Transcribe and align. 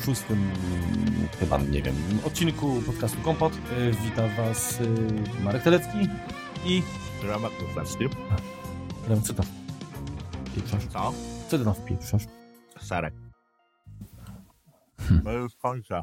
serdecznie 0.00 0.14
w 0.14 0.28
26 0.28 1.40
chyba, 1.40 1.58
nie 1.58 1.82
wiem, 1.82 1.94
odcinku 2.24 2.82
podcastu 2.86 3.20
Kompot. 3.20 3.52
E, 3.52 3.90
Witam 3.90 4.36
Was 4.36 4.80
e, 4.80 5.42
Marek 5.42 5.62
Telecki 5.62 5.98
i... 6.64 6.82
Dramat 7.22 7.52
Kuflerski. 7.52 8.04
Rem, 9.08 9.22
co 9.22 9.34
tam 9.34 9.46
pieprzasz? 10.54 10.86
Co? 10.86 11.12
Co 11.48 11.58
ty 11.58 11.64
tam 11.64 11.74
wpieprzasz? 11.74 12.22
Serek. 12.80 13.14
Hmm. 14.98 15.24
No 15.24 15.32
już 15.32 15.56
kończę. 15.56 16.02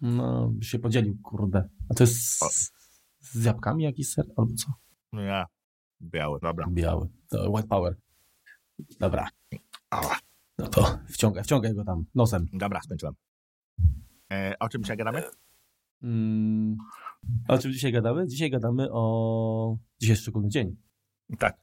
No, 0.00 0.48
by 0.48 0.64
się 0.64 0.78
podzielił, 0.78 1.18
kurde. 1.22 1.68
A 1.88 1.94
to 1.94 2.02
jest 2.02 2.16
z, 2.38 2.72
z 3.20 3.44
jabłkami 3.44 3.84
jakiś 3.84 4.12
ser 4.12 4.24
albo 4.36 4.54
co? 4.54 4.72
Nie. 5.12 5.44
Biały, 6.02 6.38
dobra. 6.42 6.66
Biały. 6.70 7.08
To 7.28 7.50
white 7.50 7.68
power. 7.68 7.96
Dobra. 9.00 9.28
Ała. 9.90 10.29
No 10.60 10.68
to 10.68 10.98
wciągaj, 11.08 11.44
wciągaj 11.44 11.74
go 11.74 11.84
tam 11.84 12.04
nosem. 12.14 12.46
Dobra, 12.52 12.80
skończyłem. 12.82 13.14
E, 14.32 14.56
o 14.58 14.68
czym 14.68 14.82
dzisiaj 14.82 14.96
gadamy? 14.96 15.22
Mm, 16.02 16.76
o 17.48 17.58
czym 17.58 17.72
dzisiaj 17.72 17.92
gadamy? 17.92 18.26
Dzisiaj 18.26 18.50
gadamy 18.50 18.88
o... 18.92 19.78
Dzisiaj 20.00 20.12
jest 20.12 20.22
szczególny 20.22 20.48
dzień. 20.48 20.76
Tak. 21.38 21.60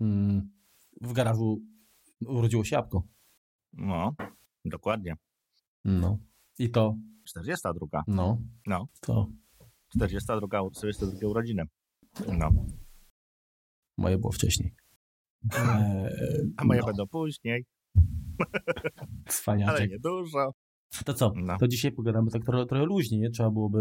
Mm, 0.00 0.50
w 1.00 1.12
garażu 1.12 1.60
urodziło 2.26 2.64
się 2.64 2.76
jabłko. 2.76 3.02
No, 3.72 4.14
dokładnie. 4.64 5.16
No. 5.84 6.18
I 6.58 6.70
to, 6.70 6.96
42. 7.24 8.02
no, 8.06 8.38
No, 8.66 8.88
to 9.00 9.28
42, 9.88 10.70
42 10.70 11.28
urodziny. 11.28 11.64
No, 12.38 12.50
moje 13.98 14.18
było 14.18 14.32
wcześniej. 14.32 14.74
Eee, 15.54 16.52
a 16.56 16.64
moje 16.64 16.80
no, 16.80 16.86
będą 16.86 17.06
później, 17.06 17.64
ale 18.98 19.08
Cwaniaczek. 19.26 19.90
nie 19.90 19.98
dużo. 19.98 20.52
To 21.04 21.14
co? 21.14 21.32
No. 21.36 21.58
To 21.58 21.68
dzisiaj 21.68 21.92
pogadamy 21.92 22.30
tak 22.30 22.44
trochę, 22.44 22.66
trochę 22.66 22.84
luźniej, 22.84 23.20
nie? 23.20 23.30
Trzeba 23.30 23.50
byłoby 23.50 23.80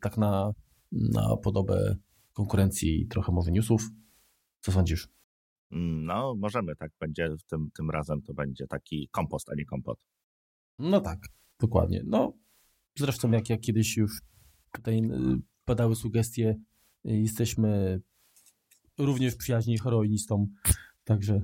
tak 0.00 0.16
na, 0.16 0.52
na 0.92 1.36
podobę 1.36 1.96
konkurencji 2.32 3.06
trochę 3.06 3.32
może 3.32 3.50
newsów. 3.50 3.88
Co 4.60 4.72
sądzisz? 4.72 5.08
No, 5.70 6.34
możemy, 6.38 6.76
tak 6.76 6.90
będzie 7.00 7.28
tym, 7.46 7.70
tym 7.76 7.90
razem, 7.90 8.22
to 8.22 8.34
będzie 8.34 8.66
taki 8.66 9.08
kompost, 9.12 9.50
a 9.50 9.54
nie 9.54 9.64
kompot. 9.64 9.98
No 10.78 11.00
tak, 11.00 11.18
dokładnie. 11.60 12.02
No, 12.06 12.32
zresztą 12.98 13.30
jak, 13.30 13.50
jak 13.50 13.60
kiedyś 13.60 13.96
już 13.96 14.20
tutaj 14.72 14.98
y, 14.98 15.40
padały 15.64 15.96
sugestie, 15.96 16.56
y, 17.06 17.16
jesteśmy 17.16 18.00
również 18.98 19.34
przyjaźni 19.34 19.78
heroinistą, 19.78 20.46
także 21.04 21.40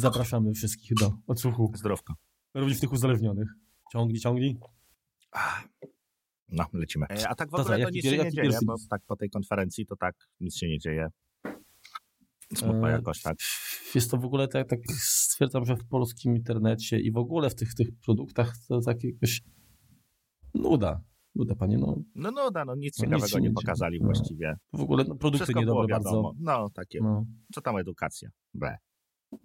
zapraszamy 0.00 0.52
wszystkich 0.52 0.94
do 0.94 1.12
odsłuchu, 1.26 1.72
Zdrówko. 1.74 2.14
również 2.54 2.80
tych 2.80 2.92
uzależnionych. 2.92 3.48
Ciągnij, 3.92 4.20
ciągnij. 4.20 4.58
No, 6.48 6.66
lecimy. 6.72 7.06
E, 7.06 7.28
a 7.28 7.34
tak 7.34 7.48
w 7.48 7.52
To 7.52 7.60
ogóle 7.60 7.76
to 7.76 7.80
jaki 7.80 7.94
nic 7.94 8.04
się 8.04 8.18
nie 8.18 8.32
dzieje, 8.32 8.58
bo 8.66 8.74
tak 8.90 9.02
po 9.06 9.16
tej 9.16 9.30
konferencji 9.30 9.86
to 9.86 9.96
tak 9.96 10.14
nic 10.40 10.56
się 10.56 10.68
nie 10.68 10.78
dzieje. 10.78 11.08
Smutno 12.54 12.88
E, 12.88 12.92
jakoś, 12.92 13.22
tak. 13.22 13.36
Jest 13.94 14.10
to 14.10 14.16
w 14.16 14.24
ogóle 14.24 14.48
tak, 14.48 14.68
tak 14.68 14.80
stwierdzam, 14.98 15.64
że 15.64 15.76
w 15.76 15.88
polskim 15.88 16.36
internecie 16.36 17.00
i 17.00 17.12
w 17.12 17.16
ogóle 17.16 17.50
w 17.50 17.54
tych, 17.54 17.74
tych 17.74 17.88
produktach 18.04 18.54
to 18.68 18.80
tak 18.80 19.04
jakoś 19.04 19.42
nuda. 20.54 21.00
Nuda, 21.34 21.54
panie, 21.54 21.78
no 21.78 21.96
No, 22.14 22.30
no, 22.30 22.50
da, 22.50 22.64
no 22.64 22.74
nic 22.74 22.98
No, 22.98 23.04
nic 23.04 23.10
ciekawego 23.10 23.28
się 23.28 23.40
nie 23.40 23.48
nie 23.48 23.54
pokazali. 23.54 23.98
No. 24.00 24.06
właściwie. 24.06 24.56
w 24.72 24.80
ogóle 24.80 25.04
no, 25.04 25.16
produkty 25.16 25.44
Wszystko 25.44 25.60
niedobre 25.60 25.86
bardzo. 25.88 26.32
No, 26.40 26.70
takie. 26.74 26.98
No. 27.02 27.24
Co 27.54 27.60
tam 27.60 27.76
edukacja? 27.76 28.30
B. 28.54 28.76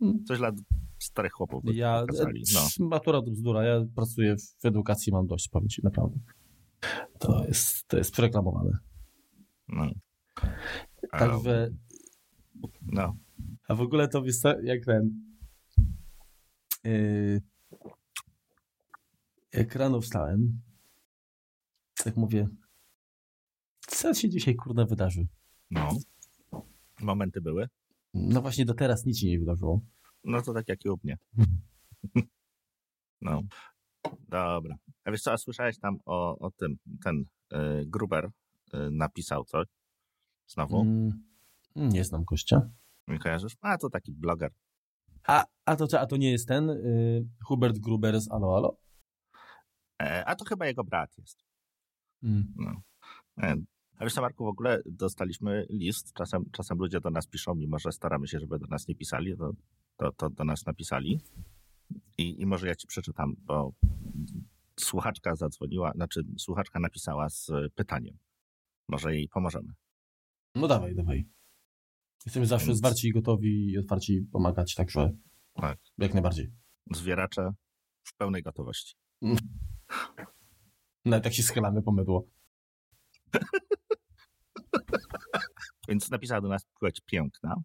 Mm. 0.01 0.25
Coś 0.25 0.37
dla 0.37 0.51
starych 0.99 1.31
chłopów 1.31 1.63
Ja, 1.73 2.01
pokazali. 2.01 2.43
No. 2.53 2.59
e, 2.59 2.89
matura 2.89 3.21
to 3.21 3.31
bzdura, 3.31 3.63
ja 3.63 3.85
pracuję 3.95 4.35
w 4.59 4.65
edukacji, 4.65 5.11
mam 5.11 5.27
dość 5.27 5.49
pamięci, 5.49 5.81
naprawdę. 5.83 6.19
To 7.19 7.45
jest, 7.45 7.87
to 7.87 7.97
jest 7.97 8.11
przereklamowane. 8.11 8.77
No. 9.67 9.91
A, 11.11 11.19
Także, 11.19 11.69
no. 12.81 13.15
a 13.67 13.75
w 13.75 13.81
ogóle 13.81 14.07
to 14.07 14.25
jest 14.25 14.43
jak 14.63 14.85
ten, 14.85 15.21
yy, 16.83 17.41
jak 19.53 19.75
rano 19.75 20.01
wstałem, 20.01 20.61
tak 22.03 22.17
mówię, 22.17 22.47
co 23.87 24.13
się 24.13 24.29
dzisiaj 24.29 24.55
kurde 24.55 24.85
wydarzy? 24.85 25.27
no. 25.71 25.89
Momenty 27.01 27.41
były. 27.41 27.67
No 28.13 28.41
właśnie 28.41 28.65
do 28.65 28.73
teraz 28.73 29.05
nic 29.05 29.19
się 29.19 29.27
nie 29.27 29.39
wydarzyło. 29.39 29.81
No 30.23 30.41
to 30.41 30.53
tak 30.53 30.67
jak 30.67 30.85
i 30.85 30.89
u 30.89 30.99
mnie. 31.03 31.17
No. 33.21 33.41
Dobra. 34.29 34.75
A 35.05 35.11
wiesz 35.11 35.21
co, 35.21 35.31
a 35.31 35.37
słyszałeś 35.37 35.79
tam 35.79 35.99
o, 36.05 36.37
o 36.39 36.51
tym, 36.51 36.77
ten 37.03 37.25
y, 37.53 37.85
Gruber 37.85 38.25
y, 38.25 38.91
napisał 38.91 39.45
coś? 39.45 39.67
Znowu? 40.47 40.81
Mm, 40.81 41.23
nie 41.75 42.03
znam 42.03 42.23
gościa. 42.23 42.69
Nie 43.07 43.19
kojarzysz? 43.19 43.55
A, 43.61 43.77
to 43.77 43.89
taki 43.89 44.11
bloger. 44.11 44.51
A, 45.27 45.45
a, 45.65 45.75
to, 45.75 45.99
a 45.99 46.05
to 46.05 46.17
nie 46.17 46.31
jest 46.31 46.47
ten 46.47 46.69
y, 46.69 47.27
Hubert 47.45 47.79
Gruber 47.79 48.21
z 48.21 48.31
Alo 48.31 48.57
Alo? 48.57 48.77
E, 50.01 50.25
a 50.25 50.35
to 50.35 50.45
chyba 50.45 50.65
jego 50.65 50.83
brat 50.83 51.17
jest. 51.17 51.43
Mm. 52.23 52.53
No. 52.55 52.81
E, 53.41 53.55
A 53.97 54.03
wiesz 54.03 54.13
co, 54.13 54.21
Marku, 54.21 54.45
w 54.45 54.47
ogóle 54.47 54.81
dostaliśmy 54.85 55.65
list. 55.69 56.13
Czasem, 56.13 56.45
czasem 56.51 56.77
ludzie 56.77 56.99
do 56.99 57.09
nas 57.09 57.27
piszą, 57.27 57.55
mimo 57.55 57.79
że 57.79 57.91
staramy 57.91 58.27
się, 58.27 58.39
żeby 58.39 58.59
do 58.59 58.67
nas 58.67 58.87
nie 58.87 58.95
pisali, 58.95 59.37
to, 59.37 59.51
to, 59.97 60.11
to 60.11 60.29
do 60.29 60.43
nas 60.43 60.65
napisali. 60.65 61.21
I, 62.17 62.41
I 62.41 62.45
może 62.45 62.67
ja 62.67 62.75
ci 62.75 62.87
przeczytam, 62.87 63.35
bo 63.39 63.73
słuchaczka 64.79 65.35
zadzwoniła, 65.35 65.91
znaczy 65.91 66.21
słuchaczka 66.37 66.79
napisała 66.79 67.29
z 67.29 67.51
pytaniem. 67.75 68.17
Może 68.89 69.15
jej 69.15 69.29
pomożemy. 69.29 69.73
No 70.55 70.67
dawaj, 70.67 70.95
dawaj. 70.95 71.25
Jesteśmy 72.25 72.45
zawsze 72.45 72.67
Więc- 72.67 72.79
zwarci 72.79 73.07
i 73.07 73.11
gotowi 73.11 73.71
i 73.71 73.77
otwarci 73.77 74.21
pomagać, 74.31 74.75
także 74.75 75.11
Tak. 75.53 75.79
jak 75.97 76.13
najbardziej. 76.13 76.51
Zwieracze 76.91 77.53
w 78.03 78.15
pełnej 78.15 78.43
gotowości. 78.43 78.95
Nawet 81.05 81.25
jak 81.25 81.33
się 81.33 81.43
schylamy 81.43 81.81
po 81.81 81.91
mydło. 81.91 82.27
Więc 85.89 86.11
napisała 86.11 86.41
do 86.41 86.47
nas 86.47 86.65
płeć 86.79 87.01
piękna. 87.05 87.55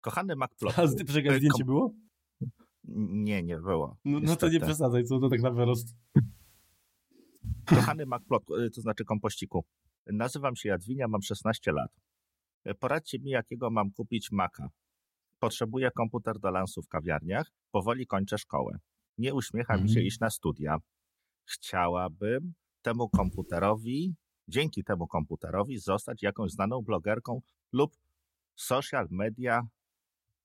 Kochany 0.00 0.36
MacPlot. 0.36 0.78
A 0.78 0.86
z 0.86 0.96
czekaj, 1.12 1.36
zdjęcie 1.36 1.64
było? 1.64 1.94
Nie, 2.84 3.42
nie 3.42 3.56
było. 3.58 3.96
No, 4.04 4.20
no 4.22 4.36
to 4.36 4.48
nie 4.48 4.60
przesadzaj, 4.60 5.04
co 5.04 5.18
to 5.18 5.28
tak 5.28 5.40
na 5.42 5.50
wyrost. 5.50 5.94
Kochany 7.66 8.06
MacPlot, 8.06 8.42
y, 8.50 8.70
to 8.70 8.80
znaczy 8.80 9.04
kompościku. 9.04 9.64
Nazywam 10.06 10.56
się 10.56 10.68
Jadwinia, 10.68 11.08
mam 11.08 11.22
16 11.22 11.72
lat. 11.72 11.90
Y, 12.66 12.74
Poradźcie 12.74 13.18
mi, 13.18 13.30
jakiego 13.30 13.70
mam 13.70 13.90
kupić 13.90 14.32
Maca. 14.32 14.68
Potrzebuję 15.38 15.90
komputer 15.90 16.38
do 16.38 16.50
lansu 16.50 16.82
w 16.82 16.88
kawiarniach. 16.88 17.46
Powoli 17.70 18.06
kończę 18.06 18.38
szkołę. 18.38 18.78
Nie 19.18 19.34
uśmiecha 19.34 19.74
mi 19.76 19.88
się 19.88 19.92
Mhm. 19.92 20.06
iść 20.06 20.20
na 20.20 20.30
studia. 20.30 20.76
Chciałabym 21.44 22.52
temu 22.82 23.08
komputerowi, 23.08 24.14
dzięki 24.48 24.84
temu 24.84 25.06
komputerowi 25.06 25.78
zostać 25.78 26.22
jakąś 26.22 26.50
znaną 26.52 26.82
blogerką 26.82 27.40
lub 27.72 27.96
social 28.56 29.08
media 29.10 29.62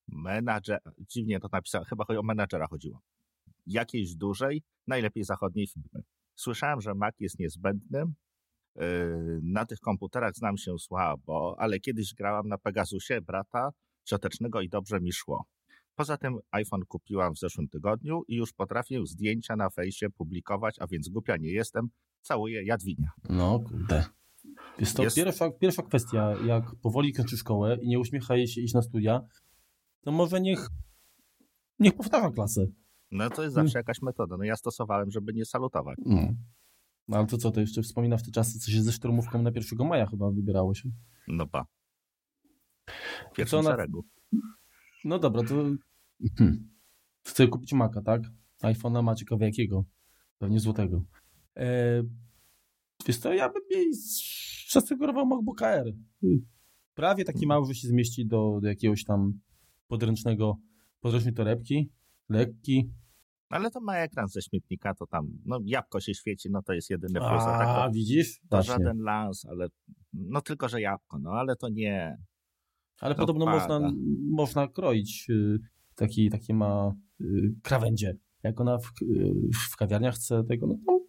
manager. 0.08 0.79
Dziwnie 0.99 1.40
to 1.40 1.47
napisałem, 1.52 1.85
chyba 1.85 2.05
o 2.20 2.23
menadżera 2.23 2.67
chodziło. 2.67 3.02
Jakiejś 3.66 4.16
dużej, 4.16 4.64
najlepiej 4.88 5.23
zachodniej 5.23 5.67
firmy. 5.67 6.03
Słyszałem, 6.35 6.82
że 6.82 6.96
Mac 6.96 7.16
jest 7.20 7.40
niezbędny. 7.40 8.03
Yy, 8.76 9.40
Na 9.44 9.66
tych 9.66 9.79
komputerach 9.79 10.35
znam 10.35 10.58
się 10.58 10.79
słabo, 10.79 11.55
ale 11.59 11.79
kiedyś 11.79 12.14
grałam 12.14 12.47
na 12.47 12.58
Pegasusie 12.58 13.22
brata 13.22 13.72
ciotecznego 14.03 14.61
i 14.61 14.70
dobrze 14.70 15.02
mi 15.02 15.14
szło. 15.14 15.46
Poza 15.96 16.17
tym 16.17 16.40
iPhone 16.52 16.85
kupiłam 16.88 17.34
w 17.34 17.40
zeszłym 17.40 17.67
tygodniu 17.67 18.23
i 18.28 18.35
już 18.35 18.53
potrafię 18.53 19.05
zdjęcia 19.05 19.55
na 19.55 19.70
fejsie 19.70 20.09
publikować, 20.09 20.76
a 20.79 20.88
więc 20.88 21.09
głupia 21.09 21.38
nie 21.38 21.52
jestem. 21.52 21.90
Całuję 22.28 22.64
Jadwinia. 22.64 23.12
No, 23.29 23.59
kurde. 23.59 24.06
Jest 24.79 24.97
to 24.97 25.03
Jest- 25.03 25.16
Pierwsza, 25.16 25.52
pierwsza 25.52 25.84
kwestia, 25.84 26.34
jak 26.46 26.76
powoli 26.76 27.14
kończy 27.14 27.38
szkołę 27.38 27.78
i 27.82 27.88
nie 27.88 28.00
uśmiecha 28.00 28.35
jej 28.35 28.47
się 28.47 28.62
iść 28.62 28.74
na 28.74 28.82
studia, 28.82 29.22
to 30.02 30.12
może 30.12 30.41
niech 30.41 30.68
niech 31.79 31.94
powtarza 31.94 32.32
klasę. 32.32 32.66
No 33.12 33.29
to 33.29 33.44
jest 33.44 33.56
zawsze 33.56 33.79
jakaś 33.79 34.02
metoda. 34.02 34.38
No 34.38 34.44
ja 34.44 34.56
stosowałem, 34.56 35.12
żeby 35.12 35.34
nie 35.34 35.46
salutować. 35.46 35.97
No. 36.06 36.34
no 37.08 37.18
ale 37.18 37.28
to 37.28 37.38
co, 37.38 37.52
to 37.52 37.62
jeszcze 37.62 37.82
wspomina 37.82 38.18
w 38.18 38.24
te 38.24 38.32
czasy, 38.32 38.59
co 38.59 38.72
się 38.72 38.84
ze 38.84 38.91
szturmówką 38.91 39.41
na 39.41 39.52
1 39.56 39.88
maja 39.88 40.06
chyba 40.06 40.32
wybierało 40.32 40.73
się. 40.76 40.90
No 41.28 41.46
ba. 41.46 41.66
W 43.32 43.35
pierwszym 43.35 43.59
ona- 43.59 43.70
szeregu. 43.70 44.06
No 45.06 45.20
dobra, 45.20 45.44
to 45.44 45.56
hmm. 46.38 46.70
chcę 47.28 47.47
kupić 47.47 47.73
Maca, 47.73 48.02
tak? 48.02 48.22
iPhone'a 48.64 49.03
ma 49.03 49.16
ciekawe 49.16 49.46
jakiego? 49.46 49.85
Pewnie 50.38 50.59
złotego. 50.59 51.03
E, 51.58 52.04
wiesz 53.08 53.18
co, 53.18 53.34
ja 53.34 53.50
bym 53.50 53.64
jej 53.72 53.94
zasugerował 54.70 55.26
MacBook 55.26 55.62
Air. 55.62 55.94
Prawie 56.94 57.26
taki 57.26 57.48
mały, 57.48 57.66
że 57.68 57.76
się 57.76 57.88
zmieści 57.88 58.26
do, 58.26 58.59
do 58.62 58.68
jakiegoś 58.68 59.04
tam 59.04 59.40
podręcznego, 59.88 60.58
podręcznej 61.00 61.34
torebki, 61.34 61.92
lekki, 62.30 62.92
Ale 63.50 63.72
to 63.72 63.82
ma 63.82 63.98
ekran 63.98 64.28
ze 64.28 64.42
śmietnika, 64.42 64.94
to 64.94 65.08
tam, 65.08 65.28
no 65.46 65.59
jabłko 65.66 66.00
się 66.00 66.14
świeci, 66.14 66.50
no 66.52 66.62
to 66.62 66.74
jest 66.74 66.90
jedyny 66.90 67.20
plus. 67.20 67.42
A, 67.42 67.58
tak 67.58 67.88
to, 67.88 67.92
widzisz? 67.94 68.40
to 68.40 68.48
Właśnie. 68.50 68.74
żaden 68.74 69.00
lans, 69.00 69.46
ale 69.46 69.68
no 70.14 70.42
tylko, 70.42 70.70
że 70.70 70.82
jabłko, 70.82 71.20
no 71.20 71.32
ale 71.32 71.56
to 71.56 71.70
nie. 71.70 72.18
Ale 73.00 73.16
to 73.16 73.22
podobno 73.22 73.46
pada. 73.46 73.58
można, 73.58 73.92
można 74.32 74.68
kroić 74.68 75.28
y, 75.30 75.59
taki, 75.96 76.30
takie 76.30 76.54
ma 76.54 76.94
y, 77.22 77.54
krawędzie. 77.64 78.18
Jak 78.44 78.62
ona 78.62 78.78
w, 78.78 78.92
y, 79.02 79.34
w 79.72 79.76
kawiarniach 79.76 80.16
chce 80.16 80.44
tego, 80.44 80.68
no 80.68 80.76
to 80.86 81.07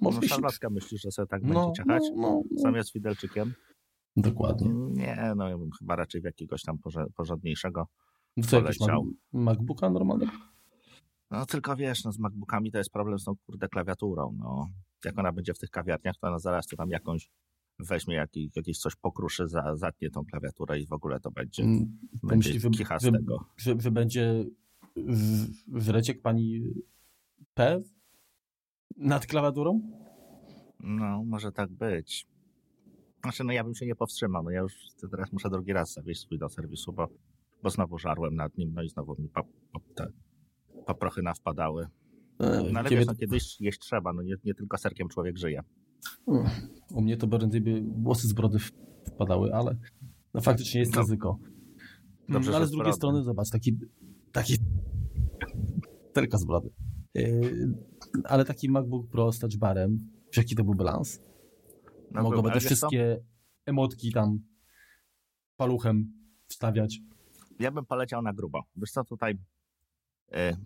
może 0.00 0.16
No 0.16 0.22
się... 0.22 0.28
szarlotka 0.28 0.70
myślisz, 0.70 1.02
że 1.02 1.10
sobie 1.10 1.26
tak 1.28 1.42
No, 1.42 1.48
będzie 1.54 1.72
ciachać? 1.82 2.02
no, 2.16 2.22
no, 2.22 2.42
no. 2.50 2.60
Zamiast 2.62 2.92
widelczykiem? 2.94 3.54
Dokładnie. 4.16 4.68
Nie, 4.74 5.32
no 5.36 5.48
ja 5.48 5.58
bym 5.58 5.70
chyba 5.78 5.96
raczej 5.96 6.20
w 6.20 6.24
jakiegoś 6.24 6.62
tam 6.62 6.78
porządniejszego. 7.14 7.86
Co, 8.44 8.60
poleciał. 8.60 9.02
Mac- 9.04 9.14
MacBooka 9.32 9.90
normalnego? 9.90 10.32
No 11.30 11.46
tylko 11.46 11.76
wiesz, 11.76 12.04
no 12.04 12.12
z 12.12 12.18
MacBookami 12.18 12.72
to 12.72 12.78
jest 12.78 12.90
problem 12.90 13.18
z 13.18 13.24
tą 13.24 13.34
kurde 13.46 13.68
klawiaturą, 13.68 14.36
no. 14.38 14.68
Jak 15.04 15.18
ona 15.18 15.32
będzie 15.32 15.54
w 15.54 15.58
tych 15.58 15.70
kawiarniach, 15.70 16.16
to 16.20 16.28
ona 16.28 16.38
zaraz 16.38 16.66
to 16.66 16.76
tam 16.76 16.90
jakąś 16.90 17.30
weźmie 17.78 18.14
jaki, 18.14 18.50
jakieś 18.56 18.78
coś 18.78 18.96
pokruszy, 18.96 19.48
za, 19.48 19.76
zatnie 19.76 20.10
tą 20.10 20.24
klawiaturę 20.24 20.80
i 20.80 20.86
w 20.86 20.92
ogóle 20.92 21.20
to 21.20 21.30
będzie, 21.30 21.62
Mm, 21.62 21.98
będzie 22.22 22.36
myślisz, 22.48 22.62
że, 22.62 22.70
kicha 22.70 22.98
z 22.98 23.02
że, 23.02 23.12
tego. 23.12 23.44
że, 23.56 23.74
że 23.80 23.90
będzie 23.90 24.44
w- 24.96 25.80
żreciek 25.80 26.22
pani 26.22 26.60
P 27.54 27.82
nad 28.96 29.26
klawiaturą? 29.26 29.80
No, 30.80 31.24
może 31.24 31.52
tak 31.52 31.70
być. 31.72 32.26
Znaczy, 33.22 33.44
no 33.44 33.52
ja 33.52 33.64
bym 33.64 33.74
się 33.74 33.86
nie 33.86 33.94
powstrzymał, 33.94 34.42
no 34.42 34.50
ja 34.50 34.60
już 34.60 34.72
teraz 35.10 35.32
muszę 35.32 35.50
drugi 35.50 35.72
raz 35.72 35.92
zawieźć 35.92 36.20
swój 36.20 36.38
do 36.38 36.48
serwisu, 36.48 36.92
bo, 36.92 37.08
bo 37.62 37.70
znowu 37.70 37.98
żarłem 37.98 38.34
nad 38.34 38.58
nim, 38.58 38.72
no 38.74 38.82
i 38.82 38.88
znowu 38.88 39.16
mi 39.22 39.28
pa, 39.28 39.42
pa, 39.42 39.80
te 39.94 40.06
paprochy 40.86 41.22
nawpadały. 41.22 41.86
E, 42.38 42.62
No 42.72 42.78
ale 42.80 42.88
ciebie 42.88 42.96
wiesz, 42.98 43.06
no 43.06 43.14
kiedyś 43.14 43.60
jeść 43.60 43.78
trzeba, 43.78 44.12
no 44.12 44.22
nie, 44.22 44.34
nie 44.44 44.54
tylko 44.54 44.78
serkiem 44.78 45.08
człowiek 45.08 45.38
żyje. 45.38 45.60
U 46.90 47.00
mnie 47.02 47.16
to 47.16 47.28
prędzej 47.28 47.60
by 47.60 47.82
włosy 47.96 48.28
z 48.28 48.32
brody 48.32 48.58
wpadały, 49.06 49.54
ale 49.54 49.76
no 50.34 50.40
faktycznie 50.40 50.80
jest 50.80 50.94
No. 50.94 51.00
ryzyko. 51.00 51.38
Dobrze, 52.28 52.48
Mm, 52.50 52.56
ale 52.56 52.66
z 52.66 52.70
drugiej 52.70 52.92
strony, 52.92 53.22
zobacz, 53.22 53.50
taki, 53.50 53.78
taki 54.32 54.54
tylko 56.14 56.38
z 56.38 56.44
brody. 56.44 56.70
Yy, 57.14 57.74
ale 58.24 58.44
taki 58.44 58.70
MacBook 58.70 59.08
Pro 59.10 59.32
z 59.32 59.38
touchbarem, 59.38 59.98
wiesz 60.26 60.36
jaki 60.36 60.56
to 60.56 60.64
był 60.64 60.74
balans? 60.74 61.20
No, 62.10 62.22
Mogłoby 62.22 62.50
te 62.50 62.60
co? 62.60 62.66
wszystkie 62.66 63.24
emotki 63.66 64.12
tam 64.12 64.38
paluchem 65.56 66.12
wstawiać. 66.48 66.98
Ja 67.58 67.70
bym 67.70 67.86
poleciał 67.86 68.22
na 68.22 68.32
grubo. 68.32 68.62
Wiesz 68.76 68.90
co, 68.90 69.04
tutaj 69.04 69.38
e, 70.32 70.56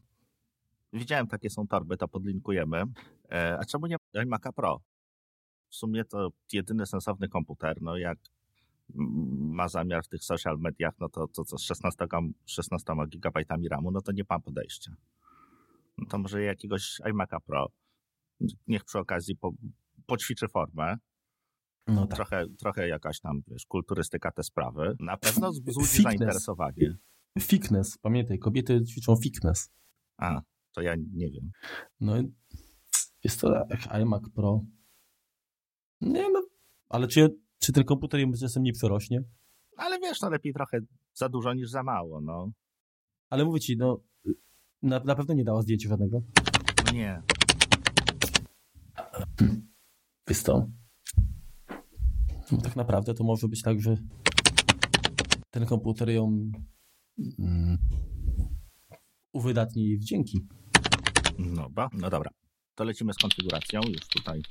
widziałem 0.92 1.26
takie 1.26 1.50
są 1.50 1.66
torby, 1.66 1.96
to 1.96 2.08
podlinkujemy. 2.08 2.84
E, 3.30 3.58
a 3.58 3.64
czemu 3.64 3.86
nie 3.86 3.96
iMac'a 4.14 4.52
Pro? 4.52 4.80
W 5.68 5.76
sumie 5.76 6.04
to 6.04 6.28
jedyny 6.52 6.86
sensowny 6.86 7.28
komputer, 7.28 7.82
no 7.82 7.96
jak 7.96 8.18
ma 8.94 9.68
zamiar 9.68 10.04
w 10.04 10.08
tych 10.08 10.24
social 10.24 10.58
mediach, 10.58 10.94
no 11.00 11.08
to, 11.08 11.28
to 11.28 11.44
co 11.44 11.58
z 11.58 11.62
16, 11.62 12.06
gam- 12.06 12.32
16 12.46 12.94
gigabajtami 13.08 13.68
RAMu, 13.68 13.90
no 13.90 14.00
to 14.00 14.12
nie 14.12 14.22
mam 14.30 14.42
podejścia. 14.42 14.92
No 15.98 16.06
to 16.06 16.18
może 16.18 16.42
jakiegoś 16.42 17.00
iMac'a 17.04 17.40
Pro. 17.46 17.66
Niech 18.66 18.84
przy 18.84 18.98
okazji 18.98 19.36
po, 19.36 19.52
poćwiczy 20.06 20.48
formę, 20.48 20.96
No 21.86 22.06
tak. 22.06 22.16
trochę, 22.16 22.46
trochę 22.58 22.88
jakaś 22.88 23.20
tam, 23.20 23.42
wiesz, 23.46 23.66
kulturystyka 23.66 24.30
te 24.32 24.42
sprawy. 24.42 24.96
Na 25.00 25.16
pewno 25.16 25.50
wzbudzi 25.50 26.02
zainteresowanie. 26.02 26.96
Fitness, 27.40 27.98
pamiętaj, 27.98 28.38
kobiety 28.38 28.84
ćwiczą 28.84 29.16
fitness. 29.16 29.70
A, 30.16 30.40
to 30.72 30.82
ja 30.82 30.94
nie 31.12 31.30
wiem. 31.30 31.50
No 32.00 32.14
jest 33.24 33.40
to 33.40 33.52
jak 33.70 33.86
iMac 34.02 34.22
Pro. 34.34 34.64
Nie 36.00 36.30
no, 36.30 36.42
ale 36.88 37.08
czy, 37.08 37.36
czy 37.58 37.72
ten 37.72 37.84
komputer 37.84 38.20
jemu 38.20 38.32
czasem 38.40 38.62
nie 38.62 38.72
przerośnie? 38.72 39.22
Ale 39.76 39.98
wiesz, 39.98 40.20
no 40.20 40.30
lepiej 40.30 40.52
trochę 40.52 40.78
za 41.14 41.28
dużo 41.28 41.54
niż 41.54 41.70
za 41.70 41.82
mało, 41.82 42.20
no. 42.20 42.50
Ale 43.30 43.44
mówię 43.44 43.60
ci, 43.60 43.76
no 43.76 44.00
na, 44.82 45.00
na 45.00 45.14
pewno 45.14 45.34
nie 45.34 45.44
dała 45.44 45.62
zdjęcia 45.62 45.88
żadnego. 45.88 46.22
No 46.86 46.92
nie. 46.92 47.22
Wiesz 50.28 50.42
co? 50.42 50.68
No, 52.52 52.58
tak 52.58 52.76
naprawdę 52.76 53.14
to 53.14 53.24
może 53.24 53.48
być 53.48 53.62
tak, 53.62 53.80
że 53.80 53.96
ten 55.50 55.66
komputer 55.66 56.10
ją 56.10 56.52
mm, 57.38 57.78
uwydatni 59.32 59.84
jej 59.84 59.98
wdzięki. 59.98 60.46
No, 61.38 61.70
ba, 61.70 61.90
no 61.92 62.10
dobra. 62.10 62.30
To 62.74 62.84
lecimy 62.84 63.12
z 63.12 63.16
konfiguracją 63.16 63.80
już 63.88 64.08
tutaj. 64.08 64.42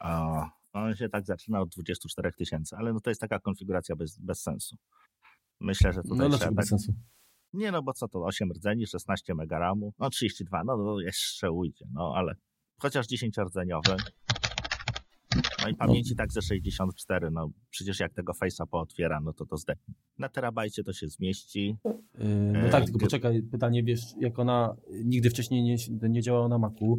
O, 0.00 0.46
on 0.72 0.94
się 0.96 1.08
tak 1.08 1.26
zaczyna 1.26 1.60
od 1.60 1.68
24 1.68 2.32
tysięcy, 2.32 2.76
ale 2.76 2.92
no 2.92 3.00
to 3.00 3.10
jest 3.10 3.20
taka 3.20 3.38
konfiguracja 3.38 3.96
bez, 3.96 4.18
bez 4.18 4.42
sensu. 4.42 4.76
Myślę, 5.62 5.92
że 5.92 6.02
tutaj 6.02 6.18
No 6.18 6.28
trzeba 6.28 6.44
tak... 6.44 6.54
bez 6.54 6.68
sensu? 6.68 6.92
Nie 7.52 7.72
no, 7.72 7.82
bo 7.82 7.92
co 7.92 8.08
to, 8.08 8.24
8 8.24 8.52
rdzeni, 8.52 8.86
16 8.86 9.34
megaramu, 9.34 9.92
no 9.98 10.10
32, 10.10 10.64
no 10.64 10.76
to 10.76 11.00
jeszcze 11.00 11.50
ujdzie, 11.50 11.84
no 11.92 12.12
ale 12.16 12.34
chociaż 12.78 13.06
10 13.06 13.36
rdzeniowy. 13.38 13.96
No 15.62 15.68
i 15.68 15.74
pamięci 15.74 16.16
tak 16.16 16.32
ze 16.32 16.42
64, 16.42 17.30
no 17.30 17.50
przecież 17.70 18.00
jak 18.00 18.12
tego 18.12 18.32
face'a 18.32 18.66
pootwiera, 18.70 19.20
no 19.20 19.32
to 19.32 19.46
to 19.46 19.56
zdechnie. 19.56 19.94
Na 20.18 20.28
terabajcie 20.28 20.84
to 20.84 20.92
się 20.92 21.08
zmieści. 21.08 21.76
Yy, 21.84 21.92
no 22.52 22.58
E, 22.58 22.70
tak, 22.70 22.84
tylko 22.84 22.98
gdy- 22.98 23.06
poczekaj, 23.06 23.42
pytanie, 23.42 23.82
wiesz, 23.82 24.00
jak 24.20 24.38
ona 24.38 24.76
nigdy 25.04 25.30
wcześniej 25.30 25.62
nie, 25.62 25.76
nie 26.08 26.22
działała 26.22 26.48
na 26.48 26.58
Macu, 26.58 26.98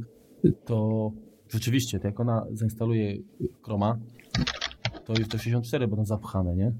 to 0.65 1.11
rzeczywiście, 1.49 1.99
to 1.99 2.07
jak 2.07 2.19
ona 2.19 2.45
zainstaluje 2.51 3.17
Chroma, 3.63 3.97
to 5.05 5.13
już 5.13 5.27
te 5.27 5.39
64 5.39 5.87
będą 5.87 6.05
zapchane, 6.05 6.55
nie? 6.55 6.71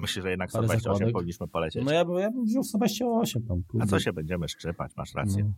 Myślę, 0.00 0.22
że 0.22 0.30
jednak 0.30 0.50
Parę 0.52 0.64
128 0.64 0.94
zakładek. 0.94 1.12
powinniśmy 1.14 1.48
polecieć. 1.48 1.84
No 1.84 1.92
ja 1.92 2.04
bym, 2.04 2.18
ja 2.18 2.30
bym 2.30 2.44
wziął 2.44 2.64
128 2.64 3.42
tam. 3.42 3.62
A 3.68 3.70
kurde. 3.72 3.86
co 3.86 4.00
się 4.00 4.12
będziemy 4.12 4.48
szczypać, 4.48 4.92
masz 4.96 5.14
rację. 5.14 5.44
No. 5.44 5.52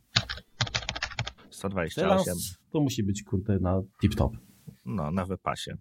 128, 1.50 2.11
Teraz 2.25 2.59
to 2.71 2.81
musi 2.81 3.02
być, 3.02 3.23
kurde, 3.23 3.59
na 3.59 3.83
tip-top. 4.05 4.31
no 4.87 5.11
na 5.11 5.25
wypasie. 5.26 5.76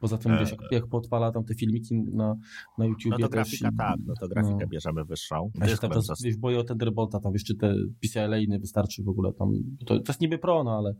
Poza 0.00 0.18
tym, 0.18 0.32
E. 0.32 0.44
jak, 0.70 0.86
podpala 0.86 1.32
tam 1.32 1.44
te 1.44 1.54
filmiki 1.54 1.94
na, 2.12 2.36
na 2.78 2.84
YouTubie 2.86 3.10
No 3.10 3.18
to 3.18 3.28
grafika 3.28 3.70
tak, 3.78 3.96
no 4.06 4.14
to 4.20 4.28
grafikę 4.28 4.58
no. 4.60 4.66
bierzemy 4.66 5.04
wyższą. 5.04 5.50
Ja 5.54 5.68
się 5.68 5.76
tam 5.76 5.90
zas- 5.92 6.22
wiesz, 6.24 6.36
boję 6.36 6.58
o 6.58 6.64
Thunderbolta, 6.64 7.20
tam 7.20 7.32
wiesz, 7.32 7.44
czy 7.44 7.56
te 7.56 7.74
PCIe 8.00 8.58
wystarczy 8.60 9.02
w 9.02 9.08
ogóle 9.08 9.32
tam. 9.32 9.48
To, 9.86 9.98
to 10.00 10.12
jest 10.12 10.20
niby 10.20 10.38
pro, 10.38 10.64
no 10.64 10.78
ale 10.78 10.94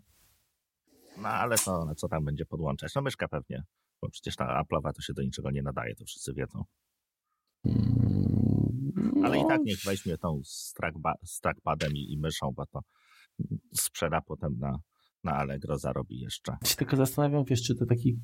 No 1.23 1.29
ale 1.29 1.57
to, 1.59 1.85
no, 1.85 1.95
co 1.95 2.09
tam 2.09 2.25
będzie 2.25 2.47
podłączać? 2.47 2.95
No 2.95 3.03
myszka 3.03 3.29
pewnie, 3.29 3.63
bo 4.03 4.11
przecież 4.11 4.37
ta 4.37 4.63
Apple'owa 4.63 4.93
to 4.93 5.03
się 5.03 5.13
do 5.13 5.23
niczego 5.23 5.51
nie 5.51 5.63
nadaje, 5.63 5.95
to 5.95 6.05
wszyscy 6.05 6.33
wiedzą. 6.35 6.65
Mm, 7.65 9.25
Ale 9.25 9.39
i 9.39 9.43
no, 9.43 9.49
tak 9.49 9.61
niech 9.65 9.79
weźmie 9.85 10.19
tą 10.19 10.41
z, 10.45 10.75
trackba- 10.81 11.19
z 11.25 11.41
trackpadem 11.41 11.93
i, 11.97 12.13
i 12.13 12.19
myszą, 12.19 12.53
bo 12.57 12.67
to 12.67 12.81
sprzeda 13.75 14.21
potem 14.21 14.59
na, 14.59 14.79
na 15.25 15.33
Allegro 15.33 15.79
zarobi 15.79 16.21
jeszcze. 16.21 16.57
się 16.65 16.77
tylko 16.77 16.97
zastanawiam, 16.97 17.45
wiesz, 17.45 17.63
czy 17.63 17.75
to 17.75 17.87
taki 17.87 18.21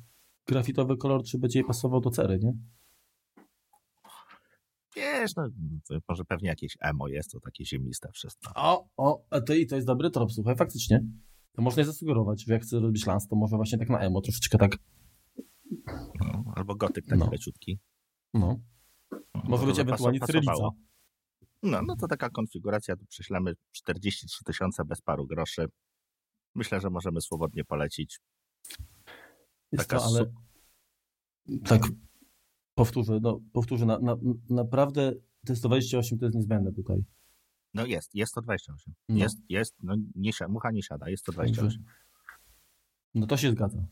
grafitowy 0.47 0.97
kolor, 0.97 1.23
czy 1.23 1.37
będzie 1.37 1.59
jej 1.59 1.67
pasował 1.67 2.01
do 2.01 2.09
cery, 2.09 2.39
nie? 2.39 2.53
Wiesz, 4.95 5.35
no 5.35 5.47
może 6.09 6.25
pewnie 6.25 6.49
jakieś 6.49 6.77
emo 6.79 7.07
jest, 7.07 7.31
to 7.31 7.39
takie 7.39 7.65
ziemiste 7.65 8.09
wszystko. 8.13 8.51
O, 8.55 8.87
o, 8.97 9.25
a 9.29 9.41
to 9.41 9.53
i 9.53 9.67
to 9.67 9.75
jest 9.75 9.87
dobry 9.87 10.11
trop, 10.11 10.31
słuchaj, 10.31 10.55
faktycznie. 10.55 11.03
To 11.51 11.61
można 11.61 11.79
jej 11.81 11.87
zasugerować, 11.87 12.43
że 12.45 12.53
jak 12.53 12.63
chce 12.63 12.79
robić 12.79 13.05
lans, 13.05 13.27
to 13.27 13.35
może 13.35 13.55
właśnie 13.55 13.77
tak 13.77 13.89
na 13.89 13.99
emo, 13.99 14.21
troszeczkę 14.21 14.57
tak, 14.57 14.77
No, 16.19 16.43
albo 16.55 16.75
gotyk 16.75 17.05
taki 17.05 17.19
No. 17.19 17.29
leciutki. 17.31 17.79
no. 18.33 18.59
No, 19.11 19.41
Może 19.43 19.65
być 19.65 19.75
by 19.75 19.81
ewentualnie 19.81 20.19
cyrylica. 20.19 20.69
No, 21.63 21.81
no 21.81 21.95
to 21.95 22.07
taka 22.07 22.29
konfiguracja, 22.29 22.95
tu 22.95 23.05
prześlemy 23.05 23.53
43 23.71 24.43
tysiące 24.43 24.85
bez 24.85 25.01
paru 25.01 25.27
groszy. 25.27 25.65
Myślę, 26.55 26.81
że 26.81 26.89
możemy 26.89 27.21
swobodnie 27.21 27.65
polecić. 27.65 28.19
Jest 29.71 29.89
Taka 29.89 29.99
to, 30.03 30.05
ale 30.05 30.31
tak 31.65 31.81
powtórzę, 32.75 33.19
no, 33.21 33.39
powtórzę, 33.53 33.85
na, 33.85 33.99
na, 33.99 34.17
naprawdę 34.49 35.13
to 35.45 35.55
128 35.55 36.19
to 36.19 36.25
jest 36.25 36.35
niezbędne 36.35 36.73
tutaj. 36.73 37.05
No 37.73 37.85
jest, 37.85 38.15
jest 38.15 38.31
128. 38.31 38.93
No. 39.09 39.17
Jest, 39.17 39.37
jest, 39.49 39.75
no 39.83 39.95
nie, 40.15 40.31
mucha 40.49 40.71
nie 40.71 40.83
siada, 40.83 41.09
jest 41.09 41.23
128. 41.23 41.83
No 43.15 43.27
to 43.27 43.37
się 43.37 43.51
zgadza. 43.51 43.87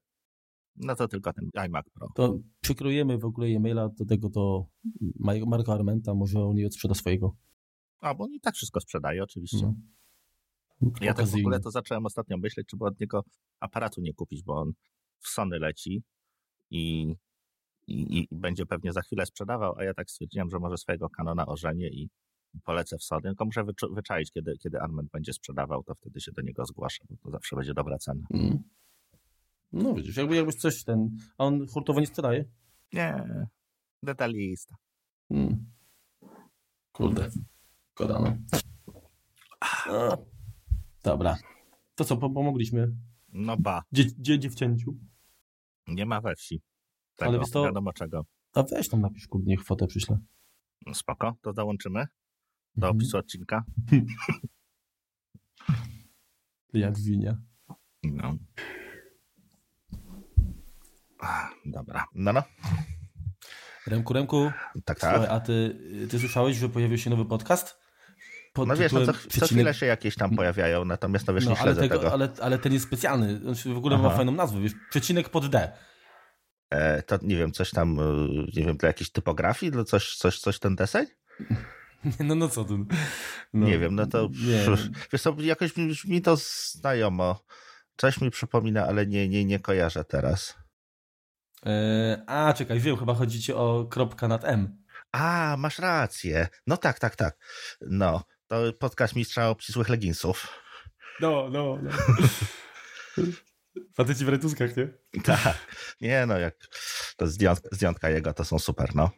no 0.75 0.95
to 0.95 1.07
tylko 1.07 1.33
ten 1.33 1.49
iMac 1.65 1.85
Pro. 1.93 2.07
To 2.15 2.37
przykrojemy 2.61 3.17
w 3.17 3.25
ogóle 3.25 3.47
e-maila 3.47 3.89
do 3.89 4.05
tego 4.05 4.29
do 4.29 4.65
Mar- 5.19 5.47
Marka 5.47 5.73
Armenta, 5.73 6.13
może 6.13 6.39
on 6.43 6.55
nie 6.55 6.67
odsprzeda 6.67 6.93
swojego. 6.93 7.35
A, 7.99 8.15
bo 8.15 8.23
on 8.23 8.33
i 8.33 8.39
tak 8.39 8.55
wszystko 8.55 8.79
sprzedaje, 8.81 9.23
oczywiście. 9.23 9.61
No. 9.61 9.73
Ja 11.01 11.13
tak 11.13 11.25
w 11.25 11.35
ogóle 11.35 11.59
to 11.59 11.71
zacząłem 11.71 12.05
ostatnio 12.05 12.37
myśleć, 12.37 12.67
czy 12.67 12.77
by 12.77 12.85
od 12.85 12.99
niego 12.99 13.23
aparatu 13.59 14.01
nie 14.01 14.13
kupić, 14.13 14.43
bo 14.43 14.55
on 14.55 14.73
w 15.19 15.27
Sony 15.27 15.59
leci 15.59 16.03
i, 16.69 17.15
i, 17.87 18.19
i 18.19 18.27
będzie 18.31 18.65
pewnie 18.65 18.93
za 18.93 19.01
chwilę 19.01 19.25
sprzedawał, 19.25 19.75
a 19.77 19.83
ja 19.83 19.93
tak 19.93 20.11
stwierdziłem, 20.11 20.49
że 20.49 20.59
może 20.59 20.77
swojego 20.77 21.09
Canona 21.09 21.45
ożenię 21.45 21.87
i 21.87 22.09
polecę 22.63 22.97
w 22.97 23.03
Sony, 23.03 23.21
tylko 23.21 23.45
muszę 23.45 23.63
wyczu- 23.63 23.95
wyczaić, 23.95 24.31
kiedy, 24.31 24.57
kiedy 24.57 24.79
Arment 24.79 25.11
będzie 25.11 25.33
sprzedawał, 25.33 25.83
to 25.83 25.95
wtedy 25.95 26.21
się 26.21 26.31
do 26.31 26.41
niego 26.41 26.65
zgłoszę, 26.65 27.03
bo 27.09 27.15
to 27.17 27.31
zawsze 27.31 27.55
będzie 27.55 27.73
dobra 27.73 27.97
cena. 27.97 28.23
Mm. 28.33 28.63
No 29.71 29.93
widzisz, 29.93 30.17
jakby, 30.17 30.35
jakbyś 30.35 30.55
coś 30.55 30.83
ten... 30.83 31.17
A 31.37 31.45
on 31.45 31.67
hurtowo 31.67 31.99
nie 31.99 32.07
sprzedaje? 32.07 32.45
Nie, 32.93 33.25
detalista. 34.03 34.75
Mm. 35.29 35.65
Kurde. 36.91 37.29
Szkoda, 37.91 38.19
no. 38.19 38.37
A. 39.89 40.17
Dobra. 41.03 41.37
To 41.95 42.05
co, 42.05 42.17
po- 42.17 42.29
pomogliśmy? 42.29 42.91
No 43.29 43.57
ba, 43.57 43.83
Dzie, 43.91 44.03
dzie, 44.17 44.39
dziewczęciu? 44.39 44.97
nie 45.87 46.05
ma 46.05 46.21
we 46.21 46.35
wsi. 46.35 46.61
Tego, 47.15 47.29
Ale 47.29 47.39
wiesz 47.39 47.49
co- 47.49 47.63
wiadomo 47.63 47.93
czego. 47.93 48.25
A 48.53 48.63
weź 48.63 48.89
tam 48.89 49.01
napisz, 49.01 49.27
niech 49.45 49.63
fotę 49.63 49.87
przyślę. 49.87 50.17
No 50.85 50.93
spoko, 50.93 51.35
to 51.41 51.53
załączymy 51.53 52.07
do 52.75 52.87
Mhm. 52.87 52.95
opisu 52.97 53.17
odcinka. 53.17 53.63
Jak 56.73 56.97
winia. 56.99 57.37
No. 58.03 58.37
Ach, 61.19 61.51
Dobra, 61.65 62.05
no 62.15 62.33
no, 62.33 62.43
Remku, 63.87 64.13
Remku, 64.13 64.51
tak, 64.85 64.99
tak. 64.99 64.99
słuchaj, 64.99 65.27
a 65.35 65.39
ty, 65.39 65.79
ty 66.11 66.19
słyszałeś, 66.19 66.57
że 66.57 66.69
pojawił 66.69 66.97
się 66.97 67.09
nowy 67.09 67.25
podcast? 67.25 67.82
Pod 68.53 68.67
No 68.67 68.75
wiesz, 68.75 68.91
no 68.91 69.05
co, 69.05 69.13
co 69.39 69.45
chwilę 69.45 69.73
się 69.73 69.85
jakieś 69.85 70.15
tam 70.15 70.35
pojawiają, 70.35 70.85
natomiast 70.85 71.27
no 71.27 71.33
wiesz, 71.33 71.43
nie 71.43 71.49
No, 71.49 71.55
ale, 71.57 71.63
śledzę 71.63 71.81
tego, 71.81 71.97
tego. 71.97 72.13
ale, 72.13 72.29
ale 72.41 72.59
ten 72.59 72.73
jest 72.73 72.85
specjalny. 72.85 73.41
On 73.47 73.73
w 73.73 73.77
ogóle 73.77 73.97
ma 73.97 74.07
Aha. 74.07 74.15
fajną 74.17 74.31
nazwę, 74.31 74.61
wiesz? 74.61 74.71
Przecinek 74.89 75.29
pod 75.29 75.47
D. 75.47 75.71
E, 76.69 77.01
to 77.03 77.19
nie 77.21 77.35
wiem, 77.35 77.51
coś 77.51 77.71
tam, 77.71 77.99
e, 77.99 78.03
nie 78.59 78.65
wiem, 78.65 78.77
dla 78.77 78.87
jakiejś 78.87 79.11
typografii, 79.11 79.71
dla 79.71 79.83
coś, 79.83 80.15
coś, 80.15 80.39
coś 80.39 80.59
ten 80.59 80.75
deseń? 80.75 81.05
No, 82.19 82.35
no 82.35 82.49
co 82.49 82.63
tu? 82.65 82.77
No, 83.53 83.67
Nie 83.67 83.79
wiem, 83.79 83.95
no 83.95 84.05
to 84.07 84.29
Nie. 84.45 84.65
wiesz 85.13 85.21
co, 85.21 85.35
jakoś 85.39 85.77
mi, 85.77 85.93
mi 86.05 86.21
to 86.21 86.35
znajomo. 86.71 87.43
Coś 87.97 88.21
mi 88.21 88.31
przypomina, 88.31 88.87
ale 88.87 89.07
nie, 89.07 89.29
nie, 89.29 89.45
nie 89.45 89.59
kojarzę 89.59 90.03
teraz. 90.03 90.57
E, 91.65 92.23
a, 92.27 92.53
czekaj, 92.53 92.79
wiem, 92.79 92.97
chyba 92.97 93.13
chodzi 93.13 93.41
ci 93.41 93.53
o 93.53 93.87
kropka 93.89 94.27
nad 94.27 94.45
M. 94.45 94.83
A, 95.11 95.55
masz 95.59 95.79
rację. 95.79 96.47
No 96.67 96.77
tak, 96.77 96.99
tak, 96.99 97.15
tak. 97.15 97.37
No, 97.81 98.23
to 98.53 98.73
podcast 98.79 99.15
mistrza 99.15 99.49
obcisłych 99.49 99.89
leginsów. 99.89 100.47
No, 101.21 101.49
no, 101.51 101.77
no. 101.83 101.91
Faceci 103.97 104.25
w 104.25 104.29
rajtuskach, 104.29 104.77
nie? 104.77 104.87
Tak. 105.23 105.57
Nie 106.01 106.25
no, 106.25 106.37
jak 106.37 106.55
to 107.17 107.27
zdjątka, 107.71 108.09
jego 108.09 108.33
to 108.33 108.45
są 108.45 108.59
super, 108.59 108.95
no. 108.95 109.09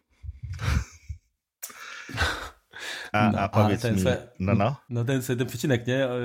A, 3.12 3.32
No, 3.32 3.40
a 3.40 3.50
powiedz 3.50 3.82
ten 3.82 3.96
mi, 3.96 4.02
se- 4.02 4.28
no 4.40 4.54
no, 4.54 4.76
No 4.90 5.06
ten, 5.06 5.22
ten 5.22 5.46
przecinek, 5.48 5.88
nie? 5.88 6.06
E, 6.06 6.18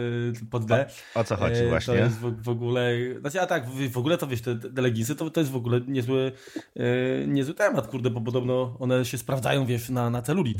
Pod 0.50 0.64
D. 0.64 0.86
o 1.14 1.24
co 1.24 1.36
chodzi 1.36 1.60
E, 1.60 1.68
właśnie? 1.68 1.94
To 1.94 2.00
jest 2.00 2.16
w, 2.16 2.42
w 2.42 2.48
ogóle. 2.48 2.90
Znaczy, 3.20 3.40
a 3.40 3.46
tak, 3.46 3.66
w, 3.70 3.92
w 3.92 3.98
ogóle 3.98 4.18
to 4.18 4.26
wiesz, 4.26 4.42
te, 4.42 4.56
te 4.56 4.82
leginsy 4.82 5.16
to, 5.16 5.30
to 5.30 5.40
jest 5.40 5.52
w 5.52 5.56
ogóle 5.56 5.80
niezły, 5.80 6.32
e, 6.76 7.26
niezły 7.26 7.54
temat, 7.54 7.86
kurde, 7.86 8.10
bo 8.10 8.20
podobno 8.20 8.76
one 8.80 9.04
się 9.04 9.18
sprawdzają, 9.18 9.66
wiesz, 9.66 9.88
na, 9.88 10.10
na 10.10 10.22
celulit. 10.22 10.58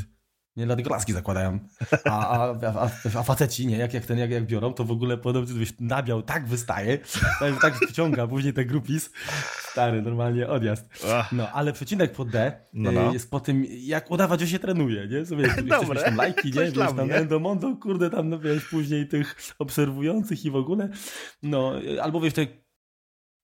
Nie 0.55 0.65
dlatego 0.65 0.89
laski 0.89 1.13
zakładają. 1.13 1.59
A, 2.05 2.27
a, 2.29 2.55
a, 2.63 2.89
a 3.19 3.23
faceci, 3.23 3.67
nie, 3.67 3.77
jak, 3.77 3.93
jak 3.93 4.05
ten, 4.05 4.17
jak, 4.17 4.31
jak 4.31 4.45
biorą, 4.45 4.73
to 4.73 4.83
w 4.83 4.91
ogóle 4.91 5.17
podobno 5.17 5.55
wiesz, 5.55 5.73
nabiał 5.79 6.21
tak 6.21 6.47
wystaje, 6.47 6.97
tak, 7.39 7.61
tak 7.61 7.75
wciąga 7.75 8.27
później 8.27 8.53
ten 8.53 8.67
grupis. 8.67 9.09
Stary, 9.71 10.01
normalnie 10.01 10.47
odjazd. 10.47 11.05
No, 11.31 11.51
ale 11.51 11.73
przecinek 11.73 12.11
pod 12.11 12.29
D 12.29 12.51
No, 12.73 12.89
e, 12.89 12.93
no. 12.93 13.13
jest 13.13 13.31
po 13.31 13.39
tym, 13.39 13.65
jak 13.69 14.11
udawać, 14.11 14.39
że 14.39 14.47
się 14.47 14.59
trenuje, 14.59 15.07
nie? 15.07 15.25
Sobie 15.25 15.49
chcesz 15.49 16.03
tam 16.03 16.15
lajki, 16.15 16.47
nie? 16.51 16.61
Wiesz, 16.61 16.73
tam 16.73 17.11
endomondo, 17.11 17.75
kurde, 17.75 18.09
tam, 18.09 18.29
no 18.29 18.39
wiesz, 18.39 18.65
później 18.65 19.07
tych 19.07 19.35
obserwujących 19.59 20.45
i 20.45 20.51
w 20.51 20.55
ogóle. 20.55 20.89
No, 21.43 21.73
albo 22.01 22.21
wiesz, 22.21 22.33
te 22.33 22.47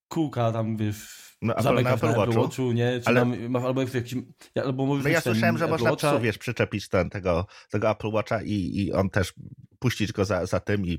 kółka 0.08 0.52
tam, 0.52 0.76
wiesz, 0.76 1.27
No, 1.42 1.54
Apple- 1.54 1.82
na 1.82 1.94
Apple 1.94 2.14
Watchu? 2.16 2.40
Watchu, 2.42 2.72
nie? 2.72 3.00
Czy 3.00 3.06
Ale- 3.08 3.20
tam, 3.20 3.56
albo 3.56 3.80
jak 3.80 3.90
w 3.90 3.94
jakimś, 3.94 4.24
albo 4.64 4.86
możesz 4.86 5.04
No 5.04 5.10
ja 5.10 5.20
słyszałem, 5.20 5.58
że 5.58 5.64
Apple 5.64 5.72
można 5.72 5.90
Watcha. 5.90 6.12
psu, 6.12 6.20
wiesz, 6.20 6.38
przyczepić 6.38 6.88
ten, 6.88 7.10
tego, 7.10 7.46
tego 7.70 7.90
Apple 7.90 8.08
Watcha 8.12 8.42
i, 8.42 8.52
i 8.76 8.92
on 8.92 9.10
też 9.10 9.34
puścić 9.78 10.12
go 10.12 10.24
za, 10.24 10.46
za 10.46 10.60
tym 10.60 10.86
i, 10.86 10.98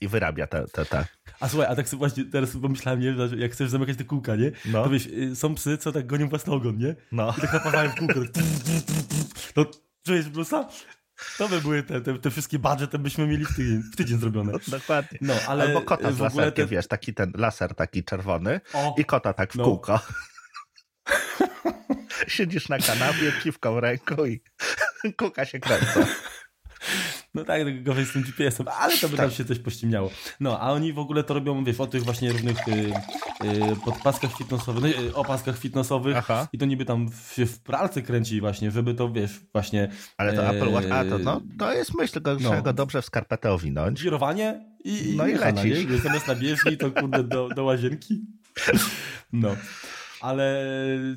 i 0.00 0.08
wyrabia 0.08 0.46
te, 0.46 0.64
te, 0.72 0.84
te. 0.84 1.06
A 1.40 1.48
słuchaj, 1.48 1.68
a 1.70 1.76
tak 1.76 1.88
sobie 1.88 1.98
właśnie 1.98 2.24
teraz 2.24 2.56
pomyślałem, 2.62 3.00
nie, 3.00 3.28
że 3.28 3.36
jak 3.36 3.52
chcesz 3.52 3.70
zamykać 3.70 3.96
te 3.96 4.04
kółka, 4.04 4.36
nie? 4.36 4.52
No, 4.66 4.84
To 4.84 4.90
wiesz, 4.90 5.06
y, 5.06 5.36
są 5.36 5.54
psy, 5.54 5.78
co 5.78 5.92
tak 5.92 6.06
gonią 6.06 6.28
własny 6.28 6.52
ogon, 6.52 6.78
nie? 6.78 6.94
no. 7.12 7.34
I 7.38 7.40
tak 7.40 7.52
napawają 7.52 7.90
w 7.90 7.94
kółko. 7.94 8.14
Tak. 8.32 8.44
No, 9.56 9.66
czujesz 10.06 10.28
blusa? 10.28 10.68
To 11.38 11.48
by 11.48 11.60
były 11.60 11.82
te, 11.82 12.00
te, 12.00 12.18
te 12.18 12.30
wszystkie 12.30 12.58
badże, 12.58 12.88
te 12.88 12.98
byśmy 12.98 13.26
mieli 13.26 13.44
w 13.44 13.56
tydzień, 13.56 13.82
w 13.92 13.96
tydzień 13.96 14.18
zrobione. 14.18 14.52
Dokładnie. 14.68 15.18
No, 15.20 15.34
ale 15.48 15.64
Albo 15.64 15.82
kota 15.82 16.12
z 16.12 16.18
laserkiem, 16.18 16.66
te... 16.68 16.70
wiesz, 16.70 16.88
taki 16.88 17.14
ten 17.14 17.32
laser 17.34 17.74
taki 17.74 18.04
czerwony 18.04 18.60
O, 18.72 18.94
i 18.98 19.04
kota 19.04 19.32
tak 19.32 19.52
w 19.52 19.56
No. 19.56 19.64
kółko. 19.64 20.00
Siedzisz 22.28 22.68
na 22.68 22.78
kanapie, 22.78 23.32
piwką 23.42 23.74
w 23.74 23.78
ręku 23.78 24.26
i 24.26 24.42
kółka 25.18 25.44
się 25.44 25.60
kręcą. 25.60 26.04
No 27.34 27.44
tak, 27.44 27.64
tak 27.64 27.82
gorzej 27.82 28.06
z 28.06 28.12
tym 28.12 28.22
GPS-em, 28.22 28.68
ale 28.68 28.98
to 28.98 29.08
by 29.08 29.16
tam 29.16 29.30
się 29.30 29.44
coś 29.44 29.58
pościemniało. 29.58 30.10
No, 30.40 30.60
a 30.60 30.72
oni 30.72 30.92
w 30.92 30.98
ogóle 30.98 31.24
to 31.24 31.34
robią, 31.34 31.64
wiesz, 31.64 31.80
o 31.80 31.86
tych 31.86 32.02
właśnie 32.02 32.32
różnych 32.32 32.68
y, 32.68 32.70
y, 32.72 33.76
podpaskach 33.84 34.36
fitnessowych, 34.38 34.82
no, 34.82 35.02
y, 35.02 35.14
opaskach 35.14 35.58
fitnessowych 35.58 36.16
Aha. 36.16 36.48
i 36.52 36.58
to 36.58 36.66
niby 36.66 36.84
tam 36.84 37.08
się 37.32 37.46
w 37.46 37.60
pralce 37.60 38.02
kręci 38.02 38.40
właśnie, 38.40 38.70
żeby 38.70 38.94
to, 38.94 39.12
wiesz, 39.12 39.40
właśnie 39.52 39.88
Ale 40.16 40.32
to 40.32 40.46
Eee, 40.46 40.56
Apple 40.56 40.72
Watch, 40.72 40.90
a 40.90 41.04
to, 41.04 41.18
no, 41.18 41.40
to 41.58 41.72
jest 41.72 41.94
myśl, 41.94 42.12
tylko 42.12 42.32
no. 42.32 42.38
trzeba 42.38 42.62
go 42.62 42.72
dobrze 42.72 43.02
w 43.02 43.06
skarpetę 43.06 43.52
owinąć. 43.52 44.02
girowanie 44.02 44.66
i, 44.84 45.14
No 45.16 45.26
i 45.26 45.34
lecisz. 45.34 46.02
Zamiast 46.02 46.28
na 46.28 46.34
bieżni, 46.34 46.76
to 46.76 46.90
kurde 46.90 47.24
do, 47.24 47.48
do 47.48 47.64
łazienki. 47.64 48.26
No. 49.32 49.56
Ale 50.20 50.66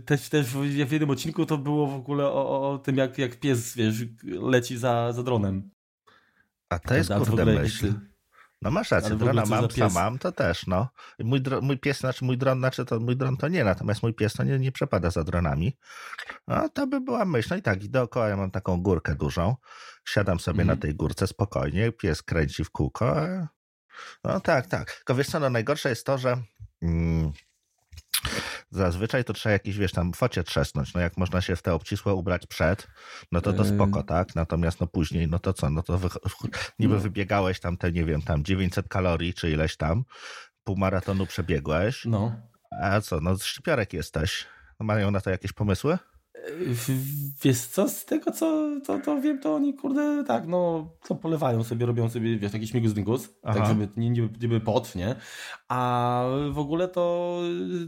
też, 0.05 0.29
też 0.29 0.45
w 0.45 0.62
w 0.86 0.91
jednym 0.91 1.10
odcinku 1.10 1.45
to 1.45 1.57
było 1.57 1.88
w 1.88 1.95
ogóle 1.95 2.25
o, 2.25 2.72
o 2.72 2.77
tym, 2.77 2.98
jak, 2.98 3.17
jak 3.17 3.39
pies, 3.39 3.75
wiesz, 3.75 3.95
leci 4.24 4.77
za, 4.77 5.13
za 5.13 5.24
dronem. 5.24 5.75
A 6.69 6.79
to 6.79 6.95
jest 6.95 7.10
kurde 7.10 7.41
ogóle 7.41 7.45
myśl. 7.45 7.93
No 8.62 8.72
masz 8.72 8.91
rację, 8.91 9.15
drona 9.15 9.45
mam, 9.45 9.67
psa 9.67 9.89
mam, 9.89 10.19
to 10.19 10.31
też, 10.31 10.67
no. 10.67 10.89
Mój, 11.19 11.41
dro, 11.41 11.62
mój 11.62 11.77
pies, 11.77 12.00
znaczy 12.00 12.25
mój 12.25 12.38
dron, 12.38 12.60
znaczy 12.60 12.86
to 12.86 13.00
mój 13.00 13.15
dron 13.17 13.38
to 13.38 13.48
nie, 13.48 13.63
natomiast 13.63 14.03
mój 14.03 14.13
pies 14.13 14.34
to 14.34 14.43
nie, 14.43 14.60
nie 14.60 14.72
przepada 14.72 15.10
za 15.10 15.24
dronami. 15.24 15.77
No 16.48 16.69
to 16.69 16.88
by 16.88 17.01
była 17.01 17.25
myśl. 17.25 17.48
No 17.51 17.55
i 17.55 17.62
tak, 17.62 17.84
i 17.84 17.89
dookoła 17.89 18.29
ja 18.29 18.38
mam 18.38 18.51
taką 18.51 18.81
górkę 18.81 19.15
dużą. 19.15 19.55
Siadam 20.05 20.39
sobie 20.39 20.62
Mhm. 20.62 20.77
na 20.77 20.81
tej 20.81 20.95
górce 20.95 21.27
spokojnie, 21.27 21.91
pies 21.91 22.24
kręci 22.24 22.63
w 22.63 22.72
kółko. 22.72 23.15
No 24.24 24.39
tak, 24.39 24.67
tak. 24.67 24.91
Tylko 24.91 25.15
wiesz 25.15 25.27
co, 25.27 25.39
no 25.39 25.50
najgorsze 25.50 25.89
jest 25.89 26.05
to, 26.05 26.17
że 26.17 26.38
mm, 26.81 27.31
zazwyczaj 28.75 29.24
to 29.24 29.34
trzeba 29.34 29.53
jakiś, 29.53 29.77
wiesz, 29.77 29.91
tam 29.91 30.13
focie 30.13 30.44
trzesnąć. 30.44 30.94
No 30.94 31.01
jak 31.01 31.17
można 31.17 31.41
się 31.41 31.55
w 31.55 31.62
te 31.62 31.74
obcisłe 31.74 32.13
ubrać 32.13 32.48
przed, 32.48 32.88
no 33.32 33.41
to 33.41 33.53
to 33.53 33.63
Yy. 33.63 33.70
spoko, 33.75 34.03
tak? 34.03 34.36
Natomiast 34.36 34.79
no 34.79 34.88
później, 34.88 35.27
no 35.27 35.39
to 35.39 35.53
co, 35.53 35.70
no 35.70 35.84
to 35.84 35.98
wy, 35.98 36.10
niby 36.79 36.94
No. 36.94 37.00
wybiegałeś 37.00 37.60
tam 37.60 37.77
te, 37.77 37.91
nie 37.91 38.05
wiem, 38.05 38.22
tam 38.22 38.44
900 38.44 38.88
kalorii, 38.89 39.34
czy 39.34 39.51
ileś 39.51 39.77
tam, 39.77 40.03
pół 40.63 40.77
maratonu 40.77 41.25
przebiegłeś, 41.25 42.05
No. 42.05 42.36
a 42.82 43.01
co, 43.01 43.20
no 43.22 43.38
szczypiorek 43.38 43.94
jesteś. 43.94 44.46
Mają 44.79 45.12
na 45.12 45.22
to 45.22 45.29
jakieś 45.29 45.53
pomysły? 45.53 45.98
Wiesz 47.43 47.57
co, 47.57 47.89
z 47.89 48.05
tego 48.05 48.31
co 48.31 48.69
to, 48.85 48.99
to 48.99 49.21
wiem, 49.21 49.39
to 49.39 49.55
oni 49.55 49.73
kurde 49.73 50.23
tak, 50.27 50.47
no 50.47 50.89
to 51.07 51.15
polewają 51.15 51.63
sobie, 51.63 51.85
robią 51.85 52.09
sobie, 52.09 52.37
wiesz, 52.37 52.51
taki 52.51 52.67
śmigus 52.67 52.93
dyngus, 52.93 53.29
tak 53.41 53.65
żeby 53.65 53.87
nie, 53.97 54.09
nie, 54.09 54.29
nie 54.41 54.47
by 54.47 54.59
pot, 54.59 54.95
nie? 54.95 55.15
A 55.67 56.23
w 56.51 56.59
ogóle 56.59 56.87
to 56.87 57.39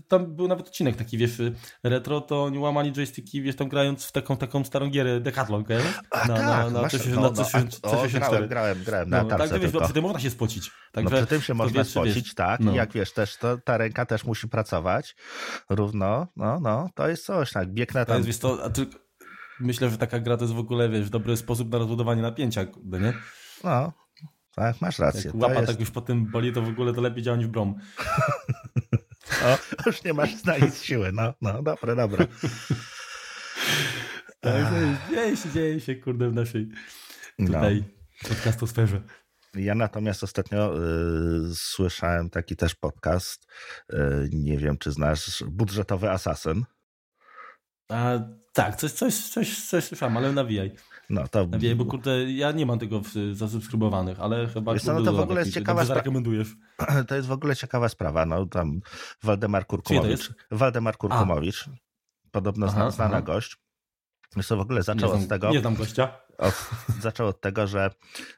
tam 0.07 0.35
był 0.35 0.47
nawet 0.47 0.67
odcinek 0.67 0.95
taki, 0.95 1.17
wiesz, 1.17 1.41
retro, 1.83 2.21
to 2.21 2.43
oni 2.43 2.59
łamali 2.59 2.91
joysticki, 2.91 3.41
wiesz, 3.41 3.55
tam 3.55 3.69
grając 3.69 4.05
w 4.05 4.11
taką 4.11 4.37
taką 4.37 4.63
starą 4.63 4.89
gierę 4.89 5.19
Decathlon, 5.19 5.63
na, 5.69 5.77
tak, 6.09 6.27
na, 6.27 6.69
na, 6.69 6.89
coś, 6.89 7.07
no, 7.07 7.21
na 7.21 7.29
coś, 7.29 7.53
no, 7.53 7.89
coś, 7.89 8.15
o, 8.15 8.19
grałem, 8.19 8.47
grałem, 8.47 8.83
grałem 8.83 9.09
na 9.09 9.23
no, 9.23 9.29
Tak, 9.29 9.59
wiesz, 9.59 9.71
przy 9.83 9.93
tym 9.93 10.03
można 10.03 10.19
się 10.19 10.29
spocić. 10.29 10.71
Także, 10.91 11.15
no 11.15 11.21
przy 11.21 11.27
tym 11.27 11.41
się 11.41 11.53
można 11.53 11.83
wiesz, 11.83 11.87
spocić, 11.87 12.15
wiesz, 12.15 12.35
tak, 12.35 12.59
no. 12.59 12.71
i 12.71 12.75
jak 12.75 12.91
wiesz, 12.93 13.13
też 13.13 13.37
to, 13.37 13.57
ta 13.57 13.77
ręka 13.77 14.05
też 14.05 14.23
musi 14.23 14.47
pracować 14.47 15.15
równo, 15.69 16.27
no, 16.35 16.59
no, 16.59 16.89
to 16.95 17.07
jest 17.09 17.25
coś, 17.25 17.51
tak, 17.51 17.73
bieg 17.73 17.93
na 17.93 18.05
tam... 18.05 18.13
To 18.13 18.17
jest, 18.17 18.27
wiesz, 18.27 18.37
to, 18.56 18.63
a 18.63 18.70
tylko 18.70 19.00
myślę, 19.60 19.89
że 19.89 19.98
taka 19.98 20.20
gra 20.20 20.38
to 20.38 20.44
jest 20.44 20.54
w 20.54 20.60
ogóle, 20.60 20.89
wiesz, 20.89 21.10
dobry 21.10 21.38
sposób 21.38 21.72
na 21.72 21.77
rozbudowanie 21.77 22.22
napięcia, 22.22 22.66
nie? 22.84 23.13
No, 23.63 23.94
tak, 24.56 24.82
masz 24.82 25.00
rację. 25.00 25.22
Jak 25.25 25.36
łapa 25.36 25.56
jest... 25.56 25.68
tak 25.68 25.80
już 25.80 25.92
po 25.92 26.01
tym 26.01 26.25
boli, 26.25 26.54
to 26.54 26.62
w 26.62 26.70
ogóle 26.70 26.94
to 26.94 27.01
lepiej 27.01 27.24
działa 27.24 27.38
niż 27.38 27.48
brom. 27.48 27.75
O, 29.46 29.58
już 29.86 30.04
nie 30.04 30.13
masz 30.13 30.44
na 30.44 30.58
nic 30.58 30.82
siły, 30.82 31.12
no, 31.12 31.34
no, 31.42 31.63
dobre, 31.63 31.96
dobre. 31.96 32.27
Tak, 34.39 34.74
dzieje 35.10 35.38
się, 35.38 35.50
dzieje 35.50 35.80
się, 35.80 35.96
kurde, 35.96 36.30
w 36.30 36.34
naszej 36.34 36.70
tutaj 37.38 37.84
no. 38.24 38.30
podcastosferze. 38.30 39.01
Ja 39.56 39.75
natomiast 39.75 40.24
ostatnio 40.24 40.74
y, 40.77 41.56
słyszałem 41.56 42.30
taki 42.30 42.56
też 42.56 42.75
podcast, 42.75 43.48
y, 43.94 43.98
nie 44.32 44.58
wiem 44.58 44.77
czy 44.77 44.92
znasz, 44.92 45.44
Budżetowy 45.48 46.10
Asasyn. 46.10 46.66
A, 47.89 48.20
tak, 48.53 48.75
coś, 48.75 48.91
coś, 48.91 49.15
coś, 49.15 49.67
coś 49.67 49.84
słyszałem, 49.84 50.17
ale 50.17 50.34
nawijaj. 50.34 50.72
No 51.10 51.27
to... 51.27 51.48
Nawijaj, 51.48 51.75
bo 51.75 51.86
kurde, 51.86 52.32
ja 52.32 52.51
nie 52.51 52.65
mam 52.65 52.79
tego 52.79 53.01
zasubskrybowanych, 53.34 54.20
ale 54.20 54.48
chyba 54.48 54.74
Wiesz, 54.74 54.84
no, 54.84 55.01
to 55.01 55.13
w 55.13 55.20
ogóle 55.20 55.39
jest 55.39 55.53
ciekawa 55.53 55.86
sprawa. 55.86 56.01
To 57.08 57.15
jest 57.15 57.27
w 57.27 57.32
ogóle 57.32 57.56
ciekawa 57.56 57.89
sprawa. 57.89 58.25
No 58.25 58.46
tam 58.46 58.82
Waldemar 59.24 59.67
Kurkumowicz. 59.67 60.34
Waldemar 60.51 60.98
Kurkumowicz. 60.98 61.70
Podobno 62.32 62.67
aha, 62.67 62.91
znana 62.91 63.17
aha. 63.17 63.22
gość. 63.22 63.58
Wiesz 64.38 64.48
w 64.48 64.51
ogóle 64.51 64.84
zaczął 64.84 65.10
znam, 65.10 65.22
od 65.22 65.29
tego... 65.29 65.51
Nie 65.51 65.60
znam 65.60 65.75
gościa. 65.75 66.20
Od, 66.38 66.70
zaczął 67.01 67.27
od 67.27 67.41
tego, 67.41 67.67
że 67.67 67.89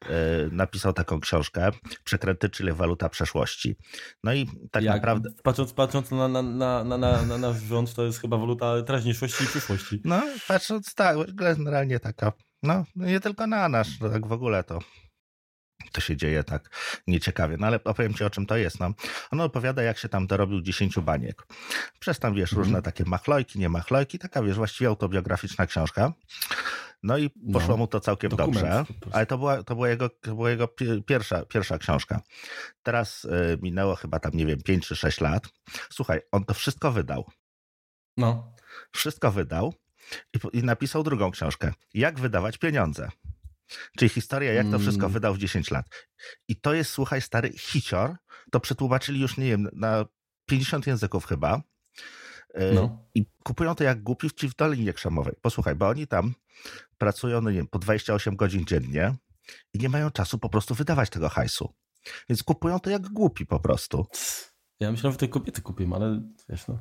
y, 0.06 0.10
napisał 0.52 0.94
taką 0.94 1.20
książkę 1.20 1.72
Przekręty, 2.04 2.50
czyli 2.50 2.72
waluta 2.72 3.10
przeszłości. 3.10 3.76
No 4.24 4.34
i 4.34 4.50
tak 4.72 4.84
Jak, 4.84 4.96
naprawdę... 4.96 5.30
Patrząc, 5.44 5.74
patrząc 5.74 6.12
na, 6.12 6.28
na, 6.28 6.42
na, 6.42 6.84
na, 6.84 6.98
na 6.98 7.38
nasz 7.38 7.62
rząd, 7.62 7.94
to 7.94 8.06
jest 8.06 8.22
chyba 8.22 8.38
waluta 8.38 8.82
teraźniejszości 8.84 9.44
i 9.44 9.48
przyszłości. 9.48 10.02
No, 10.06 10.22
patrząc 10.48 10.96
tak, 10.96 11.18
generalnie 11.36 12.00
taka, 12.00 12.32
no 12.64 12.86
nie 12.96 13.20
tylko 13.20 13.48
na 13.48 13.70
nasz, 13.70 14.00
no 14.00 14.10
tak 14.10 14.28
w 14.28 14.32
ogóle 14.32 14.64
to 14.64 14.80
to 15.92 16.02
się 16.02 16.18
dzieje 16.18 16.44
tak 16.44 16.70
nieciekawie. 17.08 17.58
No 17.60 17.68
ale 17.68 17.84
opowiem 17.84 18.14
ci 18.14 18.24
o 18.24 18.30
czym 18.30 18.46
to 18.46 18.58
jest. 18.58 18.80
No. 18.80 18.94
On 19.32 19.42
opowiada, 19.42 19.84
jak 19.84 19.98
się 19.98 20.10
tam 20.10 20.28
dorobił 20.28 20.62
10 20.62 21.00
baniek. 21.00 21.48
Przez 22.00 22.20
tam, 22.20 22.34
wiesz, 22.36 22.54
mm. 22.54 22.64
różne 22.64 22.82
takie 22.82 23.04
machlojki, 23.04 23.60
nie 23.60 23.70
machlojki, 23.70 24.20
taka, 24.20 24.44
wiesz, 24.44 24.56
właściwie 24.56 24.88
autobiograficzna 24.88 25.66
książka. 25.66 26.14
No 27.04 27.18
i 27.18 27.30
poszło 27.30 27.70
no, 27.70 27.78
mu 27.78 27.88
to 27.88 28.00
całkiem 28.00 28.32
dobrze, 28.32 28.86
ale 29.12 29.26
to 29.26 29.38
była, 29.38 29.64
to 29.64 29.76
była 29.76 29.90
jego, 29.90 30.10
to 30.10 30.36
była 30.36 30.50
jego 30.50 30.68
pierwsza, 31.06 31.46
pierwsza 31.46 31.78
książka. 31.78 32.22
Teraz 32.84 33.26
y, 33.26 33.58
minęło 33.62 33.96
chyba 33.96 34.20
tam, 34.20 34.32
nie 34.34 34.46
wiem, 34.46 34.62
5 34.62 34.88
czy 34.88 34.96
6 34.96 35.22
lat. 35.22 35.48
Słuchaj, 35.90 36.22
on 36.32 36.46
to 36.46 36.54
wszystko 36.54 36.92
wydał. 36.92 37.26
No. 38.18 38.54
Wszystko 38.92 39.32
wydał 39.32 39.74
i, 40.34 40.58
i 40.58 40.64
napisał 40.64 41.04
drugą 41.04 41.32
książkę. 41.32 41.74
Jak 41.94 42.20
wydawać 42.20 42.58
pieniądze. 42.58 43.10
Czyli 43.98 44.10
historia, 44.10 44.54
jak 44.54 44.72
to 44.72 44.80
wszystko 44.80 45.06
mm. 45.06 45.14
wydał 45.14 45.34
w 45.34 45.38
10 45.38 45.72
lat. 45.72 45.86
I 46.48 46.56
to 46.56 46.74
jest, 46.74 46.92
słuchaj, 46.92 47.22
stary 47.22 47.52
hicior. 47.58 48.16
To 48.52 48.60
przetłumaczyli 48.60 49.22
już, 49.22 49.38
nie 49.38 49.46
wiem, 49.46 49.70
na 49.74 50.06
50 50.46 50.88
języków 50.88 51.26
chyba. 51.26 51.62
E, 52.54 52.74
no. 52.74 53.06
I 53.16 53.26
kupują 53.44 53.76
to 53.76 53.84
jak 53.84 54.04
głupi 54.04 54.30
w 54.30 54.56
Dolinie 54.56 54.94
Krzemowej. 54.94 55.34
Posłuchaj, 55.42 55.76
bo 55.76 55.88
oni 55.88 56.08
tam 56.08 56.34
pracują, 56.98 57.42
no 57.42 57.50
nie 57.50 57.58
wiem, 57.58 57.68
po 57.68 57.80
28 57.80 58.36
godzin 58.36 58.66
dziennie 58.66 59.16
i 59.74 59.80
nie 59.80 59.90
mają 59.90 60.12
czasu 60.12 60.40
po 60.40 60.50
prostu 60.50 60.76
wydawać 60.76 61.10
tego 61.10 61.30
hajsu. 61.30 61.74
Więc 62.30 62.44
kupują 62.44 62.80
to 62.80 62.90
jak 62.90 63.10
głupi 63.10 63.46
po 63.46 63.60
prostu. 63.60 64.08
Ja 64.80 64.92
myślałem, 64.92 65.14
że 65.14 65.18
te 65.18 65.28
kobiety 65.28 65.62
kupią, 65.62 65.94
ale 65.94 66.22
wiesz, 66.50 66.68
no, 66.68 66.80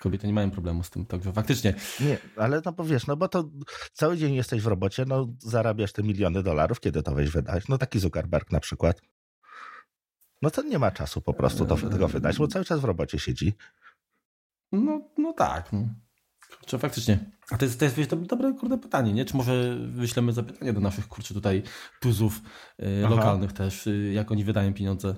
kobiety 0.00 0.26
nie 0.26 0.32
mają 0.32 0.50
problemu 0.50 0.82
z 0.82 0.90
tym, 0.90 1.06
także 1.06 1.32
faktycznie. 1.32 1.74
Nie, 2.00 2.18
ale 2.36 2.62
no 2.64 2.72
bo 2.72 2.84
wiesz, 2.84 3.06
no 3.06 3.16
bo 3.16 3.28
to 3.28 3.50
cały 3.92 4.16
dzień 4.16 4.34
jesteś 4.34 4.62
w 4.62 4.66
robocie, 4.66 5.04
no 5.08 5.28
zarabiasz 5.38 5.92
te 5.92 6.02
miliony 6.02 6.42
dolarów, 6.42 6.80
kiedy 6.80 7.02
to 7.02 7.14
weź 7.14 7.30
wydać? 7.30 7.68
No 7.68 7.78
taki 7.78 7.98
Zuckerberg 7.98 8.50
na 8.50 8.60
przykład. 8.60 9.00
No 10.42 10.50
to 10.50 10.62
nie 10.62 10.78
ma 10.78 10.90
czasu 10.90 11.20
po 11.20 11.34
prostu 11.34 11.66
to, 11.66 11.76
tego 11.76 12.08
wydać, 12.08 12.38
bo 12.38 12.48
cały 12.48 12.64
czas 12.64 12.80
w 12.80 12.84
robocie 12.84 13.18
siedzi. 13.18 13.54
No, 14.72 15.00
no 15.18 15.32
tak. 15.32 15.72
No. 15.72 15.88
Kurczę, 16.58 16.78
faktycznie. 16.78 17.30
A 17.50 17.56
to 17.56 17.64
jest, 17.64 17.78
to 17.78 17.84
jest 17.84 17.96
wiesz, 17.96 18.06
dobre 18.06 18.52
kurde 18.52 18.78
pytanie, 18.78 19.12
nie? 19.12 19.24
Czy 19.24 19.36
może 19.36 19.76
wyślemy 19.76 20.32
zapytanie 20.32 20.72
do 20.72 20.80
naszych 20.80 21.08
kurczę 21.08 21.34
tutaj 21.34 21.62
tuzów 22.00 22.40
y, 22.82 23.08
lokalnych 23.08 23.52
też, 23.52 23.86
y, 23.86 24.12
jak 24.12 24.30
oni 24.30 24.44
wydają 24.44 24.74
pieniądze. 24.74 25.16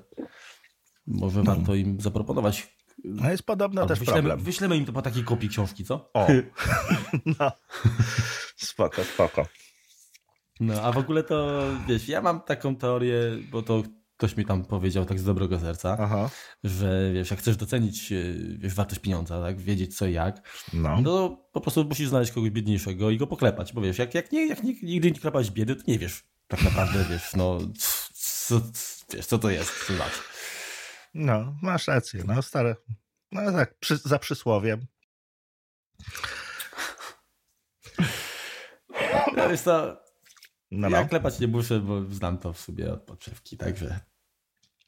Może 1.07 1.43
no. 1.43 1.55
warto 1.55 1.75
im 1.75 2.01
zaproponować. 2.01 2.77
No 3.05 3.31
jest 3.31 3.43
podobno 3.43 3.87
też 3.87 3.99
wyślemy, 3.99 4.23
problem. 4.23 4.41
Wyślemy 4.41 4.77
im 4.77 4.85
to 4.85 4.93
po 4.93 5.03
takiej 5.03 5.25
kopii 5.25 5.49
książki, 5.49 5.85
co? 5.85 6.11
O. 6.15 6.27
no. 7.41 7.53
Spoko, 8.57 9.05
spoko. 9.05 9.47
No, 10.61 10.83
a 10.83 10.93
w 10.93 10.99
ogóle 10.99 11.23
to, 11.23 11.63
wiesz, 11.89 12.09
ja 12.09 12.23
mam 12.23 12.41
taką 12.41 12.77
teorię, 12.77 13.17
bo 13.51 13.63
to 13.63 13.83
ktoś 14.17 14.37
mi 14.37 14.45
tam 14.45 14.65
powiedział 14.65 15.05
tak 15.05 15.19
z 15.19 15.25
dobrego 15.25 15.61
serca, 15.61 15.97
Aha. 16.01 16.31
że 16.65 17.11
wiesz, 17.15 17.31
jak 17.31 17.41
chcesz 17.41 17.57
docenić 17.57 18.13
e, 18.13 18.17
wiesz, 18.59 18.75
wartość 18.75 19.01
pieniądza, 19.01 19.43
tak, 19.43 19.61
wiedzieć 19.61 19.97
co 19.97 20.07
i 20.07 20.13
jak, 20.13 20.67
no. 20.73 21.01
no 21.01 21.45
po 21.53 21.61
prostu 21.61 21.85
musisz 21.85 22.09
znaleźć 22.09 22.33
kogoś 22.33 22.51
biedniejszego 22.51 23.11
i 23.11 23.19
go 23.19 23.27
poklepać, 23.27 23.73
bo 23.73 23.81
wiesz, 23.81 23.99
jak, 23.99 24.15
jak, 24.15 24.33
nie, 24.33 24.47
jak 24.47 24.63
nigdy 24.63 25.11
nie 25.11 25.21
klepałeś 25.21 25.51
biedy, 25.51 25.77
to 25.77 25.83
nie 25.87 25.99
wiesz 25.99 26.25
tak 26.49 26.63
naprawdę, 26.63 27.05
wiesz, 27.11 27.35
no 27.37 27.59
co, 28.15 28.61
wiesz, 29.15 29.27
co 29.27 29.39
to 29.39 29.51
jest, 29.51 29.87
co 29.87 29.95
znaczy. 29.95 30.19
No, 31.15 31.57
masz 31.63 31.89
rację, 31.89 32.25
no 32.27 32.43
stare, 32.43 32.77
no 33.33 33.53
tak, 33.53 33.79
przy, 33.79 33.97
za 33.97 34.19
przysłowiem. 34.19 34.87
Ja 39.37 39.49
wiesz 39.49 39.63
to, 39.63 40.03
no, 40.71 40.91
no. 40.91 40.97
ja 40.97 41.05
klepać 41.05 41.41
nie 41.41 41.49
muszę, 41.49 41.81
bo 41.81 42.05
znam 42.05 42.39
to 42.39 42.53
w 42.53 42.61
sobie 42.61 42.93
od 42.93 43.03
podszewki, 43.03 43.57
także 43.57 44.01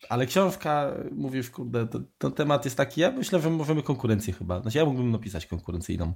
ale 0.09 0.27
książka, 0.27 0.95
mówisz, 1.13 1.51
kurde, 1.51 1.87
to, 1.87 2.01
to, 2.19 2.31
temat 2.31 2.65
jest 2.65 2.77
taki, 2.77 3.01
ja 3.01 3.11
myślę, 3.11 3.41
że 3.41 3.51
możemy 3.51 3.83
konkurencję 3.83 4.33
chyba. 4.33 4.63
Znaczy 4.63 4.79
ja 4.79 4.85
mógłbym 4.85 5.11
napisać 5.11 5.47
konkurencyjną. 5.47 6.15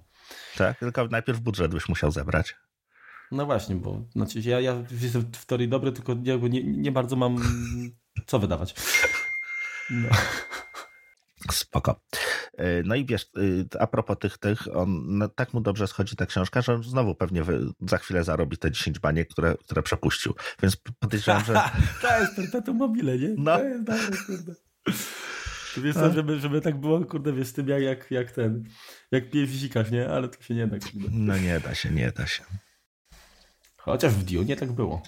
Tak, 0.56 0.78
tylko 0.78 1.06
najpierw 1.06 1.40
budżet 1.40 1.72
byś 1.74 1.88
musiał 1.88 2.10
zebrać. 2.10 2.56
No 3.30 3.46
właśnie, 3.46 3.76
bo 3.76 4.02
znaczy 4.12 4.40
ja, 4.40 4.60
ja 4.60 4.84
jestem 5.00 5.22
w 5.32 5.46
teorii 5.46 5.68
dobry, 5.68 5.92
tylko 5.92 6.14
nie, 6.14 6.64
nie 6.64 6.92
bardzo 6.92 7.16
mam 7.16 7.36
co 8.26 8.38
wydawać. 8.38 8.74
No. 9.90 10.08
Spoko. 11.52 12.00
E, 12.56 12.82
no 12.82 12.94
i 12.94 13.06
wiesz, 13.06 13.30
e, 13.76 13.80
a 13.80 13.86
propos 13.86 14.18
tych, 14.18 14.38
tych 14.38 14.76
on, 14.76 15.18
no, 15.18 15.28
tak 15.28 15.54
mu 15.54 15.60
dobrze 15.60 15.86
schodzi 15.86 16.16
ta 16.16 16.26
książka, 16.26 16.62
że 16.62 16.74
on 16.74 16.82
znowu 16.82 17.14
pewnie 17.14 17.42
za 17.80 17.98
chwilę 17.98 18.24
zarobi 18.24 18.58
te 18.58 18.70
10 18.70 18.98
baniek, 18.98 19.28
które, 19.28 19.54
które 19.64 19.82
przepuścił. 19.82 20.34
Więc 20.62 20.76
podejrzewam, 20.98 21.44
że... 21.44 21.54
to 22.02 22.20
jest 22.20 22.36
perpetuum 22.36 22.76
mobile, 22.76 23.18
nie? 23.18 23.34
No. 23.38 23.56
To 23.56 23.64
jest 23.64 23.84
dobre, 23.84 24.16
kurde. 24.26 24.54
Wiesz 25.76 25.94
co, 25.94 26.12
żeby, 26.12 26.40
żeby 26.40 26.60
tak 26.60 26.80
było, 26.80 27.04
kurde, 27.04 27.32
wiesz, 27.32 27.48
z 27.48 27.52
tym 27.52 27.68
jak, 27.68 27.82
jak, 27.82 28.10
jak 28.10 28.30
ten, 28.30 28.64
jak 29.10 29.30
pije 29.30 29.46
fizikasz, 29.46 29.90
nie? 29.90 30.08
Ale 30.08 30.28
to 30.28 30.42
się 30.42 30.54
nie 30.54 30.66
da. 30.66 30.78
Kurde. 30.78 31.08
No 31.10 31.38
nie 31.38 31.60
da 31.60 31.74
się, 31.74 31.90
nie 31.90 32.12
da 32.12 32.26
się. 32.26 32.42
Chociaż 33.76 34.12
w 34.12 34.24
Dune 34.24 34.56
tak 34.56 34.72
było. 34.72 35.02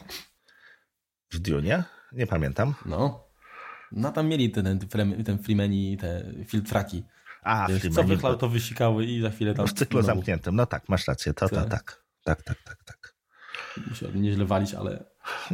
W 1.31 1.39
Dune? 1.39 1.85
Nie 2.13 2.27
pamiętam. 2.27 2.75
No. 2.87 3.30
No 3.93 4.13
tam 4.13 4.29
mieli 4.29 4.51
ten, 4.51 4.79
ten, 4.79 5.25
ten 5.25 5.39
Freeman 5.39 5.73
i 5.73 5.97
te 5.97 6.33
filtraki. 6.47 7.05
A, 7.43 7.67
Wiesz, 7.69 7.95
co 7.95 8.05
wychlał, 8.05 8.37
to 8.37 8.49
wysikały 8.49 9.05
i 9.05 9.23
za 9.23 9.31
chwilę 9.31 9.55
tam... 9.55 9.67
W 9.67 9.73
cyklu 9.73 10.03
zamkniętym, 10.03 10.57
no 10.57 10.67
tak, 10.67 10.89
masz 10.89 11.07
rację, 11.07 11.35
to, 11.35 11.49
to, 11.49 11.65
tak. 11.65 12.05
Tak, 12.25 12.43
tak, 12.43 12.63
tak, 12.63 12.85
tak. 12.85 13.15
Musiałbym 13.89 14.23
nieźle 14.23 14.45
walić, 14.45 14.75
ale... 14.75 15.05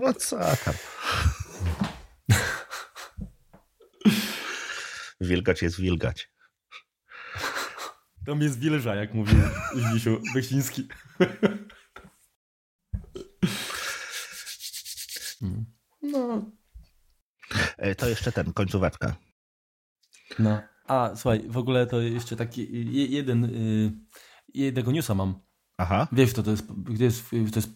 No 0.03 0.13
co 0.15 0.39
tam. 0.39 0.75
wilgać 5.21 5.63
jest 5.63 5.81
wilgać. 5.81 6.31
Tam 8.27 8.43
jest 8.43 8.59
wilża, 8.59 8.95
jak 8.95 9.15
mówił 9.15 9.39
Zdzisiu 9.75 10.21
Beksiński. 10.35 10.89
No. 16.03 16.51
E, 17.77 17.95
to 17.95 18.09
jeszcze 18.09 18.33
ten, 18.33 18.53
końcóweczka. 18.53 19.17
No. 20.39 20.63
A, 20.87 21.11
słuchaj, 21.15 21.49
w 21.49 21.57
ogóle 21.57 21.87
to 21.87 22.01
jeszcze 22.01 22.37
taki 22.37 22.69
jeden, 23.11 23.45
y, 23.45 23.93
jednego 24.55 24.93
newsa 24.93 25.15
mam. 25.15 25.47
Aha, 25.79 26.09
Wiesz, 26.13 26.33
to, 26.33 26.43
to 26.43 26.51
jest, 26.51 26.73
gdzie 26.73 27.05
jest, 27.05 27.31
to 27.31 27.37
jest, 27.37 27.69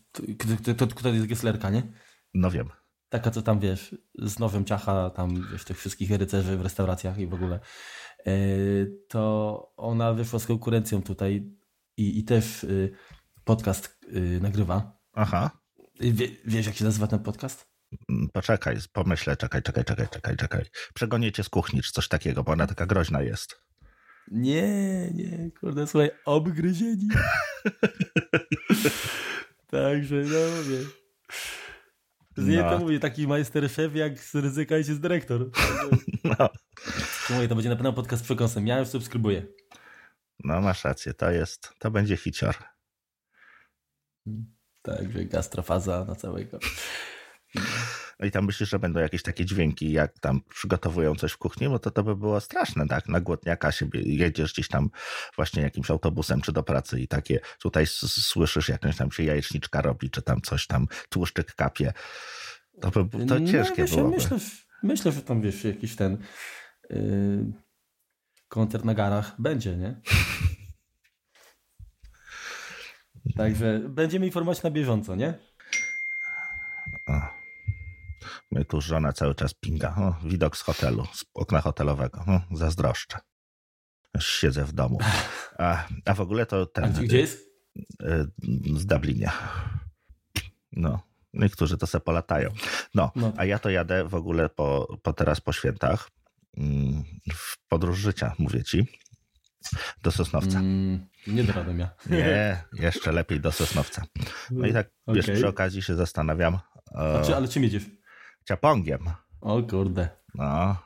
to, 0.64 0.74
to, 0.74 0.86
to, 0.86 1.08
jest 1.08 1.26
Gesslerka, 1.26 1.70
nie? 1.70 1.82
no 2.34 2.50
wiem. 2.50 2.68
Taka, 3.08 3.30
co 3.30 3.42
tam, 3.42 3.60
wiesz, 3.60 3.94
z 4.18 4.38
nowym 4.38 4.64
ciacha, 4.64 5.10
tam, 5.10 5.46
wiesz, 5.52 5.64
tych 5.64 5.78
wszystkich 5.78 6.10
rycerzy 6.10 6.56
w 6.56 6.60
restauracjach 6.60 7.18
i 7.18 7.26
w 7.26 7.34
ogóle. 7.34 7.60
E, 8.26 8.32
to 9.08 9.72
ona 9.76 10.12
wyszła 10.12 10.38
z 10.38 10.46
konkurencją 10.46 11.02
tutaj 11.02 11.52
i, 11.96 12.18
i 12.18 12.24
też 12.24 12.64
y, 12.64 12.94
podcast 13.44 13.98
y, 14.16 14.40
nagrywa. 14.42 14.98
Aha. 15.12 15.50
Wie, 16.00 16.28
wiesz, 16.44 16.66
jak 16.66 16.74
się 16.74 16.84
nazywa 16.84 17.06
ten 17.06 17.18
podcast? 17.18 17.69
Mm, 18.08 18.28
Poczekaj, 18.32 18.76
pomyślę, 18.92 19.36
czekaj, 19.36 19.62
czekaj, 19.62 19.84
czekaj, 19.84 20.08
czekaj, 20.10 20.36
czekaj. 20.36 20.64
Przegonię 20.94 21.32
cię 21.32 21.44
z 21.44 21.48
kuchni, 21.48 21.82
czy 21.82 21.92
coś 21.92 22.08
takiego, 22.08 22.44
bo 22.44 22.52
ona 22.52 22.66
taka 22.66 22.86
groźna 22.86 23.22
jest. 23.22 23.60
Nie, 24.30 25.10
nie, 25.14 25.50
kurde, 25.60 25.86
słuchaj, 25.86 26.10
obgryzieni. 26.24 27.08
Także, 29.70 30.16
no. 30.16 30.38
Z 32.36 32.46
niej 32.46 32.58
No. 32.58 32.70
to 32.70 32.78
mówię, 32.78 33.00
taki 33.00 33.28
majsterszef 33.28 33.94
jak 33.96 34.18
z 34.18 34.34
ryzyka 34.34 34.76
jest 34.76 35.00
dyrektor. 35.00 35.50
Także, 35.50 35.96
No, 36.38 36.48
Mówię, 37.30 37.48
to 37.48 37.54
będzie 37.54 37.68
na 37.70 37.76
pewno 37.76 37.92
podcast 37.92 38.22
z 38.22 38.24
przekąsem. 38.24 38.66
Ja 38.66 38.78
już 38.78 38.88
subskrybuję. 38.88 39.46
no 40.44 40.60
masz 40.60 40.84
rację, 40.84 41.14
to 41.14 41.30
jest, 41.30 41.72
to 41.78 41.90
będzie 41.90 42.16
hicior. 42.16 42.54
Także 44.82 45.24
gastrofaza 45.24 46.04
na 46.04 46.14
całego. 46.14 46.58
No 48.20 48.26
i 48.26 48.30
tam 48.30 48.44
myślisz, 48.46 48.68
że 48.70 48.78
będą 48.78 49.00
jakieś 49.00 49.22
takie 49.22 49.44
dźwięki, 49.44 49.92
jak 49.92 50.18
tam 50.18 50.40
przygotowują 50.48 51.14
coś 51.14 51.32
w 51.32 51.38
kuchni, 51.38 51.68
bo 51.68 51.78
to 51.78 51.90
to 51.90 52.02
by 52.02 52.16
było 52.16 52.40
straszne, 52.40 52.88
tak? 52.88 53.08
Na 53.08 53.20
głodniaka 53.20 53.72
się 53.72 53.88
jedziesz 53.94 54.52
gdzieś 54.52 54.68
tam 54.68 54.90
właśnie 55.36 55.62
jakimś 55.62 55.90
autobusem 55.90 56.40
czy 56.40 56.52
do 56.52 56.62
pracy 56.62 57.00
i 57.00 57.08
takie 57.08 57.40
tutaj 57.62 57.86
słyszysz 58.06 58.68
jakąś 58.68 58.96
tam 58.96 59.12
się 59.12 59.22
jajeczniczka 59.22 59.80
robi, 59.82 60.10
czy 60.10 60.22
tam 60.22 60.40
coś 60.40 60.66
tam 60.66 60.86
tłuszczyk 61.08 61.54
kapie. 61.54 61.92
To, 62.80 62.90
by, 63.04 63.26
to 63.26 63.38
No, 63.40 63.52
ciężkie 63.52 63.82
wiesz, 63.82 63.90
ja 63.90 63.96
byłoby. 63.96 64.16
myślę, 64.16 64.38
że- 64.38 64.44
myślę, 64.82 65.12
że 65.12 65.22
tam 65.22 65.42
wiesz, 65.42 65.64
jakiś 65.64 65.96
ten 65.96 66.18
yy, 66.90 67.52
koncert 68.48 68.84
na 68.84 68.94
garach 68.94 69.34
będzie, 69.38 69.76
nie? 69.76 70.00
Także 73.36 73.80
będziemy 73.88 74.26
informować 74.26 74.62
na 74.62 74.70
bieżąco, 74.70 75.16
nie? 75.16 75.34
O. 77.08 77.12
My 77.12 77.20
tu 78.68 78.80
żona 78.80 79.12
cały 79.12 79.34
czas 79.34 79.54
pinga. 79.54 79.94
O, 79.96 80.28
widok 80.28 80.56
z 80.56 80.60
hotelu, 80.60 81.06
z 81.12 81.24
okna 81.34 81.60
hotelowego. 81.60 82.24
O, 82.26 82.56
zazdroszczę. 82.56 83.18
Siedzę 84.20 84.64
w 84.64 84.72
domu. 84.72 84.98
A, 85.58 85.84
a 86.04 86.14
w 86.14 86.20
ogóle 86.20 86.46
to 86.46 86.66
ten... 86.66 86.92
gdzie, 86.92 87.02
gdzie 87.02 87.18
jest? 87.18 87.48
y, 88.02 88.26
z 88.76 88.86
Dublinie. 88.86 89.30
No, 90.72 91.02
niektórzy 91.34 91.78
to 91.78 91.86
se 91.86 92.00
polatają. 92.00 92.50
No, 92.94 93.12
No. 93.16 93.32
a 93.36 93.44
ja 93.44 93.58
to 93.58 93.70
jadę 93.70 94.08
w 94.08 94.14
ogóle 94.14 94.48
po, 94.48 94.98
po 95.02 95.12
teraz 95.12 95.40
po 95.40 95.52
świętach 95.52 96.10
mm, 96.56 97.04
w 97.32 97.56
podróż 97.68 97.98
życia, 97.98 98.34
mówię 98.38 98.64
ci, 98.64 98.86
do 100.02 100.10
Sosnowca. 100.10 100.58
Mm, 100.58 101.06
nie 101.26 101.44
do 101.44 101.52
Radomia. 101.52 101.90
Nie, 102.10 102.64
jeszcze 102.72 103.12
lepiej 103.12 103.40
do 103.40 103.52
Sosnowca. 103.52 104.02
No 104.50 104.66
i 104.66 104.72
tak, 104.72 104.90
wiesz, 105.08 105.24
Okej. 105.24 105.36
przy 105.36 105.48
okazji 105.48 105.82
się 105.82 105.94
zastanawiam 105.94 106.58
A 106.94 107.22
czy, 107.24 107.32
e, 107.32 107.36
ale 107.36 107.48
czym 107.48 107.62
jedziesz? 107.62 107.84
Ciapongiem. 108.50 109.10
O 109.40 109.62
kurde. 109.62 110.08
No, 110.34 110.76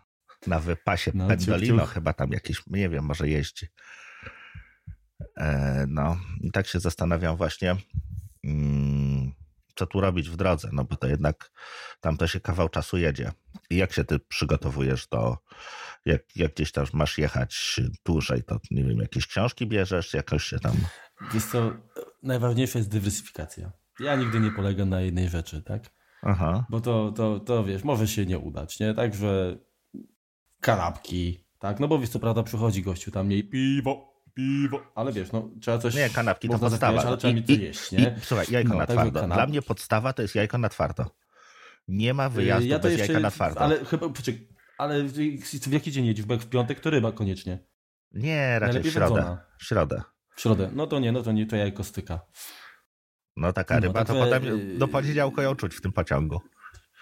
na 0.47 0.61
wypasie 0.61 1.11
No, 1.15 1.29
Pendolino 1.29 1.87
chyba 1.87 2.13
tam 2.13 2.31
jakieś, 2.31 2.67
nie 2.67 2.89
wiem, 2.89 3.05
może 3.05 3.29
jeździ. 3.29 3.67
E, 5.37 5.85
no, 5.89 6.17
i 6.41 6.51
tak 6.51 6.67
się 6.67 6.81
zastanawiam 6.81 7.37
właśnie, 7.37 7.77
mm, 8.45 9.33
co 9.75 9.87
tu 9.87 10.01
robić 10.01 10.31
w 10.31 10.37
drodze, 10.37 10.69
no 10.73 10.85
bo 10.85 10.97
to 10.97 11.07
jednak 11.07 11.51
tam 12.01 12.17
to 12.17 12.27
się 12.27 12.41
kawał 12.41 12.69
czasu 12.69 12.97
jedzie. 12.97 13.33
I 13.71 13.77
jak 13.77 13.93
się 13.93 14.05
ty 14.05 14.19
przygotowujesz 14.19 15.09
do, 15.09 15.37
jak, 16.05 16.37
jak 16.37 16.55
gdzieś 16.55 16.73
tam 16.73 16.87
masz 16.93 17.19
jechać 17.19 17.81
dłużej, 18.07 18.43
to 18.43 18.61
nie 18.71 18.85
wiem, 18.85 18.99
jakieś 18.99 19.27
książki 19.27 19.67
bierzesz, 19.67 20.15
jakoś 20.15 20.45
się 20.45 20.59
tam... 20.59 20.77
Wiesz 21.35 21.45
co, 21.45 21.73
najważniejsza 22.23 22.79
jest 22.79 22.91
dywersyfikacja. 22.91 23.73
Ja 24.01 24.17
nigdy 24.17 24.41
nie 24.41 24.51
polegam 24.51 24.89
na 24.89 25.01
jednej 25.01 25.29
rzeczy, 25.29 25.63
tak? 25.63 25.95
Aha, 26.27 26.67
Bo 26.71 26.81
to, 26.81 27.13
to, 27.17 27.41
to 27.41 27.65
wiesz, 27.65 27.85
może 27.85 28.09
się 28.09 28.27
nie 28.27 28.39
udać, 28.39 28.81
nie? 28.81 28.95
Także 28.95 29.57
kanapki, 30.61 31.45
tak? 31.59 31.81
No 31.81 31.89
bo 31.89 31.99
wiesz, 31.99 32.09
co 32.11 32.19
prawda 32.19 32.43
przychodzi 32.43 32.83
gościu 32.83 33.11
tam 33.11 33.27
mniej 33.27 33.45
piwo, 33.45 34.15
piwo, 34.35 34.81
ale 34.95 35.13
wiesz, 35.13 35.33
no 35.33 35.51
trzeba 35.61 35.79
coś... 35.79 35.95
nie, 35.95 36.11
kanapki 36.11 36.49
to 36.49 36.59
podstawa. 36.59 36.77
zapijać, 36.77 37.07
ale 37.07 37.17
trzeba 37.17 37.33
I- 37.33 37.35
mieć 37.37 37.51
i- 37.51 37.61
jeść, 37.63 37.93
I, 37.93 37.97
nie? 37.97 38.17
słuchaj, 38.23 38.47
jajko 38.51 38.69
No, 38.73 38.79
na 38.79 38.87
twardo. 38.87 39.21
kanap- 39.21 39.35
Dla 39.35 39.47
mnie 39.47 39.63
podstawa 39.63 40.13
to 40.13 40.23
jest 40.23 40.35
jajko 40.35 40.59
na 40.59 40.69
twardo. 40.69 41.07
Nie 41.89 42.15
ma 42.15 42.29
wyjazdu 42.29 42.69
ja 42.69 42.79
to 42.79 42.83
bez 42.83 42.93
jeszcze, 42.99 43.13
jajka 43.13 43.23
na 43.23 43.31
twardo. 43.31 43.61
ale 43.61 43.85
chyba, 43.85 44.09
poczekaj, 44.09 44.49
ale 44.79 45.03
w, 45.05 45.73
jaki 45.73 45.93
dzień 45.93 46.07
jedziesz? 46.07 46.27
W 46.27 46.47
piątek 46.47 46.81
to 46.81 46.91
ryba 46.91 47.13
koniecznie. 47.13 47.59
Nie, 48.13 48.59
raczej 48.59 48.59
w 48.59 48.61
Najlepiej 48.75 48.93
środę. 48.93 49.15
wędzona. 49.15 49.45
W 49.59 49.65
środę. 49.65 50.03
W 50.37 50.41
środę. 50.41 50.71
No 50.75 50.87
to 50.87 50.99
nie, 50.99 51.13
no 51.13 51.23
to 51.23 51.33
nie, 51.33 51.47
to 51.47 51.57
jajko 51.57 51.85
styka. 51.85 52.21
No 53.37 53.53
taka 53.53 53.75
No, 53.75 53.81
ryba, 53.81 54.05
to 54.05 54.13
także, 54.13 54.25
potem 54.25 54.45
yy, 54.71 54.79
do 54.79 54.89
poniedziałku 54.89 55.41
ją 55.43 55.55
czuć 55.55 55.75
w 55.75 55.81
tym 55.81 55.93
pociągu. 55.93 56.41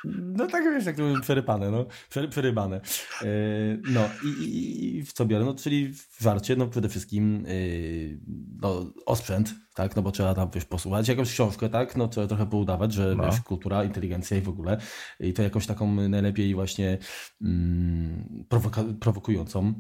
No 0.04 0.46
tak 0.46 0.64
wiesz, 0.64 0.86
jak 0.86 0.96
to 0.96 1.02
przerypane, 1.22 1.70
no. 1.70 1.86
Przery, 2.10 2.28
przerybane. 2.28 2.80
Yy, 3.22 3.82
no 3.90 4.08
i, 4.24 4.28
i, 4.28 4.96
i 4.96 5.02
w 5.04 5.12
co 5.12 5.24
biorę? 5.26 5.44
No 5.44 5.54
czyli 5.54 5.92
w 5.94 6.16
żarcie, 6.20 6.56
no 6.56 6.66
przede 6.66 6.88
wszystkim 6.88 7.44
yy, 7.46 8.20
no, 8.62 8.92
osprzęt, 9.06 9.54
tak, 9.74 9.96
no 9.96 10.02
bo 10.02 10.10
trzeba 10.12 10.34
tam 10.34 10.50
wiesz, 10.54 10.64
posłuchać 10.64 11.08
jakąś 11.08 11.32
książkę, 11.32 11.68
tak, 11.68 11.96
no 11.96 12.08
trzeba 12.08 12.26
trochę 12.26 12.46
poudawać, 12.46 12.92
że 12.92 13.14
No. 13.16 13.24
wiesz, 13.24 13.40
kultura, 13.40 13.84
inteligencja 13.84 14.36
i 14.36 14.40
w 14.40 14.48
ogóle 14.48 14.80
i 15.20 15.32
to 15.32 15.42
jakąś 15.42 15.66
taką 15.66 15.94
najlepiej 16.08 16.54
właśnie 16.54 16.98
mm, 17.42 18.44
prowoka- 18.48 18.98
prowokującą. 18.98 19.74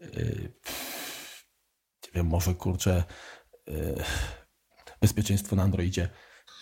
Yy, 0.00 0.52
nie 2.04 2.10
wiem, 2.14 2.26
może 2.26 2.54
kurczę 2.54 3.04
yy, 3.66 3.94
bezpieczeństwo 5.04 5.56
na 5.56 5.62
Androidzie. 5.62 6.08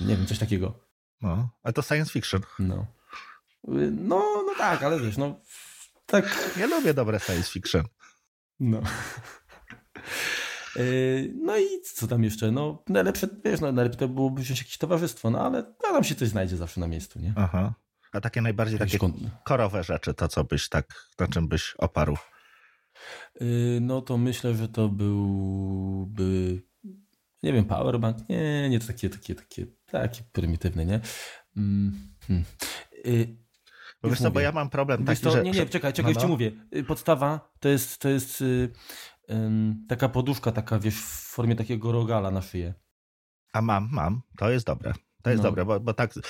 Nie 0.00 0.16
wiem, 0.16 0.26
coś 0.26 0.38
takiego. 0.38 0.74
No, 1.20 1.48
a 1.62 1.72
to 1.72 1.82
science 1.82 2.12
fiction. 2.12 2.40
No. 2.58 2.86
No, 3.90 4.42
no 4.46 4.54
tak, 4.58 4.82
ale 4.82 5.00
wiesz, 5.00 5.16
no 5.16 5.40
tak. 6.06 6.52
Ja 6.56 6.66
lubię 6.66 6.94
dobre 6.94 7.20
science 7.20 7.50
fiction. 7.50 7.84
No. 8.60 8.82
Y, 10.76 11.32
No 11.42 11.58
i 11.58 11.64
co 11.94 12.06
tam 12.06 12.24
jeszcze? 12.24 12.50
No, 12.52 12.82
najlepsze, 12.88 13.28
wiesz, 13.44 13.60
no, 13.60 13.72
najlepiej 13.72 13.98
to 13.98 14.08
byłoby 14.08 14.42
wziąć 14.42 14.60
jakieś 14.60 14.78
towarzystwo, 14.78 15.30
no 15.30 15.40
ale 15.46 15.62
no, 15.62 15.92
tam 15.92 16.04
się 16.04 16.14
coś 16.14 16.28
znajdzie 16.28 16.56
zawsze 16.56 16.80
na 16.80 16.88
miejscu, 16.88 17.18
nie? 17.20 17.32
Aha. 17.36 17.74
A 18.12 18.20
takie 18.20 18.42
najbardziej 18.42 18.78
Jakieś 18.78 19.00
takie 19.00 19.12
korowe 19.44 19.84
rzeczy, 19.84 20.14
to 20.14 20.28
co 20.28 20.44
byś 20.44 20.68
tak, 20.68 21.08
na 21.18 21.28
czym 21.28 21.48
byś 21.48 21.74
oparł? 21.78 22.16
Y, 23.42 23.78
No 23.80 24.02
to 24.02 24.18
myślę, 24.18 24.54
że 24.54 24.68
to 24.68 24.88
byłby, 24.88 26.62
nie 27.42 27.52
wiem, 27.52 27.64
powerbank? 27.64 28.28
Nie, 28.28 28.68
nie, 28.70 28.80
to 28.80 28.86
takie, 28.86 29.10
takie, 29.10 29.34
takie, 29.34 29.66
takie 29.86 30.22
prymitywne, 30.32 30.86
nie? 30.86 31.00
Mm, 31.56 31.92
hmm. 32.28 32.44
Y, 33.06 33.36
Bo 34.02 34.10
wiesz 34.10 34.18
co, 34.18 34.30
bo 34.30 34.40
ja 34.40 34.52
mam 34.52 34.70
problem 34.70 35.04
taki, 35.04 35.22
co, 35.22 35.30
że... 35.30 35.42
nie, 35.42 35.50
nie, 35.50 35.66
czekaj, 35.66 35.92
czekaj, 35.92 36.04
no, 36.04 36.08
już 36.10 36.18
ci 36.18 36.22
no. 36.22 36.28
mówię. 36.28 36.52
Y, 36.76 36.84
Podstawa 36.84 37.52
to 37.60 37.68
jest, 37.68 37.98
to 37.98 38.08
jest 38.08 38.40
y, 38.40 38.72
taka 39.88 40.08
poduszka, 40.08 40.52
taka 40.52 40.78
wiesz, 40.78 40.94
w 40.94 41.32
formie 41.34 41.56
takiego 41.56 41.92
rogala 41.92 42.30
na 42.30 42.42
szyję. 42.42 42.74
A 43.52 43.62
mam, 43.62 43.88
mam. 43.92 44.22
To 44.38 44.50
jest 44.50 44.66
dobre. 44.66 44.92
To 45.22 45.30
jest 45.30 45.42
No. 45.42 45.48
dobre, 45.48 45.64
bo, 45.64 45.80
bo 45.80 45.94
tak 45.94 46.16
y, 46.16 46.20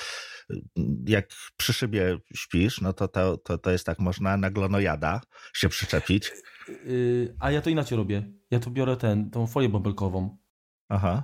jak 1.07 1.29
przy 1.57 1.73
szybie 1.73 2.17
śpisz, 2.35 2.81
no 2.81 2.93
to, 2.93 3.07
to, 3.07 3.37
to, 3.37 3.57
to 3.57 3.71
jest 3.71 3.85
tak, 3.85 3.99
można 3.99 4.37
na 4.37 4.51
glonojada 4.51 5.21
się 5.53 5.69
przyczepić. 5.69 6.31
Y, 6.69 7.35
a 7.39 7.51
ja 7.51 7.61
to 7.61 7.69
inaczej 7.69 7.97
robię. 7.97 8.23
Ja 8.51 8.59
tu 8.59 8.71
biorę 8.71 8.97
ten, 8.97 9.29
tą 9.29 9.47
folię 9.47 9.69
bąbelkową. 9.69 10.37
Aha. 10.89 11.23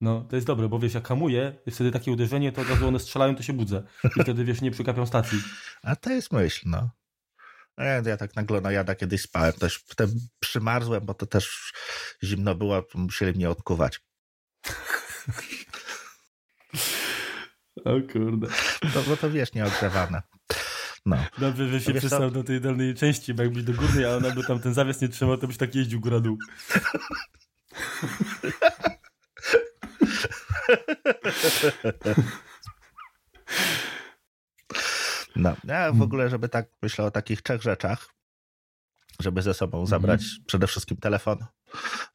No, 0.00 0.24
to 0.30 0.36
jest 0.36 0.46
dobre, 0.46 0.68
bo 0.68 0.78
wiesz, 0.78 0.94
jak 0.94 1.08
hamuję, 1.08 1.58
i 1.66 1.70
wtedy 1.70 1.90
takie 1.90 2.12
uderzenie, 2.12 2.52
to 2.52 2.62
od 2.62 2.68
razu 2.68 2.88
one 2.88 2.98
strzelają, 2.98 3.36
to 3.36 3.42
się 3.42 3.52
budzę. 3.52 3.82
I 4.16 4.22
wtedy, 4.22 4.44
wiesz, 4.44 4.60
nie 4.60 4.70
przykapią 4.70 5.06
stacji. 5.06 5.38
A 5.82 5.96
to 5.96 6.10
jest 6.10 6.32
myśl, 6.32 6.60
no. 6.66 6.90
Ja, 7.78 8.02
ja 8.06 8.16
tak 8.16 8.36
na 8.36 8.42
glonojada 8.42 8.94
kiedyś 8.94 9.22
spałem, 9.22 9.52
też 9.52 9.78
potem 9.78 10.10
przymarzłem, 10.40 11.06
bo 11.06 11.14
to 11.14 11.26
też 11.26 11.72
zimno 12.24 12.54
było, 12.54 12.84
musieli 12.94 13.32
mnie 13.32 13.50
odkuwać. 13.50 14.00
O 17.84 18.12
kurde. 18.12 18.46
No, 18.94 19.02
bo 19.08 19.16
to 19.16 19.30
wiesz, 19.30 19.52
nieogrzewane. 19.52 20.22
No. 21.06 21.16
Dobrze, 21.38 21.68
że 21.68 21.80
się 21.80 21.94
przystał 21.94 22.30
do 22.30 22.44
tej 22.44 22.60
dolnej 22.60 22.94
części, 22.94 23.34
bo 23.34 23.42
jakbyś 23.42 23.64
do 23.64 23.72
górnej, 23.72 24.04
a 24.04 24.16
ona 24.16 24.30
by 24.30 24.44
tam 24.44 24.60
ten 24.60 24.74
zawias 24.74 25.00
nie 25.00 25.08
trzymał, 25.08 25.36
to 25.36 25.46
byś 25.46 25.56
tak 25.56 25.74
jeździł 25.74 26.00
góra 26.00 26.20
dół. 26.20 26.38
No, 35.36 35.56
ja 35.64 35.92
w 35.92 36.02
ogóle, 36.02 36.30
żeby 36.30 36.48
tak 36.48 36.66
myślę 36.82 37.04
o 37.04 37.10
takich 37.10 37.42
trzech 37.42 37.62
rzeczach, 37.62 38.08
żeby 39.20 39.42
ze 39.42 39.54
sobą 39.54 39.86
zabrać 39.86 40.22
przede 40.46 40.66
wszystkim 40.66 40.96
telefon, 40.96 41.38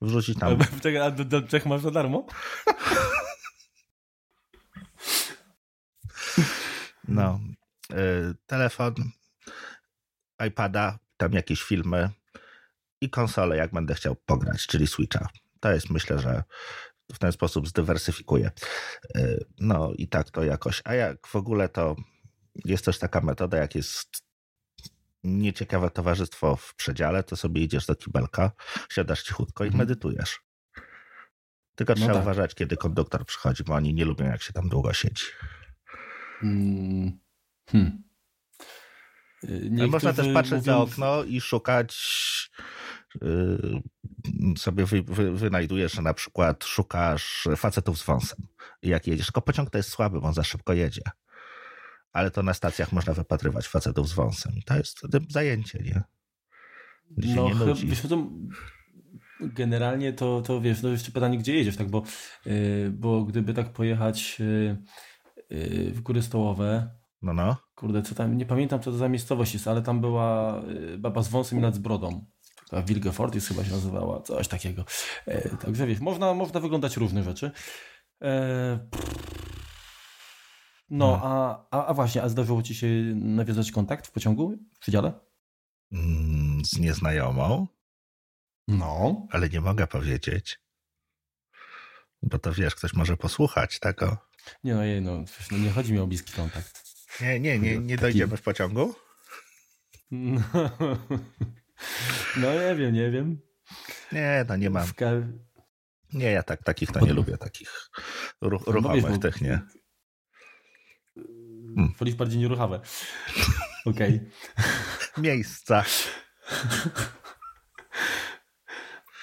wrzucić 0.01 0.39
tam. 0.39 0.57
A 1.03 1.11
do, 1.11 1.25
do 1.25 1.41
Czech 1.41 1.65
masz 1.65 1.81
za 1.81 1.91
darmo? 1.91 2.25
No. 7.07 7.39
Y, 7.91 8.35
telefon, 8.45 8.93
iPada, 10.47 10.99
tam 11.17 11.33
jakieś 11.33 11.63
filmy 11.63 12.09
i 13.01 13.09
konsolę, 13.09 13.57
jak 13.57 13.71
będę 13.71 13.95
chciał 13.95 14.15
pograć, 14.15 14.67
czyli 14.67 14.87
Switcha. 14.87 15.27
To 15.61 15.71
jest, 15.71 15.89
myślę, 15.89 16.19
że 16.19 16.43
w 17.13 17.19
ten 17.19 17.31
sposób 17.31 17.67
zdywersyfikuję. 17.67 18.51
Y, 19.15 19.45
no 19.59 19.91
i 19.95 20.07
tak 20.07 20.29
to 20.29 20.43
jakoś. 20.43 20.81
A 20.85 20.93
jak 20.93 21.27
w 21.27 21.35
ogóle 21.35 21.69
to 21.69 21.95
jest 22.65 22.85
też 22.85 22.99
taka 22.99 23.21
metoda, 23.21 23.57
jak 23.57 23.75
jest 23.75 24.23
nieciekawe 25.23 25.89
towarzystwo 25.89 26.55
w 26.55 26.75
przedziale, 26.75 27.23
to 27.23 27.35
sobie 27.35 27.61
idziesz 27.61 27.85
do 27.85 27.95
kibelka, 27.95 28.51
siadasz 28.91 29.23
cichutko 29.23 29.63
i 29.63 29.67
Mhm. 29.67 29.79
medytujesz. 29.79 30.39
Tylko 31.75 31.93
No 31.93 31.97
trzeba 31.97 32.13
tak. 32.13 32.21
uważać, 32.23 32.55
kiedy 32.55 32.77
konduktor 32.77 33.25
przychodzi, 33.25 33.63
bo 33.63 33.73
oni 33.73 33.93
nie 33.93 34.05
lubią, 34.05 34.25
jak 34.25 34.41
się 34.41 34.53
tam 34.53 34.69
długo 34.69 34.93
siedzi. 34.93 35.23
Mm. 36.43 37.19
Hmm. 37.71 38.03
Ale 39.79 39.87
Można 39.87 40.13
też 40.13 40.33
patrzeć 40.33 40.63
za 40.63 40.77
okno 40.77 41.23
i 41.23 41.41
szukać. 41.41 41.91
Yy, 43.21 44.55
sobie 44.57 44.85
wy, 44.85 45.01
wy, 45.03 45.31
wynajdujesz, 45.31 45.91
że 45.91 46.01
na 46.01 46.13
przykład 46.13 46.63
szukasz 46.63 47.47
facetów 47.57 47.99
z 47.99 48.03
wąsem. 48.05 48.47
Jak 48.83 49.07
jedziesz, 49.07 49.25
tylko 49.25 49.41
pociąg 49.41 49.69
to 49.69 49.77
jest 49.77 49.89
słaby, 49.89 50.21
bo 50.21 50.27
on 50.27 50.33
za 50.33 50.43
szybko 50.43 50.73
jedzie. 50.73 51.01
Ale 52.13 52.31
to 52.31 52.43
na 52.43 52.53
stacjach 52.53 52.91
można 52.91 53.13
wypatrywać 53.13 53.67
facetów 53.67 54.09
z 54.09 54.13
wąsem. 54.13 54.53
To 54.65 54.77
jest 54.77 54.97
wtedy 54.99 55.19
zajęcie, 55.29 55.79
nie? 55.83 56.01
Gdzie 57.17 57.35
No, 57.35 57.47
nie 57.49 57.55
nudzi. 57.55 57.87
wiesz, 57.87 58.01
to 58.01 58.27
generalnie 59.39 60.13
to, 60.13 60.41
to 60.41 60.61
wiesz, 60.61 60.81
no 60.81 60.89
jeszcze 60.89 61.11
pytanie, 61.11 61.37
gdzie 61.37 61.55
jedziesz, 61.55 61.77
tak, 61.77 61.89
bo, 61.89 62.03
yy, 62.45 62.91
bo 62.93 63.25
gdyby 63.25 63.53
tak 63.53 63.73
pojechać 63.73 64.39
yy, 64.39 64.77
yy, 65.49 65.91
w 65.91 66.01
góry 66.01 66.21
stołowe, 66.21 66.89
No, 67.21 67.33
no. 67.33 67.57
kurde, 67.75 68.01
co 68.01 68.15
tam, 68.15 68.37
nie 68.37 68.45
pamiętam, 68.45 68.79
co 68.79 68.91
to 68.91 68.97
za 68.97 69.09
miejscowość 69.09 69.53
jest, 69.53 69.67
ale 69.67 69.81
tam 69.81 70.01
była 70.01 70.61
yy, 70.67 70.97
baba 70.97 71.23
z 71.23 71.29
wąsem 71.29 71.59
i 71.59 71.61
nad 71.61 71.75
zbrodą. 71.75 72.25
Taka 72.71 72.83
Wilgefortis 72.83 73.47
chyba 73.47 73.65
się 73.65 73.71
nazywała, 73.71 74.21
coś 74.21 74.47
takiego. 74.47 74.85
Yy, 75.27 75.57
także 75.61 75.87
wiesz, 75.87 75.99
można, 75.99 76.33
można 76.33 76.59
wyglądać 76.59 76.97
różne 76.97 77.23
rzeczy. 77.23 77.51
Yy, 78.21 78.29
no, 80.89 81.19
a, 81.23 81.65
a, 81.71 81.85
a 81.85 81.93
właśnie, 81.93 82.23
a 82.23 82.29
zdarzyło 82.29 82.63
ci 82.63 82.75
się 82.75 82.87
nawiązać 83.15 83.71
kontakt 83.71 84.07
w 84.07 84.11
pociągu, 84.11 84.57
w 84.75 84.79
przedziale? 84.79 85.13
Mm, 85.91 86.65
Z 86.65 86.79
nieznajomą, 86.79 87.67
No. 88.67 89.27
ale 89.31 89.49
nie 89.49 89.61
mogę 89.61 89.87
powiedzieć. 89.87 90.59
Bo 92.23 92.39
to 92.39 92.53
wiesz, 92.53 92.75
ktoś 92.75 92.93
może 92.93 93.17
posłuchać 93.17 93.79
tego. 93.79 94.17
Nie 94.63 94.75
no, 94.75 94.83
jej, 94.83 95.01
no, 95.01 95.23
no 95.51 95.57
nie 95.57 95.71
chodzi 95.71 95.93
mi 95.93 95.99
o 95.99 96.07
bliski 96.07 96.33
kontakt. 96.33 96.83
Nie, 97.21 97.39
nie, 97.39 97.59
nie, 97.59 97.77
nie 97.77 97.97
dojdziemy 97.97 98.37
w 98.37 98.41
pociągu. 98.41 98.95
No, 100.11 100.41
no 102.37 102.53
nie 102.53 102.75
wiem, 102.75 102.93
nie 102.93 103.11
wiem. 103.11 103.41
Nie, 104.11 104.45
no 104.49 104.55
nie 104.55 104.69
mam. 104.69 104.87
Nie, 106.13 106.31
ja 106.31 106.43
tak, 106.43 106.63
takich 106.63 106.91
to 106.91 107.05
nie 107.05 107.13
lubię, 107.13 107.37
takich 107.37 107.89
ruch, 108.41 108.63
no 108.67 108.73
ruchomych 108.73 109.01
bo- 109.01 109.17
tych, 109.17 109.41
nie. 109.41 109.61
Hmm. 111.75 111.93
Wolisz 111.99 112.15
bardziej 112.15 112.39
nieruchawe. 112.39 112.81
Okej. 113.85 114.19
Miejsca. 115.17 115.85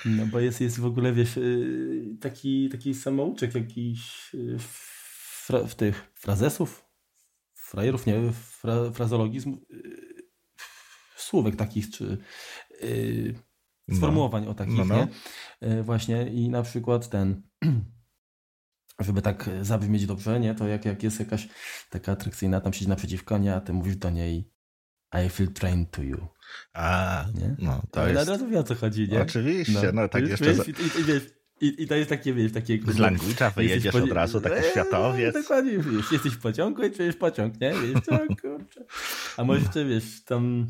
No 0.04 0.26
bo 0.26 0.40
jest, 0.40 0.60
jest 0.60 0.80
w 0.80 0.86
ogóle, 0.86 1.12
wiesz, 1.12 1.36
yy, 1.36 2.16
taki, 2.20 2.68
taki 2.68 2.94
samouczek 2.94 3.54
jakiś 3.54 4.30
yy, 4.34 4.56
fra, 4.58 5.64
w 5.64 5.74
tych 5.74 6.10
frazesów, 6.14 6.84
frajerów, 7.54 8.06
nie, 8.06 8.32
fra, 8.32 8.90
frazologizm, 8.90 9.56
yy, 9.70 9.97
słówek 11.28 11.56
takich, 11.56 11.90
czy 11.90 12.18
yy, 12.82 13.96
sformułowań 13.96 14.46
o 14.46 14.54
takich, 14.54 14.78
No, 14.78 14.84
no. 14.84 14.96
nie? 14.96 15.08
Yy, 15.68 15.82
Właśnie 15.82 16.28
i 16.28 16.48
na 16.48 16.62
przykład 16.62 17.08
ten, 17.08 17.42
żeby 19.06 19.22
tak 19.22 19.50
zabrzmieć 19.62 20.06
dobrze, 20.06 20.40
nie? 20.40 20.54
To 20.54 20.68
jak, 20.68 20.84
jak 20.84 21.02
jest 21.02 21.20
jakaś 21.20 21.48
taka 21.90 22.12
atrakcyjna, 22.12 22.60
tam 22.60 22.72
siedzi 22.72 22.88
naprzeciwko, 22.88 23.38
nie? 23.38 23.54
A 23.54 23.60
ty 23.60 23.72
mówisz 23.72 23.96
do 23.96 24.10
niej 24.10 24.50
I 25.26 25.28
feel 25.28 25.52
trained 25.52 25.90
to 25.90 26.02
you, 26.02 26.26
A, 26.72 27.24
nie? 27.34 27.56
no 27.58 27.82
to 27.90 28.00
Ale 28.00 28.10
jest... 28.10 28.22
od 28.22 28.28
razu 28.28 28.48
wie 28.48 28.58
o 28.58 28.62
co 28.62 28.74
chodzi, 28.74 29.08
nie? 29.08 29.22
Oczywiście, 29.22 29.92
no, 29.92 30.08
tak 30.08 30.28
jeszcze 30.28 30.54
wiesz, 30.54 30.68
i, 30.68 31.00
i, 31.00 31.04
wiesz, 31.04 31.22
i, 31.60 31.82
I 31.82 31.86
to 31.86 31.94
jest 31.94 32.10
takie, 32.10 32.34
wiesz, 32.34 32.52
takie... 32.52 32.78
z 32.78 32.96
language'a 32.96 33.54
wyjedziesz 33.54 33.94
od 33.94 34.12
razu, 34.12 34.40
taki 34.40 34.56
Eee, 34.56 34.70
światowiec. 34.70 35.34
Dokładnie, 35.34 35.78
wiesz, 35.78 36.12
jesteś 36.12 36.32
w 36.32 36.40
pociągu 36.40 36.84
i 36.84 36.92
czujesz 36.92 37.16
pociąg, 37.16 37.60
nie? 37.60 37.70
Wiesz, 37.70 38.02
co, 38.04 38.18
kurczę. 38.42 38.84
A 39.36 39.44
może 39.44 39.60
jeszcze, 39.60 39.84
wiesz, 39.84 40.24
tam 40.24 40.66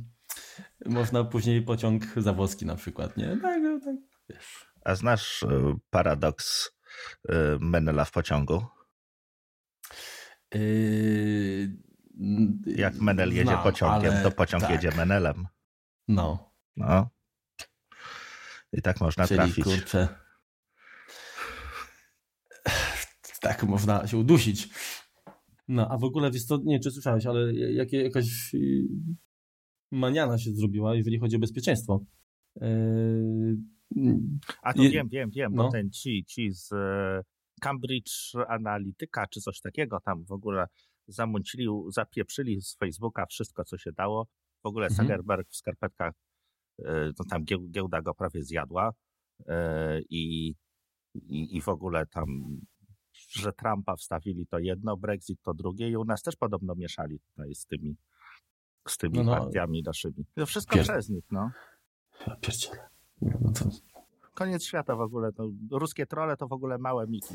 można 0.87 1.25
później 1.25 1.63
pociąg 1.63 2.05
zawłoski 2.17 2.67
na 2.67 2.77
przykład, 2.77 3.17
nie? 3.17 3.37
Tak, 3.43 3.63
no, 3.63 3.81
tak, 3.85 3.97
wiesz. 4.29 4.67
A 4.85 4.95
znasz 4.95 5.43
y, 5.43 5.47
paradoks 5.91 6.71
y, 7.31 7.33
Menela 7.61 8.05
w 8.05 8.13
pociągu? 8.13 8.65
Yy, 10.55 11.69
Jak 12.67 12.95
Menel 12.95 13.29
jedzie 13.31 13.43
znam, 13.43 13.63
pociągiem, 13.63 14.13
ale 14.13 14.23
to 14.23 14.31
pociąg 14.31 14.63
tak. 14.63 14.71
jedzie 14.73 14.91
Menelem. 14.97 15.47
No, 16.09 16.53
No. 16.77 17.11
I 18.73 18.83
tak 18.83 19.01
można 19.01 19.27
czyli 19.27 19.39
trafić. 19.39 19.65
kurczę... 19.65 20.09
Tak 23.41 23.63
można 23.63 24.07
się 24.07 24.17
udusić. 24.17 24.69
No, 25.69 25.89
a 25.91 25.99
w 25.99 26.05
ogóle, 26.05 26.31
wiesz 26.31 26.45
co, 26.45 26.57
nie 26.57 26.75
wiem, 26.75 26.83
czy 26.83 26.91
słyszałeś, 26.91 27.27
ale 27.27 27.55
jakie, 27.55 28.03
jakaś 28.03 28.55
maniana 29.91 30.39
się 30.39 30.51
zrobiła, 30.55 30.95
jeżeli 30.95 31.19
chodzi 31.19 31.37
o 31.37 31.39
bezpieczeństwo. 31.39 32.01
Yy, 32.57 33.57
A 34.63 34.73
to 34.75 34.83
wiem, 34.83 35.09
wiem, 35.09 35.31
wiem, 35.31 35.55
no. 35.55 35.63
bo 35.65 35.71
ten 35.71 35.91
ci, 35.91 36.25
ci 36.25 36.51
z 36.53 36.73
e, 36.73 37.23
Cambridge 37.61 38.33
Analytica 38.49 39.27
czy 39.27 39.41
coś 39.41 39.61
takiego 39.61 40.01
tam 40.01 40.25
w 40.25 40.33
ogóle 40.33 40.67
zamącili, 41.07 41.67
zapieprzyli 41.89 42.61
z 42.63 42.77
Facebooka 42.77 43.27
wszystko, 43.27 43.65
co 43.65 43.79
się 43.79 43.93
dało. 43.93 44.27
W 44.63 44.67
ogóle 44.67 44.87
Mhm. 44.87 45.07
Zuckerberg 45.09 45.49
w 45.51 45.57
skarpetkach, 45.57 46.15
e, 46.85 47.13
no 47.19 47.25
tam 47.31 47.45
gieł- 47.45 47.71
giełda 47.71 48.03
go 48.03 48.15
prawie 48.15 48.43
zjadła 48.45 48.93
e, 49.47 50.01
i, 50.11 50.55
i, 51.15 51.57
i 51.57 51.61
w 51.61 51.69
ogóle 51.69 52.07
tam, 52.07 52.27
że 53.33 53.53
Trumpa 53.53 53.97
wstawili 53.97 54.47
to 54.47 54.59
jedno, 54.59 54.97
Brexit 54.97 55.43
to 55.43 55.55
drugie 55.55 55.89
i 55.91 55.97
u 55.97 56.05
nas 56.05 56.23
też 56.23 56.37
podobno 56.37 56.75
mieszali 56.75 57.21
tutaj 57.21 57.55
z 57.55 57.67
tymi, 57.67 57.97
z 58.91 58.97
tymi 58.99 59.19
No, 59.19 59.25
no. 59.25 59.33
partiami 59.33 59.83
naszymi. 59.83 60.25
To 60.35 60.47
wszystko 60.47 60.77
Pier- 60.77 60.83
przez 60.83 61.09
nich, 61.09 61.25
no. 61.31 61.51
ja 62.27 62.37
pierdzielę. 62.37 62.89
No 63.23 63.53
to, 63.53 63.65
Koniec 64.35 64.65
świata 64.65 64.97
w 64.97 65.01
ogóle. 65.01 65.33
To, 65.33 65.49
ruskie 65.71 66.07
trole 66.07 66.37
to 66.37 66.49
w 66.49 66.53
ogóle 66.53 66.79
małe 66.79 67.07
miki. 67.07 67.35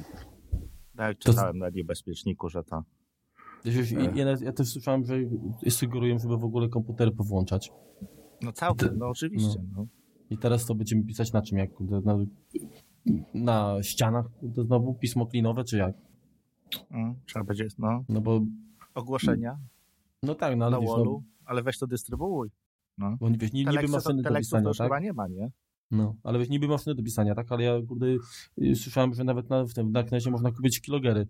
Tak, 0.95 1.17
To- 1.17 1.29
czytałem 1.31 1.57
na 1.57 1.69
niebezpieczniku, 1.69 2.49
że 2.49 2.63
to. 2.63 2.83
Ja, 3.65 4.25
ja, 4.25 4.35
ja 4.41 4.53
też 4.53 4.67
słyszałem, 4.67 5.05
że 5.05 5.15
sugerują, 5.69 6.19
żeby 6.19 6.37
w 6.37 6.43
ogóle 6.45 6.69
komputery 6.69 7.11
powłączać. 7.11 7.71
No 8.41 8.51
całkiem, 8.51 8.97
no 8.97 9.07
oczywiście. 9.07 9.59
No. 9.75 9.85
I 10.29 10.37
teraz 10.37 10.65
to 10.65 10.75
będziemy 10.75 11.03
pisać 11.03 11.33
na 11.33 11.41
czym? 11.41 11.57
Jak 11.57 11.69
na, 11.79 12.17
na 13.33 13.83
ścianach 13.83 14.25
kurde, 14.39 14.63
znowu 14.63 14.93
pismo 14.93 15.25
klinowe, 15.25 15.63
czy 15.63 15.77
jak? 15.77 15.95
Mm, 16.91 17.15
trzeba 17.25 17.45
będzie, 17.45 17.67
no, 17.77 18.03
No 18.09 18.21
bo, 18.21 18.41
ogłoszenia 18.93 19.57
no 20.23 20.35
tak, 20.35 20.57
no 20.57 20.65
ale 20.65 20.75
na 20.75 20.81
wiesz, 20.81 20.89
no, 20.97 21.21
ale 21.45 21.63
weź 21.63 21.77
to 21.77 21.87
dystrybuuj. 21.87 22.49
No. 22.97 23.17
bo 23.19 23.29
wiesz, 23.39 23.53
ni- 23.53 23.65
niby 23.65 23.85
to, 23.85 23.87
maszyny 23.87 24.21
do 24.21 24.29
to 24.29 24.35
pisania, 24.35 24.67
już 24.67 24.77
tak? 24.77 24.85
chyba 24.87 24.99
nie 24.99 25.13
ma, 25.13 25.27
nie? 25.27 25.51
No, 25.91 26.15
ale 26.23 26.39
wiesz, 26.39 26.49
niby 26.49 26.67
maszyny 26.67 26.95
do 26.95 27.03
pisania, 27.03 27.35
tak? 27.35 27.51
Ale 27.51 27.63
ja 27.63 27.81
kurde, 27.87 28.05
y, 28.61 28.75
słyszałem, 28.75 29.13
że 29.13 29.23
nawet 29.23 29.49
na, 29.49 29.65
w 29.65 29.73
tym, 29.73 29.91
na 29.91 30.03
Knezie 30.03 30.31
można 30.31 30.51
kupić 30.51 30.81
kilogery 30.81 31.27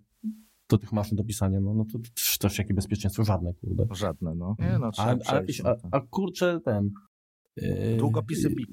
do 0.70 0.78
tych 0.78 0.92
maszyn 0.94 1.18
do 1.18 1.24
pisania. 1.24 1.60
No, 1.60 1.74
no 1.74 1.86
to 1.86 2.00
też, 2.40 2.58
jakie 2.58 2.74
bezpieczeństwo? 2.74 3.24
Żadne, 3.24 3.54
kurde. 3.54 3.88
Żadne, 3.92 4.36
no. 4.36 4.56
Nie, 4.60 4.80
no 4.80 4.92
a, 4.98 5.06
a, 5.06 5.12
a, 5.12 5.42
no 5.64 5.76
to. 5.76 5.88
a 5.92 6.02
kurczę 6.02 6.60
ten... 6.66 6.92
yy, 7.58 7.98
Długopisy 7.98 8.50
yy, 8.50 8.56
bi. 8.56 8.66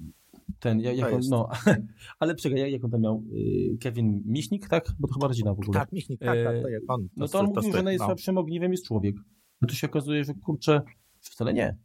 Ten, 0.59 0.81
jak, 0.81 0.97
jak 0.97 1.09
To 1.09 1.15
on, 1.15 1.19
jest. 1.21 1.31
no, 1.31 1.49
ale 2.21 2.35
czekaj, 2.35 2.59
jak, 2.59 2.71
jak 2.71 2.85
on 2.85 2.91
tam 2.91 3.01
miał? 3.01 3.25
Yy, 3.31 3.79
Kevin 3.79 4.23
Miśnik, 4.27 4.69
tak? 4.69 4.93
Bo 4.99 5.09
to 5.09 5.15
chyba 5.15 5.29
rodzina 5.29 5.55
w 5.55 5.61
ogóle. 5.61 5.81
Tak, 5.81 5.93
Michnik, 5.93 6.21
tak, 6.21 6.39
tak, 6.45 6.55
to 6.87 6.95
on. 6.95 7.09
No 7.17 7.29
to 7.29 7.41
on 7.41 7.47
mówił, 7.47 7.63
że 7.63 7.69
styk, 7.71 7.85
najsłabszym 7.85 8.39
ogniwem 8.39 8.73
jest 8.73 8.87
człowiek. 8.87 9.17
No 9.63 9.69
to 9.69 9.75
się 9.75 9.87
okazuje, 9.87 10.25
że 10.25 10.35
kurczę, 10.35 10.83
wcale 11.21 11.55
nie. 11.55 11.77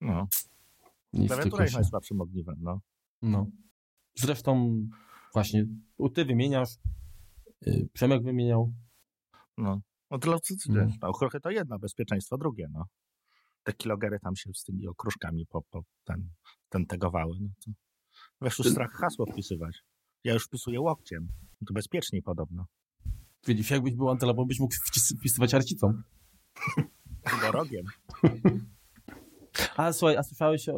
No. 0.00 0.28
Nic 1.12 1.32
Klawiatura 1.32 1.62
jest 1.64 1.74
najsłabszym 1.74 2.20
ogniwem, 2.20 2.56
no. 2.60 2.80
No. 3.22 3.46
Zresztą 4.14 4.76
właśnie 5.32 5.66
ty 6.14 6.24
wymieniasz, 6.24 6.70
yy, 7.66 7.88
Przemek 7.92 8.22
wymieniał. 8.22 8.72
No, 9.58 9.80
no 10.10 10.18
to, 10.18 10.30
No. 10.30 10.38
no. 10.68 10.86
no 11.02 11.12
trochę 11.12 11.40
to 11.40 11.50
jedno, 11.50 11.78
bezpieczeństwo 11.78 12.38
drugie, 12.38 12.68
no. 12.72 12.84
Te 13.62 13.72
kilogery 13.72 14.18
tam 14.20 14.36
się 14.36 14.50
z 14.54 14.64
tymi 14.64 14.86
okruszkami 14.86 15.46
po, 15.46 15.62
po 15.62 15.82
ten, 16.04 16.28
ten 16.68 16.86
tegowały, 16.86 17.36
no 17.40 17.48
to. 17.64 17.70
Wiesz, 18.42 18.58
już 18.58 18.68
strach 18.70 18.92
hasło 18.92 19.26
wpisywać. 19.26 19.82
Ja 20.24 20.32
już 20.32 20.44
wpisuję 20.46 20.80
łokciem. 20.80 21.28
To 21.66 21.74
bezpieczniej 21.74 22.22
podobno. 22.22 22.66
Widzisz, 23.46 23.70
jakbyś 23.70 23.94
był 23.94 24.10
antylopą, 24.10 24.44
byś 24.44 24.60
mógł 24.60 24.74
wpisywać 25.18 25.54
arcicą. 25.54 26.02
Albo 27.42 27.58
rogiem. 27.58 27.84
A 29.76 29.92
słuchaj, 29.92 30.16
a 30.16 30.22
słyszałeś 30.22 30.68
o, 30.68 30.74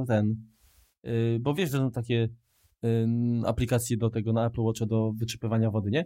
o 0.00 0.04
ten, 0.08 0.36
yy, 1.02 1.38
bo 1.40 1.54
wiesz, 1.54 1.70
że 1.70 1.78
są 1.78 1.90
takie 1.90 2.28
yy, 2.82 3.06
aplikacje 3.46 3.96
do 3.96 4.10
tego 4.10 4.32
na 4.32 4.46
Apple 4.46 4.60
Watcha 4.60 4.86
do 4.86 5.12
wyczypywania 5.16 5.70
wody, 5.70 5.90
nie? 5.90 6.04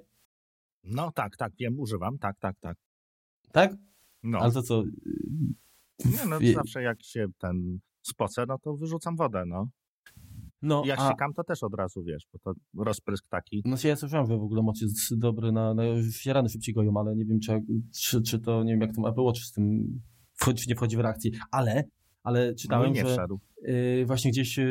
No 0.85 1.13
tak, 1.13 1.37
tak, 1.37 1.53
wiem, 1.59 1.81
używam, 1.81 2.19
tak, 2.19 2.39
tak, 2.39 2.57
tak. 2.61 2.77
Tak? 3.53 3.73
No. 4.23 4.39
Ale 4.39 4.53
to 4.53 4.63
co? 4.63 4.83
Nie, 6.05 6.27
no 6.29 6.39
zawsze 6.55 6.83
jak 6.83 7.03
się 7.03 7.27
ten 7.39 7.79
spocę, 8.03 8.45
no 8.49 8.59
to 8.59 8.77
wyrzucam 8.77 9.17
wodę, 9.17 9.45
no. 9.47 9.69
No, 10.63 10.83
jak 10.87 10.99
a... 11.01 11.11
sikam, 11.11 11.35
to 11.35 11.45
też 11.45 11.63
od 11.63 11.75
razu, 11.75 12.03
wiesz, 12.03 12.27
bo 12.33 12.39
to 12.39 12.61
rozprysk 12.85 13.29
taki. 13.29 13.63
No 13.65 13.77
się 13.77 13.89
ja 13.89 13.97
słyszałem, 13.97 14.27
że 14.27 14.39
w 14.39 14.43
ogóle 14.43 14.63
moc 14.63 14.81
jest 14.81 15.19
dobry 15.19 15.53
na, 15.53 15.75
na 15.75 15.83
rany 16.27 16.49
szybciej 16.49 16.75
goją, 16.75 16.93
ale 16.97 17.17
nie 17.17 17.25
wiem, 17.25 17.41
czy, 17.41 17.63
czy, 17.95 18.23
czy 18.23 18.39
to, 18.39 18.65
nie 18.65 18.73
wiem, 18.73 18.81
jak 18.81 18.95
tam 18.95 19.07
Apple 19.07 19.21
Watch 19.21 19.41
z 19.41 19.53
tym 19.53 20.01
wchodzi, 20.35 20.63
czy 20.63 20.69
nie 20.69 20.77
wchodzi 20.77 20.97
w 20.97 21.01
reakcję, 21.01 21.31
ale, 21.51 21.85
ale 22.23 22.55
czytałem, 22.55 22.89
no 22.89 22.95
nie 22.95 23.07
że 23.07 23.27
yy, 23.63 24.07
właśnie 24.07 24.31
gdzieś, 24.31 24.59
yy, 24.59 24.65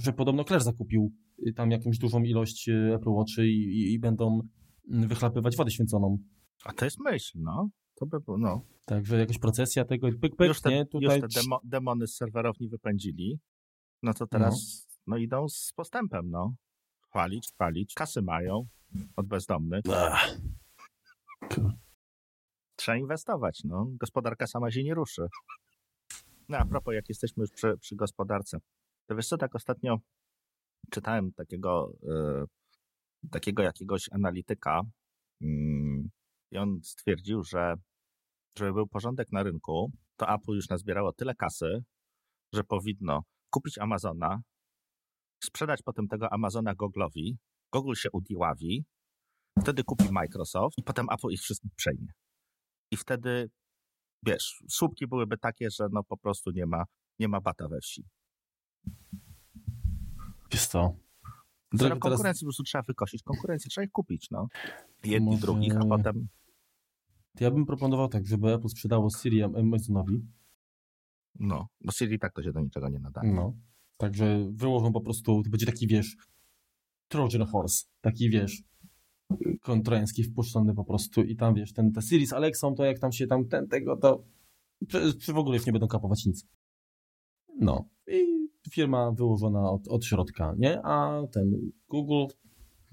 że 0.00 0.12
podobno 0.12 0.44
Claire 0.44 0.64
zakupił 0.64 1.12
tam 1.56 1.70
jakąś 1.70 1.98
dużą 1.98 2.22
ilość 2.22 2.68
Apple 2.68 3.10
Watchy 3.10 3.48
i, 3.48 3.62
i, 3.62 3.92
i 3.92 3.98
będą 3.98 4.40
wychlapywać 4.88 5.56
wodę 5.56 5.70
święconą. 5.70 6.18
A 6.64 6.72
to 6.72 6.84
jest 6.84 7.00
myśl, 7.00 7.38
no. 7.40 7.68
To 7.94 8.06
by 8.06 8.20
było, 8.20 8.38
no. 8.38 8.64
Także 8.86 9.18
jakaś 9.18 9.38
procesja 9.38 9.84
tego, 9.84 10.08
pyk, 10.20 10.36
pyk, 10.36 10.48
już 10.48 10.60
te, 10.60 10.70
nie? 10.70 10.86
Tutaj... 10.86 11.20
Już 11.20 11.32
te 11.34 11.40
demo, 11.40 11.60
demony 11.64 12.06
z 12.06 12.14
serwerowni 12.14 12.68
wypędzili, 12.68 13.38
no 14.02 14.14
to 14.14 14.26
teraz 14.26 14.86
no. 15.06 15.16
no. 15.16 15.16
idą 15.16 15.48
z 15.48 15.72
postępem, 15.72 16.30
no. 16.30 16.54
Chwalić, 17.10 17.50
chwalić, 17.54 17.94
kasy 17.94 18.22
mają 18.22 18.66
od 19.16 19.26
bezdomnych. 19.26 19.84
Ach. 19.94 20.36
Trzeba 22.76 22.98
inwestować, 22.98 23.64
no. 23.64 23.86
Gospodarka 23.90 24.46
sama 24.46 24.70
się 24.70 24.84
nie 24.84 24.94
ruszy. 24.94 25.26
No 26.48 26.58
a 26.58 26.64
propos, 26.64 26.94
jak 26.94 27.08
jesteśmy 27.08 27.40
już 27.40 27.50
przy, 27.50 27.76
przy 27.78 27.96
gospodarce, 27.96 28.58
to 29.06 29.16
wiesz 29.16 29.28
co, 29.28 29.38
tak 29.38 29.54
ostatnio 29.54 29.98
czytałem 30.90 31.32
takiego, 31.32 31.92
y, 33.24 33.28
takiego 33.30 33.62
jakiegoś 33.62 34.08
analityka 34.12 34.80
y, 35.42 35.46
i 36.50 36.58
on 36.58 36.80
stwierdził, 36.82 37.42
że 37.42 37.74
żeby 38.58 38.72
był 38.72 38.86
porządek 38.86 39.32
na 39.32 39.42
rynku, 39.42 39.92
to 40.16 40.34
Apple 40.34 40.52
już 40.52 40.68
nazbierało 40.68 41.12
tyle 41.12 41.34
kasy, 41.34 41.84
że 42.52 42.64
powinno 42.64 43.22
kupić 43.52 43.78
Amazona, 43.78 44.42
sprzedać 45.44 45.82
potem 45.82 46.08
tego 46.08 46.32
Amazona 46.32 46.74
Google'owi, 46.74 47.34
Google 47.72 47.94
się 47.94 48.10
udiławi, 48.10 48.84
wtedy 49.62 49.84
kupi 49.84 50.12
Microsoft 50.12 50.78
i 50.78 50.82
potem 50.82 51.06
Apple 51.10 51.28
ich 51.30 51.40
wszystkich 51.40 51.74
przejmie. 51.76 52.12
I 52.90 52.96
wtedy, 52.96 53.50
wiesz, 54.26 54.64
słupki 54.70 55.06
byłyby 55.06 55.38
takie, 55.38 55.70
że 55.70 55.86
no 55.92 56.04
po 56.04 56.16
prostu 56.16 56.50
nie 56.50 56.66
ma, 56.66 56.84
nie 57.18 57.28
ma 57.28 57.40
bata 57.40 57.68
we 57.68 57.80
wsi. 57.80 58.04
Wiesz 60.52 60.66
co? 60.66 60.94
Zero 61.72 61.90
konkurencji 61.90 62.22
teraz... 62.22 62.40
po 62.40 62.46
prostu 62.46 62.62
trzeba 62.62 62.82
wykosić. 62.82 63.22
Konkurencję 63.22 63.70
trzeba 63.70 63.84
ich 63.84 63.90
kupić, 63.90 64.30
no. 64.30 64.48
Jedni, 65.04 65.30
Może... 65.30 65.40
drugich, 65.40 65.76
a 65.76 65.84
potem... 65.84 66.28
Ja 67.40 67.50
bym 67.50 67.66
proponował 67.66 68.08
tak, 68.08 68.26
żeby 68.26 68.54
Apple 68.54 68.68
sprzedało 68.68 69.10
Siri 69.10 69.42
Amazonowi. 69.42 70.22
No, 71.38 71.68
bo 71.84 71.92
Siri 71.92 72.18
tak 72.18 72.32
to 72.32 72.42
się 72.42 72.52
do 72.52 72.60
niczego 72.60 72.88
nie 72.88 73.00
nadaje. 73.00 73.32
No. 73.32 73.54
Także 73.96 74.48
wyłożą 74.52 74.92
po 74.92 75.00
prostu, 75.00 75.42
to 75.42 75.50
będzie 75.50 75.66
taki, 75.66 75.86
wiesz, 75.86 76.16
Trojan 77.08 77.46
Horse, 77.46 77.84
taki, 78.00 78.30
wiesz, 78.30 78.62
kontrański 79.60 80.24
wpuszczony 80.24 80.74
po 80.74 80.84
prostu 80.84 81.22
i 81.22 81.36
tam, 81.36 81.54
wiesz, 81.54 81.72
ten, 81.72 81.92
te 81.92 82.02
Siri 82.02 82.26
z 82.26 82.32
Alexą, 82.32 82.74
to 82.74 82.84
jak 82.84 82.98
tam 82.98 83.12
się 83.12 83.26
tam 83.26 83.48
ten, 83.48 83.68
tego, 83.68 83.96
to 83.96 84.24
czy, 84.88 85.14
czy 85.14 85.32
w 85.32 85.38
ogóle 85.38 85.56
już 85.56 85.66
nie 85.66 85.72
będą 85.72 85.88
kapować 85.88 86.26
nic. 86.26 86.46
No. 87.60 87.88
I 88.06 88.48
firma 88.70 89.12
wyłożona 89.12 89.70
od, 89.70 89.88
od 89.88 90.04
środka, 90.04 90.54
nie? 90.58 90.82
A 90.82 91.22
ten 91.32 91.72
Google, 91.88 92.34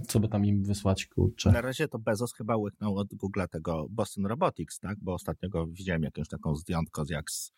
co 0.07 0.19
by 0.19 0.27
tam 0.27 0.45
im 0.45 0.63
wysłać, 0.63 1.05
kurczę. 1.05 1.51
Na 1.51 1.61
razie 1.61 1.87
to 1.87 1.99
Bezos 1.99 2.33
chyba 2.33 2.57
łyknął 2.57 2.97
od 2.97 3.15
Google 3.15 3.41
tego 3.51 3.87
Boston 3.89 4.25
Robotics, 4.25 4.79
tak? 4.79 4.97
Bo 5.01 5.13
ostatnio 5.13 5.67
widziałem 5.67 6.03
jakąś 6.03 6.27
taką 6.27 6.55
zdjątko 6.55 7.03
jak 7.09 7.31
z 7.31 7.53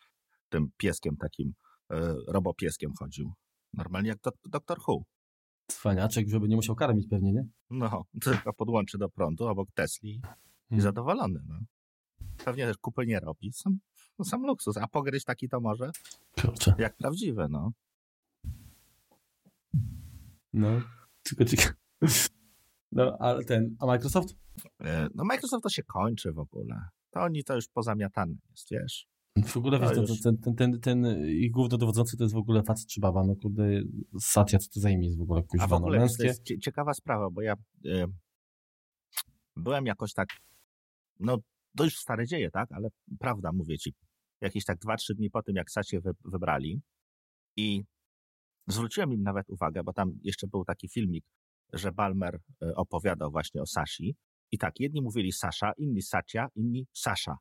tym 0.51 0.69
pieskiem 0.77 1.17
takim, 1.17 1.53
e, 1.91 2.15
robopieskiem 2.27 2.91
chodził. 2.99 3.33
Normalnie 3.73 4.09
jak 4.09 4.19
do, 4.19 4.31
doktor 4.45 4.79
Who. 4.87 5.03
Cwaniaczek, 5.67 6.29
żeby 6.29 6.47
nie 6.47 6.55
musiał 6.55 6.75
karmić 6.75 7.07
pewnie, 7.09 7.33
nie? 7.33 7.45
No, 7.69 8.03
tylko 8.23 8.53
podłączy 8.53 8.97
do 8.97 9.09
prądu 9.09 9.47
obok 9.47 9.71
Tesli 9.71 10.11
i 10.11 10.21
hmm. 10.69 10.81
zadowolony, 10.81 11.39
no. 11.47 11.59
Pewnie 12.45 12.65
też 12.65 12.77
kupy 12.77 13.05
nie 13.05 13.19
robi. 13.19 13.51
Sam, 13.53 13.79
no, 14.19 14.25
sam 14.25 14.45
luksus. 14.45 14.77
A 14.77 14.87
pogryźć 14.87 15.25
taki 15.25 15.49
to 15.49 15.61
może? 15.61 15.91
Kurczę. 16.41 16.75
Jak 16.77 16.97
prawdziwe, 16.97 17.47
no. 17.49 17.71
No, 20.53 20.81
tylko 21.23 21.45
ciekawe. 21.45 21.75
No, 22.93 23.17
ale 23.19 23.43
ten, 23.43 23.75
a 23.79 23.85
Microsoft? 23.85 24.35
E, 24.81 25.07
no 25.15 25.23
Microsoft 25.23 25.63
to 25.63 25.69
się 25.69 25.83
kończy 25.83 26.31
w 26.31 26.39
ogóle. 26.39 26.75
To 27.09 27.21
oni 27.21 27.43
to 27.43 27.55
już 27.55 27.67
pozamiatane 27.67 28.35
jest, 28.49 28.67
wiesz. 28.71 29.07
W 29.37 29.57
ogóle 29.57 29.79
wiesz, 29.79 29.91
ten, 29.93 30.05
ten, 30.23 30.37
ten, 30.37 30.55
ten, 30.55 30.79
ten 30.79 31.27
ich 31.27 31.51
głównodowodzący 31.51 32.17
to 32.17 32.23
jest 32.23 32.33
w 32.33 32.37
ogóle 32.37 32.63
facet 32.63 32.87
czy 32.87 33.01
baba, 33.01 33.23
no 33.23 33.35
kurde, 33.35 33.63
Satya, 34.19 34.57
co 34.59 34.69
to 34.73 34.79
zajmie 34.79 35.05
jest 35.05 35.17
w 35.17 35.21
ogóle? 35.21 35.43
Kuźwa, 35.43 35.65
A 35.65 35.67
w 35.67 35.73
ogóle 35.73 35.99
no, 35.99 36.07
to 36.17 36.23
jest 36.23 36.43
ciekawa 36.61 36.93
sprawa, 36.93 37.29
bo 37.29 37.41
ja 37.41 37.55
y, 37.85 38.05
byłem 39.55 39.85
jakoś 39.85 40.13
tak, 40.13 40.29
no 41.19 41.37
już 41.79 41.97
stare 41.97 42.27
dzieje, 42.27 42.51
tak, 42.51 42.71
ale 42.71 42.89
prawda, 43.19 43.51
mówię 43.51 43.77
ci, 43.77 43.93
jakieś 44.41 44.65
tak 44.65 44.77
dwa, 44.77 44.95
trzy 44.95 45.15
dni 45.15 45.29
po 45.29 45.43
tym, 45.43 45.55
jak 45.55 45.67
wy, 46.03 46.11
wybrali 46.25 46.81
i 47.57 47.83
zwróciłem 48.67 49.13
im 49.13 49.23
nawet 49.23 49.49
uwagę, 49.49 49.83
bo 49.83 49.93
tam 49.93 50.11
jeszcze 50.23 50.47
był 50.47 50.65
taki 50.65 50.89
filmik, 50.89 51.25
że 51.73 51.91
Balmer 51.91 52.35
y, 52.35 52.75
opowiadał 52.75 53.31
właśnie 53.31 53.61
o 53.61 53.65
Sasi 53.65 54.15
i 54.51 54.57
tak, 54.57 54.79
jedni 54.79 55.01
mówili 55.01 55.31
Sasza, 55.31 55.71
inni 55.77 56.01
Sacia, 56.01 56.47
inni 56.55 56.87
Sasza 56.93 57.37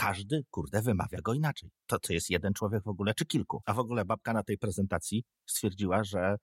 każdy, 0.00 0.44
kurde, 0.50 0.82
wymawia 0.82 1.18
go 1.22 1.34
inaczej. 1.34 1.70
To, 1.86 1.98
to 1.98 2.12
jest 2.12 2.30
jeden 2.30 2.52
człowiek 2.52 2.84
w 2.84 2.88
ogóle, 2.88 3.14
czy 3.14 3.26
kilku. 3.26 3.62
A 3.66 3.74
w 3.74 3.78
ogóle 3.78 4.04
babka 4.04 4.32
na 4.32 4.42
tej 4.42 4.58
prezentacji 4.58 5.24
stwierdziła, 5.46 6.04
że 6.04 6.36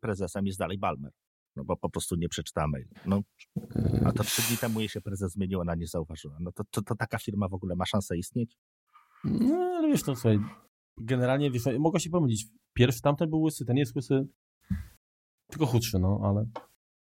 prezesem 0.00 0.46
jest 0.46 0.58
dalej 0.58 0.78
Balmer. 0.78 1.12
No 1.56 1.64
bo 1.64 1.76
po 1.76 1.90
prostu 1.90 2.16
nie 2.16 2.28
przeczytała 2.28 2.68
mail. 2.68 2.88
No, 3.06 3.20
a 4.04 4.12
to 4.12 4.24
trzy 4.24 4.42
dni 4.48 4.56
temu 4.56 4.80
jej 4.80 4.88
się 4.88 5.00
prezes 5.00 5.32
zmienił, 5.32 5.60
ona 5.60 5.74
nie 5.74 5.86
zauważyła. 5.86 6.36
No 6.40 6.52
to, 6.52 6.64
to, 6.70 6.82
to 6.82 6.94
taka 6.94 7.18
firma 7.18 7.48
w 7.48 7.54
ogóle 7.54 7.76
ma 7.76 7.86
szansę 7.86 8.16
istnieć? 8.16 8.56
No, 9.24 9.54
ale 9.54 9.88
wiesz, 9.88 10.06
no 10.06 10.16
słuchaj, 10.16 10.38
generalnie, 11.00 11.50
wiesz, 11.50 11.62
mogła 11.78 12.00
się 12.00 12.10
pomylić. 12.10 12.46
Pierwszy 12.72 13.00
tamten 13.00 13.30
był 13.30 13.42
łysy, 13.42 13.64
ten 13.64 13.76
jest 13.76 13.96
łysy, 13.96 14.26
tylko 15.50 15.66
chudszy, 15.66 15.98
no, 15.98 16.20
ale... 16.24 16.46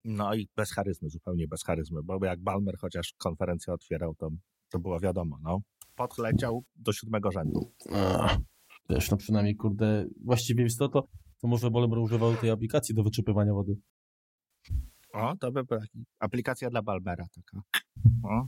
No 0.05 0.35
i 0.35 0.49
bez 0.57 0.73
charyzmy, 0.73 1.11
zupełnie 1.11 1.49
bez 1.49 1.65
charyzmy, 1.65 2.03
bo 2.03 2.25
jak 2.25 2.41
Balmer 2.41 2.79
chociaż 2.79 3.15
konferencję 3.19 3.73
otwierał, 3.73 4.15
to 4.15 4.31
to 4.71 4.79
było 4.79 5.01
wiadomo, 5.01 5.39
no. 5.43 5.61
Podleciał 5.95 6.65
do 6.77 6.93
siódmego 6.93 7.31
rzędu. 7.33 7.73
Ach, 7.93 8.39
wiesz, 8.91 9.11
no 9.11 9.17
przynajmniej, 9.17 9.57
kurde, 9.57 10.07
właściwie 10.25 10.63
jest 10.65 10.79
to, 10.79 10.89
to, 10.89 11.09
to 11.41 11.49
może 11.49 11.71
Bolmer 11.71 11.99
używał 11.99 12.37
tej 12.37 12.51
aplikacji 12.51 12.95
do 12.95 13.03
wyczepywania 13.03 13.53
wody. 13.53 13.77
O, 15.13 15.37
to 15.41 15.53
by 15.53 15.65
była 15.65 15.81
aplikacja 16.19 16.71
dla 16.71 16.83
Balmera 16.83 17.27
taka. 17.35 17.63
O. 18.23 18.47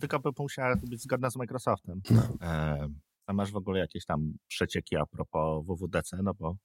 Tylko 0.00 0.20
by 0.20 0.30
musiała 0.38 0.76
być 0.76 1.02
zgodna 1.02 1.30
z 1.30 1.36
Microsoftem. 1.36 2.00
No. 2.10 2.22
E, 2.40 2.88
a 3.26 3.32
masz 3.32 3.52
w 3.52 3.56
ogóle 3.56 3.80
jakieś 3.80 4.04
tam 4.04 4.32
przecieki 4.48 4.96
a 4.96 5.06
propos 5.06 5.66
WWDC, 5.66 6.16
no 6.22 6.34
bo 6.34 6.56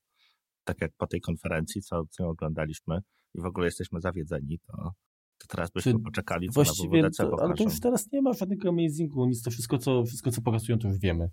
tak 0.64 0.82
jak 0.82 0.92
po 0.98 1.08
tej 1.08 1.22
konferencji, 1.22 1.82
co, 1.82 2.04
co 2.10 2.28
oglądaliśmy 2.28 3.00
i 3.34 3.42
w 3.42 3.46
ogóle 3.46 3.66
jesteśmy 3.68 4.02
zawiedzeni, 4.02 4.60
to 4.68 4.92
to 5.38 5.48
teraz 5.48 5.72
byśmy 5.72 5.94
Czy 5.94 6.00
poczekali, 6.00 6.50
właściwie, 6.50 7.10
to, 7.10 7.38
Ale 7.42 7.54
to 7.54 7.64
już 7.64 7.80
teraz 7.80 8.12
nie 8.12 8.22
ma 8.22 8.34
żadnego 8.34 8.70
amazingu, 8.70 9.26
nic, 9.26 9.42
to 9.42 9.52
wszystko, 9.52 9.78
co, 9.78 10.06
wszystko, 10.06 10.32
co 10.32 10.42
pokazują, 10.42 10.80
to 10.80 10.88
już 10.88 10.98
wiemy. 10.98 11.30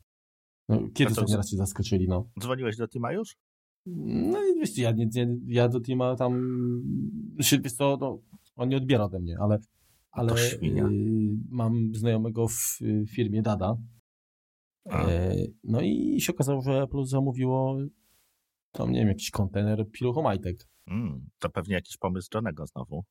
No, 0.69 0.89
kiedy 0.95 1.11
ostatni 1.11 1.37
raz 1.37 1.51
się 1.51 1.57
zaskoczyli, 1.57 2.09
no. 2.09 2.29
Dzwoniłeś 2.41 2.77
do 2.77 2.89
Tima 2.89 3.13
już? 3.13 3.37
No 3.87 4.39
i 4.45 4.61
wiesz, 4.61 4.79
ja, 4.79 4.91
nie, 4.91 5.07
nie, 5.07 5.37
ja 5.47 5.69
do 5.69 5.81
Tima 5.81 6.17
tam, 6.17 6.43
wiesz 7.39 7.73
co, 7.73 7.99
no, 8.01 8.19
on 8.57 8.69
nie 8.69 8.77
odbiera 8.77 9.05
ode 9.05 9.21
mnie, 9.21 9.37
ale, 9.41 9.59
ale 10.11 10.35
y, 10.35 10.59
mam 11.51 11.95
znajomego 11.95 12.49
w 12.49 12.79
firmie 13.09 13.43
Dada. 13.43 13.77
E, 14.91 15.37
no 15.65 15.81
i 15.81 16.21
się 16.21 16.33
okazało, 16.33 16.63
że 16.63 16.83
Apple 16.83 17.05
zamówiło 17.05 17.77
tam, 18.73 18.93
nie 18.93 18.99
wiem, 18.99 19.09
jakiś 19.09 19.31
kontener 19.31 19.91
piluchomajtek. 19.91 20.69
Mm, 20.87 21.29
to 21.39 21.51
pewnie 21.51 21.75
jakiś 21.75 21.97
pomysł 21.97 22.29
Johnego 22.35 22.67
znowu. 22.67 23.05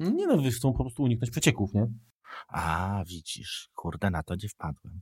No 0.00 0.10
nie 0.10 0.26
no, 0.26 0.50
chcą 0.50 0.72
po 0.72 0.84
prostu 0.84 1.02
uniknąć 1.02 1.30
przecieków, 1.30 1.74
nie? 1.74 1.86
A, 2.48 3.04
widzisz, 3.08 3.70
kurde, 3.74 4.10
na 4.10 4.22
to 4.22 4.34
nie 4.34 4.48
wpadłem. 4.48 5.00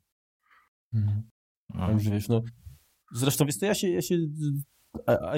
Mhm. 0.94 1.30
No. 1.74 1.86
Także 1.86 2.11
wiesz, 2.11 2.28
no, 2.28 2.42
zresztą 3.12 3.44
wiesz, 3.46 3.59
to 3.59 3.66
ja 3.66 3.74
się, 3.74 3.88
ja 3.88 4.03
się 4.03 4.16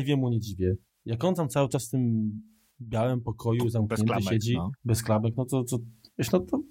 Iwiemu 0.00 0.28
nie 0.28 0.40
dziwię. 0.40 0.74
jak 1.04 1.24
on 1.24 1.34
tam 1.34 1.48
cały 1.48 1.68
czas 1.68 1.88
w 1.88 1.90
tym 1.90 2.30
białym 2.80 3.20
pokoju 3.20 3.68
zamknięty 3.68 4.04
klamek, 4.04 4.28
siedzi, 4.28 4.56
no. 4.56 4.70
bez 4.84 5.02
klapek, 5.02 5.34
no 5.36 5.44
to, 5.44 5.64
to 5.64 5.78
wiesz, 6.18 6.32
no 6.32 6.40
to 6.40 6.62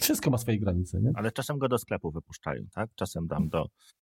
wszystko 0.00 0.30
ma 0.30 0.38
swoje 0.38 0.58
granice, 0.58 1.00
nie? 1.00 1.10
Ale 1.14 1.32
czasem 1.32 1.58
go 1.58 1.68
do 1.68 1.78
sklepu 1.78 2.10
wypuszczają, 2.10 2.62
tak? 2.72 2.90
Czasem 2.94 3.28
tam 3.28 3.48
do, 3.48 3.66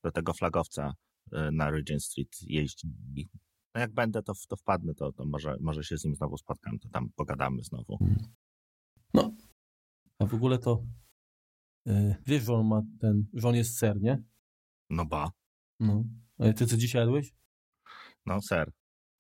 do 0.05 0.13
tego 0.13 0.33
flagowca 0.33 0.95
y, 1.33 1.53
na 1.53 1.71
Regent 1.71 2.05
Street 2.05 2.37
jeździ. 2.43 2.89
No 3.77 3.81
jak 3.81 3.93
będę, 3.93 4.23
to, 4.23 4.33
to 4.49 4.57
wpadnę, 4.57 4.95
to, 4.95 5.13
to 5.13 5.25
może, 5.27 5.57
może 5.61 5.85
się 5.85 5.99
z 5.99 6.05
nim 6.05 6.15
znowu 6.15 6.37
spotkam, 6.37 6.79
to 6.79 6.89
tam 6.89 7.09
pogadamy 7.17 7.63
znowu. 7.63 7.99
A 10.19 10.27
w 10.27 10.35
ogóle 10.35 10.59
to 10.59 10.83
yy, 11.87 12.17
wiesz, 12.27 12.45
że 12.45 12.55
on 12.55 12.67
ma 12.67 12.83
ten, 13.01 13.27
że 13.33 13.49
on 13.49 13.55
jest 13.55 13.79
ser, 13.79 14.01
nie? 14.01 14.23
No 14.91 15.05
ba, 15.07 15.31
No. 15.81 16.05
A 16.39 16.53
ty 16.53 16.67
co 16.67 16.77
dzisiaj 16.77 17.01
jadłeś? 17.01 17.33
no 18.27 18.43
ser, 18.43 18.73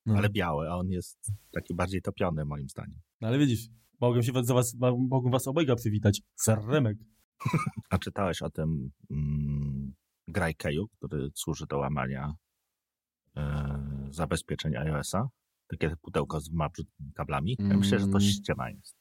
No. 0.06 0.14
ale 0.14 0.28
biały, 0.30 0.70
a 0.70 0.76
on 0.76 0.88
jest 0.90 1.32
taki 1.52 1.74
bardziej 1.74 2.02
topiony 2.02 2.44
moim 2.44 2.68
zdaniem. 2.68 3.00
No 3.20 3.28
ale 3.28 3.38
widzisz, 3.38 3.68
mogłem 4.00 4.22
się 4.22 4.32
was, 4.32 4.46
za 4.46 4.54
was, 4.54 4.74
mogłem 5.08 5.32
was 5.32 5.48
obojga 5.48 5.76
przywitać. 5.76 6.22
Ser 6.36 6.58
Remek. 6.66 6.98
A 7.90 7.98
czytałeś 7.98 8.42
o 8.42 8.50
tym 8.50 8.90
mm, 9.10 9.94
Grajkeju, 10.28 10.88
który 10.88 11.30
służy 11.34 11.66
do 11.66 11.78
łamania 11.78 12.34
e, 13.36 13.85
zabezpieczeń 14.16 14.76
iOS-a? 14.76 15.28
Takie 15.66 15.96
pudełko 15.96 16.40
z 16.40 16.48
brzydkimi 16.48 17.12
kablami. 17.12 17.56
Ja 17.58 17.76
myślę, 17.76 17.98
że 17.98 18.04
to 18.04 18.10
Mm. 18.10 18.20
ściema 18.20 18.70
jest. 18.70 18.96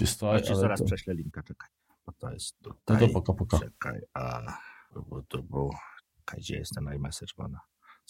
Wiesz 0.00 0.14
co, 0.16 0.34
Ja 0.34 0.54
zaraz 0.54 0.78
to, 0.80 0.84
prześlę 0.86 1.14
linka, 1.14 1.42
czekaj. 1.42 1.68
Bo 2.06 2.12
to 2.12 2.32
jest 2.32 2.56
no 2.66 2.74
tutaj. 2.74 2.98
to 3.08 3.08
poka, 3.12 3.32
poka. 3.32 3.58
Czekaj, 3.58 4.00
a 4.14 4.42
był, 4.92 5.22
to 5.28 5.42
był, 5.42 5.70
czekaj, 6.16 6.40
gdzie 6.40 6.56
jest 6.56 6.72
ten 6.74 6.84
iMessage, 6.94 7.32
bo 7.36 7.48
na 7.48 7.60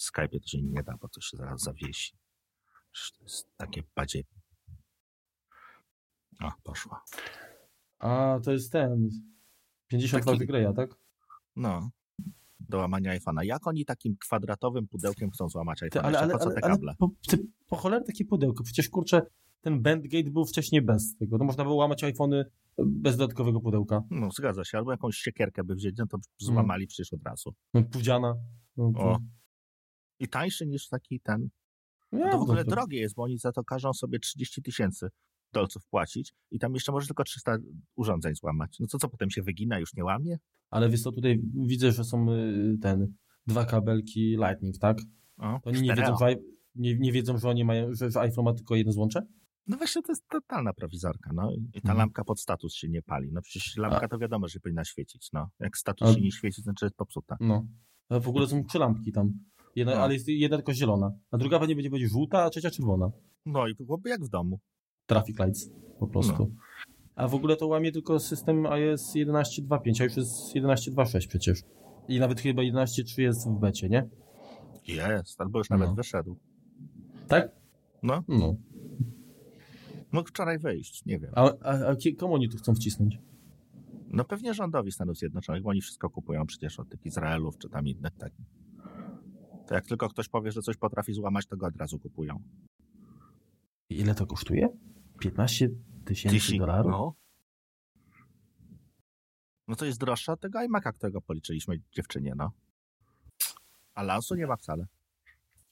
Skype'ie 0.01 0.39
to 0.41 0.47
się 0.47 0.61
nie 0.61 0.83
da, 0.83 0.97
bo 0.97 1.07
to 1.07 1.21
się 1.21 1.37
zaraz 1.37 1.61
zawiesi. 1.61 2.17
To 3.17 3.23
jest 3.23 3.57
takie 3.57 3.83
badzie. 3.95 4.23
O, 6.41 6.51
poszła. 6.63 7.03
A, 7.99 8.39
to 8.43 8.51
jest 8.51 8.71
ten, 8.71 9.09
52 9.87 10.31
Taki- 10.31 10.47
Greya, 10.47 10.73
tak? 10.75 10.89
No, 11.55 11.89
do 12.73 12.77
łamania 12.77 13.19
iPhone'a. 13.19 13.43
Jak 13.43 13.67
oni 13.67 13.85
takim 13.85 14.17
kwadratowym 14.17 14.87
pudełkiem 14.87 15.31
chcą 15.31 15.49
złamać 15.49 15.81
iPhone'a? 15.83 16.01
ale, 16.03 16.19
ale, 16.19 16.33
ale, 16.33 16.55
ale 16.61 16.95
po, 16.97 17.09
ty, 17.27 17.37
po 17.67 17.75
cholerę 17.75 18.03
takie 18.05 18.25
pudełko. 18.25 18.63
Przecież 18.63 18.89
kurczę, 18.89 19.21
ten 19.61 19.81
Bandgate 19.81 20.29
był 20.29 20.45
wcześniej 20.45 20.81
bez 20.81 21.15
tego. 21.15 21.37
No 21.37 21.45
można 21.45 21.63
było 21.63 21.75
łamać 21.75 22.03
iPhony 22.03 22.45
bez 22.77 23.17
dodatkowego 23.17 23.61
pudełka. 23.61 24.01
No, 24.09 24.31
zgadza 24.31 24.63
się. 24.63 24.77
Albo 24.77 24.91
jakąś 24.91 25.15
siekierkę 25.17 25.63
by 25.63 25.75
wzięli, 25.75 25.95
no 25.97 26.07
to 26.07 26.17
złamali 26.37 26.87
przecież 26.87 27.13
od 27.13 27.23
razu. 27.23 27.53
No, 27.73 27.83
Pudziana. 27.83 28.35
No, 28.77 28.91
to... 28.97 29.03
O. 29.03 29.19
I 30.19 30.27
tańszy 30.27 30.67
niż 30.67 30.87
taki 30.87 31.19
ten. 31.19 31.49
To 32.11 32.37
w 32.37 32.41
ogóle 32.41 32.65
to- 32.65 32.71
drogie 32.71 32.99
jest, 32.99 33.15
bo 33.15 33.23
oni 33.23 33.37
za 33.37 33.51
to 33.51 33.63
każą 33.63 33.93
sobie 33.93 34.19
30 34.19 34.61
tysięcy 34.61 35.09
dolców 35.53 35.85
płacić 35.85 36.33
i 36.51 36.59
tam 36.59 36.73
jeszcze 36.73 36.91
może 36.91 37.07
tylko 37.07 37.23
300 37.23 37.57
urządzeń 37.95 38.35
złamać. 38.35 38.77
No 38.79 38.87
to 38.87 38.97
co, 38.99 39.09
potem 39.09 39.29
się 39.29 39.41
wygina, 39.41 39.79
już 39.79 39.93
nie 39.93 40.03
łamie? 40.03 40.37
Ale 40.69 40.89
wiesz 40.89 41.01
co, 41.01 41.11
tutaj 41.11 41.41
widzę, 41.67 41.91
że 41.91 42.03
są 42.03 42.31
y, 42.31 42.77
ten, 42.81 43.13
dwa 43.47 43.65
kabelki 43.65 44.19
Lightning, 44.29 44.77
tak? 44.77 44.97
O, 45.37 45.59
To 45.63 45.69
oni 45.69 45.81
nie 45.81 45.95
wiedzą, 45.95 46.17
że, 46.19 46.35
nie, 46.75 46.95
nie 46.97 47.11
wiedzą, 47.11 47.37
że 47.37 47.49
oni 47.49 47.65
mają, 47.65 47.93
że, 47.93 48.11
że 48.11 48.19
iPhone 48.19 48.45
ma 48.45 48.53
tylko 48.53 48.75
jedno 48.75 48.91
złącze? 48.93 49.21
No 49.67 49.77
właśnie, 49.77 50.01
to 50.01 50.11
jest 50.11 50.27
totalna 50.29 50.73
prowizorka, 50.73 51.31
no. 51.33 51.51
I 51.53 51.71
ta 51.71 51.77
Mhm. 51.79 51.97
lampka 51.97 52.23
pod 52.23 52.39
status 52.39 52.73
się 52.73 52.89
nie 52.89 53.01
pali. 53.01 53.29
No 53.31 53.41
przecież 53.41 53.77
lampka 53.77 54.07
to 54.07 54.17
wiadomo, 54.17 54.47
że 54.47 54.59
powinna 54.59 54.83
świecić, 54.85 55.29
no. 55.33 55.49
Jak 55.59 55.77
status 55.77 56.07
A- 56.09 56.13
się 56.13 56.21
nie 56.21 56.31
świeci, 56.31 56.61
to 56.61 56.63
znaczy 56.63 56.85
jest 56.85 56.95
popsuta. 56.95 57.37
No. 57.39 57.65
A 58.09 58.19
w 58.19 58.27
ogóle 58.29 58.47
są 58.47 58.63
trzy 58.63 58.79
lampki 58.79 59.11
tam. 59.11 59.33
Jedna, 59.75 59.95
No. 59.95 60.01
Ale 60.01 60.13
jest 60.13 60.27
jedna 60.27 60.57
tylko 60.57 60.73
zielona. 60.73 61.11
A 61.31 61.37
druga 61.37 61.59
pewnie 61.59 61.75
będzie, 61.75 61.89
będzie 61.89 62.07
żółta, 62.07 62.43
a 62.43 62.49
trzecia 62.49 62.69
czerwona. 62.71 63.11
No 63.45 63.67
i 63.67 63.75
byłoby 63.75 64.09
jak 64.09 64.23
w 64.25 64.29
domu. 64.29 64.59
Traffic 65.05 65.39
lights 65.39 65.69
po 65.99 66.07
prostu. 66.07 66.35
No. 66.39 66.47
A 67.15 67.27
w 67.27 67.35
ogóle 67.35 67.55
to 67.55 67.67
łamie 67.67 67.91
tylko 67.91 68.19
system 68.19 68.65
iOS 68.65 69.13
11.2.5, 69.15 70.01
a 70.01 70.03
już 70.03 70.17
jest 70.17 70.55
11.2.6 70.55 71.27
przecież. 71.27 71.61
I 72.07 72.19
nawet 72.19 72.41
chyba 72.41 72.61
11.3 72.61 73.21
jest 73.21 73.47
w 73.49 73.59
becie, 73.59 73.89
nie? 73.89 74.09
Jest, 74.87 75.41
albo 75.41 75.59
już 75.59 75.69
nawet 75.69 75.89
No. 75.89 75.95
wyszedł. 75.95 76.37
Tak? 77.27 77.51
No. 78.03 78.23
No. 78.27 78.55
Mógł 80.11 80.29
wczoraj 80.29 80.59
wyjść, 80.59 81.05
nie 81.05 81.19
wiem. 81.19 81.31
A, 81.35 81.41
a, 81.61 81.71
a 81.91 81.95
komu 82.17 82.33
oni 82.33 82.49
tu 82.49 82.57
chcą 82.57 82.75
wcisnąć? 82.75 83.17
No 84.07 84.23
pewnie 84.25 84.53
rządowi 84.53 84.91
Stanów 84.91 85.17
Zjednoczonych, 85.17 85.63
bo 85.63 85.69
oni 85.69 85.81
wszystko 85.81 86.09
kupują 86.09 86.45
przecież 86.45 86.79
od 86.79 86.89
tych 86.89 87.05
Izraelów 87.05 87.57
czy 87.57 87.69
tam 87.69 87.87
innych 87.87 88.15
takich. 88.17 88.45
To 89.67 89.75
jak 89.75 89.85
tylko 89.87 90.09
ktoś 90.09 90.29
powie, 90.29 90.51
że 90.51 90.61
coś 90.61 90.77
potrafi 90.77 91.13
złamać, 91.13 91.45
to 91.45 91.57
go 91.57 91.65
od 91.65 91.75
razu 91.77 91.99
kupują. 91.99 92.39
Ile 93.89 94.15
to 94.15 94.25
kosztuje? 94.27 94.67
15 95.23 95.69
tysięcy 96.05 96.57
dolarów? 96.57 96.91
No. 96.91 97.13
no 99.67 99.75
to 99.75 99.85
jest 99.85 99.99
droższe 99.99 100.31
od 100.31 100.39
tego 100.39 100.59
iMac'a, 100.59 100.93
którego 100.93 101.21
policzyliśmy 101.21 101.79
dziewczynie, 101.91 102.33
no. 102.35 102.51
A 103.93 104.03
lansu 104.03 104.35
nie 104.35 104.47
ma 104.47 104.55
wcale. 104.55 104.87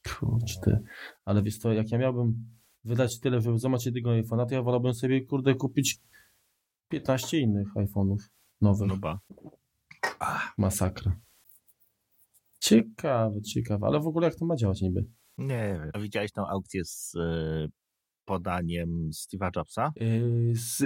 Kurczę, 0.08 0.60
ty. 0.64 0.80
Ale 1.26 1.43
wiesz 1.43 1.58
co, 1.58 1.74
jak 1.74 1.91
ja 1.91 1.97
miałbym 1.97 2.45
wydać 2.84 3.20
tyle, 3.20 3.41
żeby 3.41 3.60
złamać 3.60 3.86
jednego 3.86 4.10
iPhone'a, 4.10 4.45
to 4.45 4.56
ja 4.56 4.62
wolałbym 4.62 4.93
sobie, 4.93 5.26
kurde, 5.26 5.56
kupić 5.56 5.99
15 6.89 7.39
innych 7.39 7.74
iPhone'ów 7.74 8.20
nowych. 8.62 8.88
No 8.88 8.97
ba. 8.97 9.20
Masakra. 10.58 11.20
Ciekawe, 12.60 13.41
ciekawe. 13.41 13.88
Ale 13.88 13.99
w 13.99 14.08
ogóle 14.08 14.28
jak 14.28 14.36
to 14.36 14.45
ma 14.45 14.56
działać 14.56 14.82
niby? 14.82 15.06
Nie 15.38 15.80
wiem. 15.82 15.91
A 15.93 15.99
Widziałeś 15.99 16.32
tą 16.32 16.47
aukcję 16.47 16.86
z 16.86 17.16
y, 17.16 17.81
podaniem 18.32 19.10
Steve'a 19.12 19.50
Jobsa? 19.56 19.92
Yy, 19.96 20.54
z... 20.56 20.84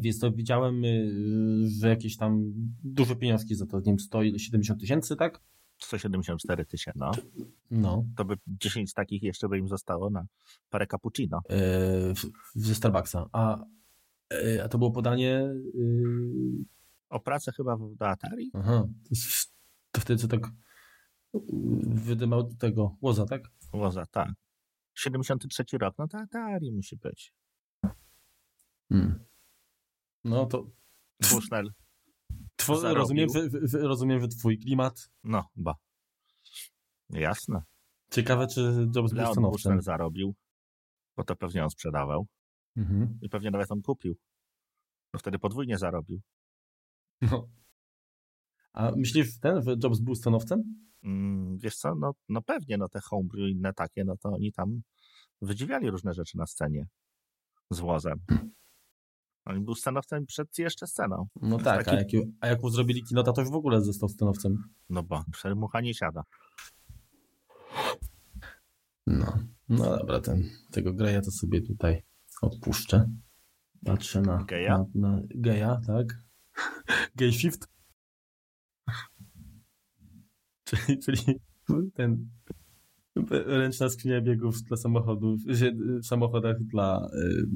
Wiesz 0.00 0.18
to 0.18 0.32
widziałem, 0.32 0.82
yy, 0.82 1.68
że 1.80 1.88
jakieś 1.88 2.16
tam 2.16 2.52
duże 2.84 3.16
pieniążki 3.16 3.54
za 3.54 3.66
to, 3.66 3.78
nie 3.78 3.84
wiem, 3.84 3.98
170 4.00 4.80
tysięcy, 4.80 5.16
tak? 5.16 5.40
174 5.78 6.64
tysięcy, 6.64 6.98
no. 6.98 7.10
No. 7.70 8.04
To 8.16 8.24
by 8.24 8.34
10 8.46 8.92
takich 8.92 9.22
jeszcze 9.22 9.48
by 9.48 9.58
im 9.58 9.68
zostało 9.68 10.10
na 10.10 10.26
parę 10.70 10.86
cappuccino. 10.86 11.40
Yy, 11.50 11.56
ze 12.54 12.74
Starbucksa. 12.74 13.28
A, 13.32 13.64
yy, 14.30 14.64
a 14.64 14.68
to 14.68 14.78
było 14.78 14.90
podanie... 14.90 15.54
Yy... 15.74 16.64
O 17.08 17.20
pracę 17.20 17.52
chyba 17.52 17.76
w- 17.76 17.94
do 17.94 18.08
Atari? 18.08 18.50
Aha. 18.54 18.88
To, 19.92 20.00
wtedy 20.00 20.20
co 20.20 20.28
tak 20.28 20.50
wydymał 21.92 22.54
tego 22.54 22.96
łoza, 23.00 23.24
tak? 23.26 23.42
Łoza, 23.72 24.06
tak. 24.06 24.28
73 24.94 25.64
rok, 25.78 25.94
no 25.98 26.08
to 26.08 26.18
Atari 26.18 26.72
musi 26.72 26.96
być. 26.96 27.32
Hmm. 28.88 29.24
No 30.24 30.46
to 30.46 30.66
Bushnell, 31.30 31.72
two, 32.56 32.94
rozumiem, 32.94 33.28
rozumiem, 33.72 34.20
że 34.20 34.28
twój 34.28 34.58
klimat. 34.58 35.10
no, 35.24 35.48
ba. 35.56 35.74
Jasne. 37.10 37.62
Ciekawe, 38.10 38.46
czy 38.46 38.60
Jobs 38.96 39.12
był 39.12 39.16
Leon 39.22 39.32
stanowczym. 39.32 39.50
Bushnell 39.52 39.80
zarobił, 39.80 40.34
bo 41.16 41.24
to 41.24 41.36
pewnie 41.36 41.64
on 41.64 41.70
sprzedawał 41.70 42.26
Mhm. 42.76 43.18
i 43.22 43.28
pewnie 43.28 43.50
nawet 43.50 43.72
on 43.72 43.82
kupił. 43.82 44.16
No 45.12 45.18
wtedy 45.20 45.38
podwójnie 45.38 45.78
zarobił. 45.78 46.20
No. 47.20 47.48
A 48.72 48.90
myślisz 48.96 49.38
ten, 49.38 49.62
że 49.62 49.76
Jobs 49.82 50.00
był 50.00 50.14
stanowcem? 50.14 50.62
Mm, 51.02 51.58
wiesz 51.58 51.76
co, 51.76 51.94
no, 51.94 52.14
no 52.28 52.42
pewnie, 52.42 52.78
no 52.78 52.88
te 52.88 53.00
homebrew 53.00 53.48
i 53.48 53.52
inne 53.52 53.72
takie, 53.72 54.04
no 54.04 54.16
to 54.16 54.28
oni 54.28 54.52
tam 54.52 54.82
wydziwiali 55.42 55.90
różne 55.90 56.14
rzeczy 56.14 56.38
na 56.38 56.46
scenie 56.46 56.86
z 57.70 57.80
włozem. 57.80 58.18
On 59.44 59.64
był 59.64 59.74
scenowcem 59.74 60.26
przed 60.26 60.58
jeszcze 60.58 60.86
sceną. 60.86 61.26
No 61.42 61.58
tak, 61.58 61.88
a, 61.88 61.90
Taki- 61.90 62.16
jak, 62.16 62.26
a 62.40 62.46
jak 62.46 62.62
mu 62.62 62.70
zrobili 62.70 63.04
kinota, 63.04 63.32
to 63.32 63.40
już 63.40 63.50
w 63.50 63.54
ogóle 63.54 63.80
został 63.80 64.08
stanowcem. 64.08 64.64
No 64.90 65.02
bo 65.02 65.24
przemucha 65.32 65.80
nie 65.80 65.94
siada. 65.94 66.22
No. 69.06 69.38
No 69.68 69.98
dobra, 69.98 70.20
ten, 70.20 70.50
tego 70.70 70.92
Greya 70.92 71.20
to 71.24 71.30
sobie 71.30 71.60
tutaj 71.62 72.02
odpuszczę. 72.42 73.10
Patrzę 73.84 74.20
na 74.20 74.44
Geja? 74.44 74.84
Na, 74.94 75.10
na 75.10 75.22
geja, 75.34 75.80
tak? 75.86 76.06
Gay 77.16 77.32
shift. 77.32 77.71
Czyli, 80.76 81.00
czyli 81.00 81.40
ten 81.94 82.28
ręczna 83.30 83.88
skrzynia 83.88 84.20
biegów 84.20 84.62
dla 84.62 84.76
samochodów, 84.76 85.40
w 86.02 86.06
samochodach 86.06 86.62
dla 86.62 87.08
y, 87.14 87.46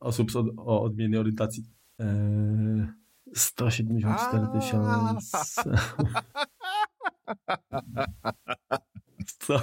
osób 0.00 0.36
od, 0.36 0.46
o 0.56 0.82
odmiennej 0.82 1.20
orientacji. 1.20 1.64
E, 2.00 2.92
174 3.34 4.46
tysiące. 4.52 5.70
Co? 9.38 9.60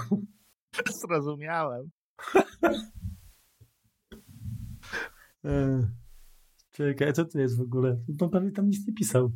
Zrozumiałem. 1.01 1.89
E, 5.45 5.87
czekaj, 6.71 7.13
co 7.13 7.25
to 7.25 7.39
jest 7.39 7.57
w 7.57 7.61
ogóle? 7.61 7.99
No 8.21 8.29
prawie 8.29 8.51
tam 8.51 8.67
nic 8.67 8.87
nie 8.87 8.93
pisał. 8.93 9.31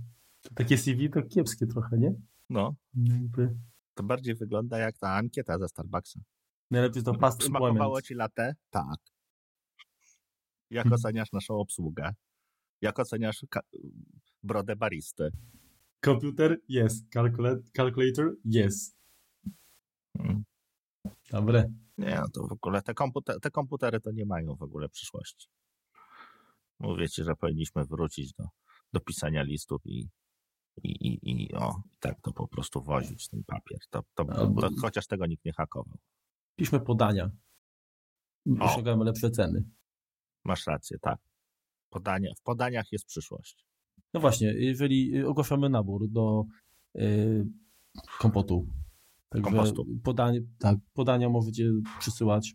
Takie 0.56 0.78
CV 0.78 1.10
to 1.10 1.22
kiepskie 1.24 1.68
trochę, 1.68 1.98
nie? 1.98 2.14
No, 2.50 2.76
Jakby. 2.94 3.56
To 3.94 4.04
bardziej 4.04 4.36
wygląda 4.36 4.78
jak 4.78 4.98
ta 4.98 5.10
ankieta 5.10 5.60
ze 5.60 5.68
Starbucksa. 5.68 6.20
Najlepiej 6.72 7.04
to 7.04 7.14
past 7.14 7.44
Smakowało 7.44 8.02
ci 8.02 8.14
latte? 8.14 8.56
Tak. 8.70 8.98
Jak 10.70 10.84
Hmm. 10.84 10.94
oceniasz 11.00 11.32
naszą 11.32 11.54
obsługę? 11.56 12.14
Jak 12.82 13.00
oceniasz 13.00 13.46
brodę 14.44 14.76
baristy? 14.76 15.30
Komputer? 16.02 16.58
Yes. 16.70 17.04
Calcula- 17.16 17.62
calculator? 17.74 18.36
Yes. 18.46 18.96
Mm. 20.20 20.44
Dobre. 21.32 21.74
Nie, 21.98 22.22
to 22.34 22.48
w 22.48 22.52
ogóle 22.52 22.82
te, 22.82 22.94
komputer, 22.94 23.40
te 23.40 23.52
komputery 23.52 24.00
to 24.02 24.12
nie 24.12 24.26
mają 24.26 24.56
w 24.56 24.62
ogóle 24.64 24.90
przyszłości. 24.90 25.48
Mówię 26.80 27.10
ci, 27.10 27.24
że 27.24 27.36
powinniśmy 27.36 27.86
wrócić 27.86 28.34
do, 28.34 28.44
do 28.94 29.00
pisania 29.00 29.44
listów 29.44 29.82
i, 29.86 30.10
i, 30.84 31.08
i, 31.08 31.44
i 31.44 31.54
o, 31.56 31.82
tak 32.00 32.22
to 32.22 32.34
po 32.34 32.48
prostu 32.48 32.82
wozić 32.84 33.28
ten 33.28 33.44
papier. 33.44 33.80
To, 33.90 34.04
to, 34.14 34.24
Albo- 34.24 34.62
to, 34.62 34.70
chociaż 34.82 35.08
tego 35.08 35.26
nikt 35.26 35.46
nie 35.46 35.54
hakował. 35.54 35.98
Piszmy 36.56 36.80
podania. 36.80 37.32
Osiągamy 38.60 39.04
lepsze 39.06 39.32
ceny. 39.32 39.64
Masz 40.46 40.68
rację, 40.68 40.98
tak. 41.02 41.20
Podania, 41.90 42.30
w 42.38 42.42
podaniach 42.42 42.92
jest 42.92 43.06
przyszłość. 43.06 43.66
No 44.14 44.20
właśnie, 44.20 44.48
jeżeli 44.54 45.24
ogłaszamy 45.24 45.70
nabór 45.70 46.10
do 46.10 46.44
y, 46.96 47.46
kompotu, 48.20 48.68
także 49.30 49.50
Kompostu. 49.50 49.86
podanie, 50.04 50.42
tak, 50.60 50.78
podania 50.94 51.30
możecie 51.30 51.72
przysyłać. 52.00 52.54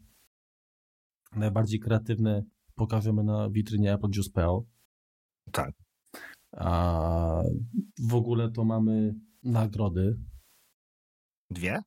Najbardziej 1.37 1.81
kreatywne 1.81 2.43
pokażemy 2.75 3.25
na 3.25 3.51
witrynie 3.51 3.93
applejuice.pl. 3.93 4.61
Tak. 5.53 5.84
A 6.57 7.43
w 8.11 8.15
ogóle 8.15 8.51
to 8.51 8.65
mamy 8.65 9.15
nagrody, 9.43 10.17
Dwie? 11.51 11.79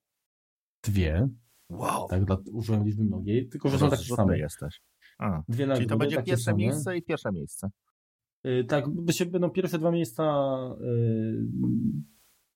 dwie, 0.83 1.27
Wow. 1.69 2.07
tak, 2.07 2.25
dla, 2.25 2.37
użyłem 2.51 2.85
liczby 2.85 3.03
mnogiej, 3.03 3.49
tylko 3.49 3.69
że 3.69 3.79
są 3.79 3.89
takie 3.89 4.03
same. 4.03 4.37
jesteś. 4.39 4.81
A, 5.19 5.41
Dwie 5.49 5.65
nagrody, 5.65 5.75
czyli 5.79 5.89
to 5.89 5.97
będzie 5.97 6.23
pierwsze 6.23 6.43
same. 6.43 6.57
miejsce 6.57 6.97
i 6.97 7.03
pierwsze 7.03 7.31
miejsce. 7.31 7.69
Y, 8.47 8.65
Tak, 8.69 8.89
będzie- 8.89 9.25
będą 9.25 9.49
pierwsze 9.49 9.79
dwa 9.79 9.91
miejsca 9.91 10.23
y, 10.81 11.47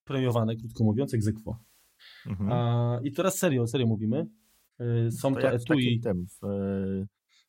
premiowane, 0.03 0.55
krótko 0.55 0.83
mówiąc, 0.83 1.13
egzekwo. 1.13 1.59
Mhm. 2.27 2.51
A, 2.51 2.99
I 3.03 3.11
teraz 3.11 3.37
serio, 3.37 3.67
serio 3.67 3.87
mówimy. 3.87 4.25
Y, 5.07 5.11
Są 5.11 5.33
to, 5.33 5.41
w 5.41 5.43
etui. 5.45 5.67
takim 5.67 6.01
tym, 6.01 6.25
w, 6.27 6.39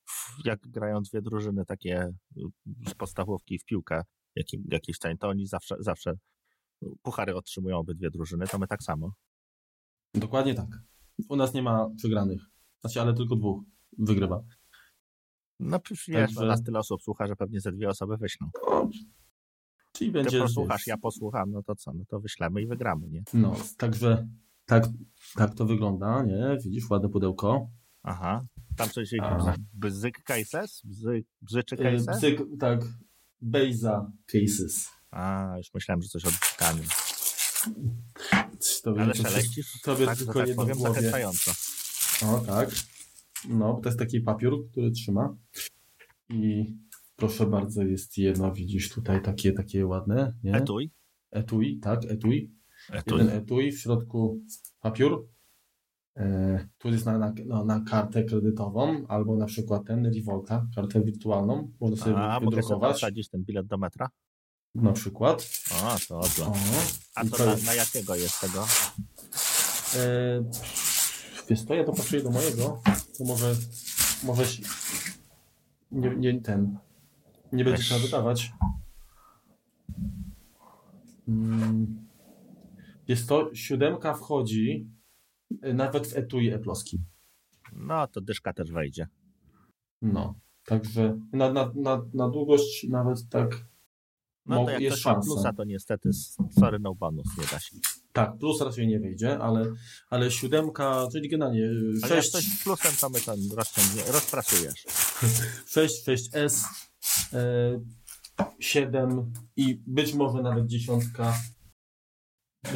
w, 0.04 0.46
jak 0.46 0.60
grają 0.68 1.00
dwie 1.02 1.22
drużyny 1.22 1.64
takie 1.64 2.08
z 2.88 2.94
podstawówki 2.94 3.58
w 3.58 3.64
piłkę, 3.64 4.02
jakie, 4.36 4.58
jakieś 4.70 4.98
ten, 4.98 5.18
to 5.18 5.28
oni 5.28 5.46
zawsze, 5.46 5.76
zawsze 5.80 6.12
puchary 7.02 7.34
otrzymują 7.34 7.78
obydwie 7.78 8.10
drużyny, 8.10 8.46
to 8.46 8.58
my 8.58 8.66
tak 8.66 8.82
samo. 8.82 9.12
Dokładnie 10.14 10.54
tak. 10.54 10.68
U 11.28 11.36
nas 11.36 11.54
nie 11.54 11.62
ma 11.62 11.88
przegranych. 11.96 12.40
Znaczy, 12.80 13.00
ale 13.00 13.14
tylko 13.14 13.36
dwóch 13.36 13.62
wygrywa. 13.98 14.42
No 15.60 15.80
przecież 15.80 16.06
Także- 16.14 16.40
no, 16.40 16.46
nas 16.46 16.62
tyle 16.62 16.78
osób 16.78 17.02
słucha, 17.02 17.26
że 17.26 17.36
pewnie 17.36 17.60
ze 17.60 17.72
dwie 17.72 17.88
osoby 17.88 18.16
wyślą. 18.16 18.50
Czyli 19.92 20.10
Ty 20.10 20.14
będzie. 20.14 20.40
posłuchasz, 20.40 20.80
wiesz, 20.80 20.86
ja 20.86 20.96
posłucham, 20.96 21.50
no 21.50 21.62
to 21.62 21.74
co, 21.74 21.92
no 21.94 22.04
to 22.08 22.20
wyślemy 22.20 22.62
i 22.62 22.66
wygramy, 22.66 23.08
nie? 23.08 23.22
No, 23.34 23.54
także 23.78 24.28
tak, 24.66 24.84
tak 25.34 25.54
to 25.54 25.64
wygląda, 25.66 26.22
nie? 26.22 26.56
Widzisz, 26.64 26.90
ładne 26.90 27.08
pudełko. 27.08 27.70
Aha. 28.02 28.46
Tam 28.76 28.88
coś 28.88 29.10
A. 29.20 29.54
bzyk 29.74 30.22
cases? 30.22 30.82
Bzy, 30.84 31.24
bzyczy 31.42 31.74
Y, 31.74 31.78
cases? 31.78 32.18
Bzyk, 32.18 32.40
tak, 32.60 32.80
Bejza 33.42 34.12
Cases. 34.26 34.88
A, 35.10 35.54
już 35.58 35.74
myślałem, 35.74 36.02
że 36.02 36.08
coś 36.08 36.24
o 36.24 36.28
bzykaniu. 36.28 36.82
To 38.82 38.94
Ale 38.98 39.14
szeleścisz, 39.14 39.80
tobie 39.82 40.06
tak, 40.06 40.18
tylko 40.18 40.32
tak 40.32 40.48
jedno 40.48 40.62
powiem, 40.62 40.78
głowie. 40.78 41.12
O, 42.26 42.38
tak. 42.38 42.70
No, 43.48 43.80
to 43.82 43.88
jest 43.88 43.98
taki 43.98 44.20
papier, 44.20 44.52
który 44.70 44.90
trzyma. 44.90 45.36
I 46.28 46.74
proszę 47.16 47.46
bardzo, 47.46 47.82
jest 47.82 48.18
jedno, 48.18 48.52
widzisz 48.52 48.90
tutaj 48.90 49.22
takie, 49.22 49.52
takie 49.52 49.86
ładne, 49.86 50.34
nie? 50.44 50.54
Etui? 50.54 50.90
Etui, 51.30 51.78
tak, 51.78 52.04
etui. 52.04 52.52
Etui. 52.90 53.18
Jeden 53.18 53.36
etui, 53.36 53.72
w 53.72 53.80
środku 53.80 54.44
papier. 54.80 55.10
E, 56.16 56.68
tu 56.78 56.88
jest 56.88 57.06
na, 57.06 57.18
na, 57.18 57.32
na, 57.46 57.64
na 57.64 57.80
kartę 57.80 58.24
kredytową, 58.24 59.06
albo 59.08 59.36
na 59.36 59.46
przykład 59.46 59.84
ten 59.86 60.06
Revolta, 60.14 60.66
kartę 60.74 61.00
wirtualną. 61.00 61.70
Można 61.80 62.04
sobie 62.04 62.16
A, 62.16 62.40
mogę 62.40 62.56
wydrukować, 62.56 62.96
wsadzić 62.96 63.28
ten 63.28 63.44
bilet 63.44 63.66
do 63.66 63.78
metra? 63.78 64.08
na 64.74 64.92
przykład. 64.92 65.48
O, 65.82 65.96
to. 66.08 66.18
O, 66.18 66.54
A 67.14 67.24
to 67.24 67.36
to 67.36 67.46
na, 67.46 67.56
na 67.56 67.74
jakiego 67.74 68.14
jest 68.14 68.40
tego? 68.40 68.66
E, 69.96 70.44
wiesz 71.48 71.64
co, 71.64 71.74
ja 71.74 71.84
to 71.84 71.92
patrzę 71.92 72.22
do 72.22 72.30
mojego, 72.30 72.82
to 73.18 73.24
może, 73.24 73.54
może 74.24 74.42
nie, 75.92 76.16
nie 76.16 76.40
ten, 76.40 76.78
nie 77.52 77.64
będzie 77.64 77.82
trzeba 77.82 78.00
wydawać. 78.00 78.52
Mm, 81.28 82.06
Jest 83.08 83.28
to, 83.28 83.54
siódemka 83.54 84.14
wchodzi 84.14 84.86
nawet 85.74 86.06
w 86.06 86.16
etui 86.16 86.50
eploski. 86.50 86.98
No, 87.72 88.06
to 88.06 88.20
dyszka 88.20 88.52
też 88.52 88.72
wejdzie. 88.72 89.06
No, 90.02 90.34
także 90.64 91.18
na, 91.32 91.52
na, 91.52 91.72
na, 91.74 92.02
na 92.14 92.28
długość 92.28 92.86
nawet 92.88 93.28
tak, 93.28 93.64
No 94.46 94.64
to 94.64 94.70
jak 94.70 94.80
jest 94.80 94.96
ktoś 94.96 95.04
ma 95.04 95.12
szansa. 95.12 95.26
plusa, 95.26 95.52
to 95.52 95.64
niestety 95.64 96.10
sorry, 96.60 96.78
no 96.78 96.94
bonus, 96.94 97.26
nie 97.38 97.44
da 97.46 97.58
się. 97.60 97.76
tak, 98.12 98.38
plus 98.38 98.60
raczej 98.60 98.86
nie 98.86 99.00
wejdzie, 99.00 99.38
ale, 99.38 99.66
ale 100.10 100.30
siódemka, 100.30 101.08
czyli 101.12 101.28
generalnie 101.28 101.64
Ale 102.02 102.14
jak 102.14 102.24
6, 102.24 102.28
ktoś 102.30 102.44
z 102.44 102.62
plusem, 102.64 102.92
to 103.00 103.08
my 103.10 103.18
rozciągnie, 103.56 104.02
rozpracujesz. 104.12 104.84
6, 105.66 106.06
6S, 106.06 106.64
e, 107.32 107.80
7 108.58 109.32
i 109.56 109.82
być 109.86 110.14
może 110.14 110.42
nawet 110.42 110.66
dziesiątka 110.66 111.34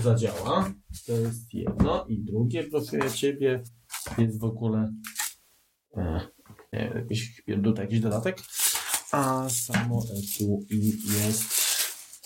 zadziała. 0.02 0.72
To 1.06 1.12
jest 1.12 1.54
jedno. 1.54 2.06
I 2.06 2.18
drugie, 2.24 2.64
proszę 2.64 2.96
ja 2.98 3.10
ciebie, 3.10 3.62
jest 4.18 4.40
w 4.40 4.44
ogóle 4.44 4.92
e, 5.96 6.20
nie 6.72 6.78
wiem, 6.80 6.96
jakiś, 6.98 7.42
tutaj 7.64 7.84
jakiś 7.84 8.00
dodatek. 8.00 8.38
A 9.12 9.48
samo 9.48 10.02
tu 10.38 10.60
jest 11.24 11.52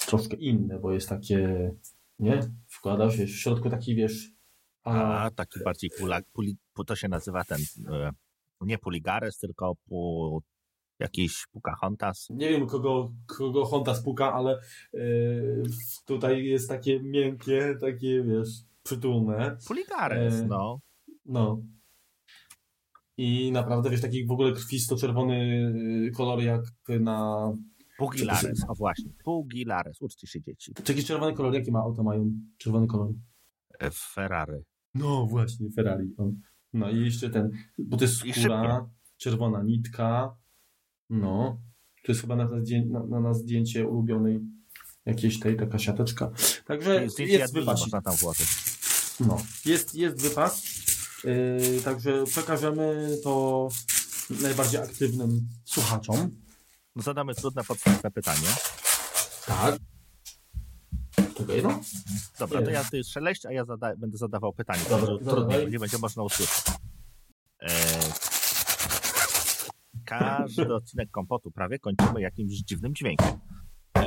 troszkę 0.07 0.37
inne, 0.37 0.79
bo 0.79 0.93
jest 0.93 1.09
takie, 1.09 1.71
nie? 2.19 2.41
Wkłada 2.69 3.11
się 3.11 3.27
w 3.27 3.31
środku 3.31 3.71
taki, 3.71 3.95
wiesz, 3.95 4.31
a, 4.85 5.25
A 5.25 5.31
taki 5.31 5.61
bardziej 5.65 5.91
pula, 5.99 6.21
puli, 6.33 6.57
pu- 6.75 6.85
to 6.85 6.97
się 6.97 7.09
nazywa 7.09 7.45
ten, 7.45 7.61
e, 7.93 8.11
nie 8.61 8.79
puligares, 8.79 9.39
tylko 9.39 9.75
pu, 9.89 10.43
jakiś 11.01 11.47
Pocahontas. 11.53 12.29
Nie 12.31 12.49
wiem, 12.49 12.67
kogo, 12.67 13.13
kogo 13.27 13.65
Honda 13.65 13.95
spuka, 13.95 14.33
ale 14.33 14.61
yy, 14.93 15.63
tutaj 16.07 16.45
jest 16.45 16.69
takie 16.69 17.01
miękkie, 17.03 17.77
takie, 17.81 18.25
wiesz, 18.25 18.49
przytulne. 18.83 19.57
Puligares, 19.69 20.35
E, 20.35 20.47
no. 20.47 20.81
No. 21.27 21.63
I 23.17 23.53
naprawdę, 23.53 23.91
wiesz, 23.91 24.01
taki 24.01 24.27
w 24.27 24.31
ogóle 24.31 24.53
krwisto-czerwony 24.53 25.35
yy, 26.05 26.11
kolor 26.11 26.43
jak 26.43 26.63
na... 26.89 27.49
Pugilares, 27.99 28.65
o 28.69 28.75
właśnie. 28.75 29.11
Pugilares, 29.25 30.03
uczcie 30.03 30.27
się 30.27 30.41
dzieci. 30.41 30.75
Taki 30.75 31.05
czerwony 31.05 31.35
kolor, 31.35 31.55
jaki 31.55 31.71
ma 31.73 31.79
auto 31.79 32.03
mają? 32.03 32.33
Czerwony 32.59 32.87
kolor. 32.87 33.13
E, 33.79 33.91
Ferrari. 33.91 34.63
No 34.95 35.27
właśnie, 35.27 35.71
Ferrari. 35.71 36.15
No 36.73 36.91
i 36.91 37.05
jeszcze 37.05 37.31
ten, 37.31 37.51
bo 37.79 37.97
to 37.97 38.05
jest 38.05 38.17
skóra, 38.17 38.91
czerwona 39.17 39.63
nitka. 39.63 40.37
No. 41.11 41.61
To 42.05 42.13
jest 42.13 42.21
chyba 42.21 42.37
na, 42.37 42.49
na, 42.87 43.07
na 43.07 43.21
nas 43.21 43.39
zdjęcie 43.39 43.87
ulubionej 43.87 44.41
jakiejś 45.07 45.41
tej, 45.41 45.57
taka 45.57 45.79
siateczka. 45.79 46.31
Także 46.67 47.05
jest 47.19 47.55
tam 48.05 48.17
włożyć. 48.17 48.49
No, 49.21 49.43
jest, 49.65 49.95
jest 49.95 50.23
wypas. 50.23 50.63
Yy, 51.25 51.81
także 51.85 52.25
przekażemy 52.25 53.17
to 53.25 53.69
najbardziej 54.31 54.81
aktywnym 54.81 55.49
słuchaczom. 55.65 56.31
No 56.97 57.03
zadamy 57.03 57.35
trudne, 57.35 57.65
podstawne 57.65 58.11
pytanie. 58.11 58.49
Tak. 59.47 59.77
Tylko 61.37 61.53
jedno? 61.53 61.81
Dobra, 62.39 62.63
to 62.63 62.71
ja 62.71 62.85
ty 62.85 63.05
szeleść, 63.05 63.47
a 63.47 63.53
ja 63.53 63.65
zada 63.65 63.97
będę 63.97 64.19
zadawał 64.19 64.53
pytanie. 64.53 64.83
Dobra, 64.91 65.33
trudniej, 65.33 65.71
nie 65.71 65.79
będzie 65.79 65.99
można 65.99 66.23
usłyszeć. 66.23 66.63
E, 67.63 67.71
każdy 70.19 70.75
odcinek 70.75 71.11
kompotu 71.11 71.51
prawie 71.51 71.79
kończymy 71.79 72.21
jakimś 72.21 72.53
dziwnym 72.53 72.95
dźwiękiem. 72.95 73.29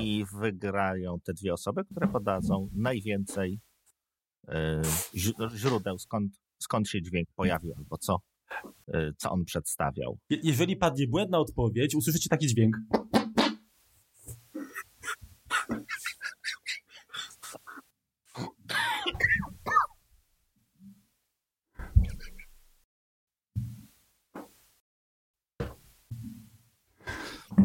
I 0.01 0.25
wygrają 0.41 1.19
te 1.19 1.33
dwie 1.33 1.53
osoby, 1.53 1.85
które 1.85 2.07
podadzą 2.07 2.69
najwięcej 2.75 3.59
e, 4.47 4.81
źródeł, 5.55 5.97
skąd, 5.99 6.33
skąd 6.59 6.89
się 6.89 7.01
dźwięk 7.01 7.27
pojawił, 7.35 7.73
albo 7.77 7.97
co, 7.97 8.17
e, 8.93 9.11
co 9.17 9.31
on 9.31 9.45
przedstawiał. 9.45 10.17
Je- 10.29 10.39
jeżeli 10.43 10.75
padnie 10.75 11.07
błędna 11.07 11.39
odpowiedź, 11.39 11.95
usłyszycie 11.95 12.29
taki 12.29 12.47
dźwięk. 12.47 12.77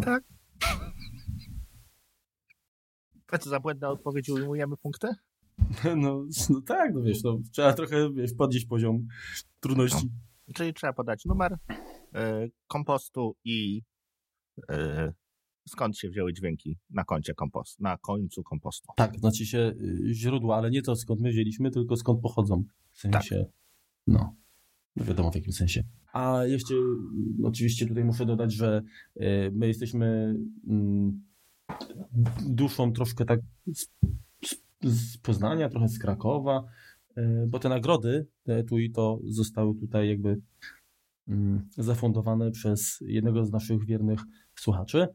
Tak. 0.05 0.25
A 3.33 3.39
co 3.39 3.51
za 3.51 3.61
błędne 3.61 3.89
odpowiedzi 3.89 4.33
ujmujemy 4.33 4.77
punkty? 4.77 5.09
No, 5.97 6.25
no 6.51 6.61
tak, 6.61 6.95
no 6.95 7.03
wiesz, 7.03 7.23
no, 7.23 7.39
trzeba 7.53 7.73
trochę 7.73 8.13
wiesz, 8.13 8.35
podnieść 8.35 8.67
poziom 8.67 9.07
trudności. 9.61 10.07
No. 10.07 10.55
Czyli 10.55 10.75
trzeba 10.75 10.93
podać 10.93 11.25
numer 11.25 11.53
y, 11.53 11.57
kompostu 12.67 13.37
i 13.45 13.83
y, 14.71 15.13
skąd 15.69 15.99
się 15.99 16.09
wzięły 16.09 16.33
dźwięki 16.33 16.79
na 16.91 17.05
koncie 17.05 17.35
kompostu, 17.35 17.83
na 17.83 17.97
końcu 17.97 18.43
kompostu. 18.43 18.89
Tak, 18.97 19.19
znaczy 19.19 19.47
się 19.47 19.59
y, 19.59 20.15
źródła, 20.15 20.57
ale 20.57 20.71
nie 20.71 20.83
to 20.83 20.97
skąd 20.97 21.21
my 21.21 21.31
wzięliśmy, 21.31 21.71
tylko 21.71 21.97
skąd 21.97 22.21
pochodzą. 22.21 22.65
W 22.91 23.01
sensie, 23.01 23.37
tak. 23.37 23.55
no, 24.07 24.35
no 24.99 25.05
wiadomo 25.05 25.31
w 25.31 25.35
jakim 25.35 25.53
sensie. 25.53 25.83
A 26.13 26.45
jeszcze 26.45 26.75
y, 26.75 26.79
oczywiście 27.45 27.87
tutaj 27.87 28.05
muszę 28.05 28.27
dodać, 28.27 28.53
że 28.53 28.83
y, 29.17 29.51
my 29.55 29.67
jesteśmy 29.67 30.35
mm, 30.69 31.23
duszą 32.47 32.93
troszkę 32.93 33.25
tak 33.25 33.41
z, 33.67 33.87
z 34.83 35.19
Poznania, 35.19 35.69
trochę 35.69 35.89
z 35.89 35.99
Krakowa, 35.99 36.65
bo 37.49 37.59
te 37.59 37.69
nagrody, 37.69 38.27
te 38.43 38.65
tu 38.65 38.79
i 38.79 38.91
to 38.91 39.21
zostały 39.25 39.75
tutaj 39.75 40.09
jakby 40.09 40.41
mm, 41.29 41.69
zafundowane 41.79 42.51
przez 42.51 42.99
jednego 43.01 43.45
z 43.45 43.53
naszych 43.53 43.87
wiernych 43.87 44.21
słuchaczy. 44.55 45.07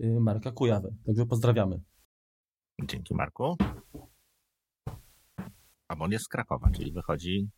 Y, 0.00 0.20
Marka 0.20 0.52
Kujawy. 0.52 0.94
Także 1.06 1.26
pozdrawiamy. 1.26 1.80
Dzięki 2.84 3.14
Marku. 3.14 3.56
A 5.88 5.98
on 5.98 6.12
jest 6.12 6.24
z 6.24 6.28
Krakowa, 6.28 6.70
czyli 6.70 6.92
wychodzi. 6.92 7.48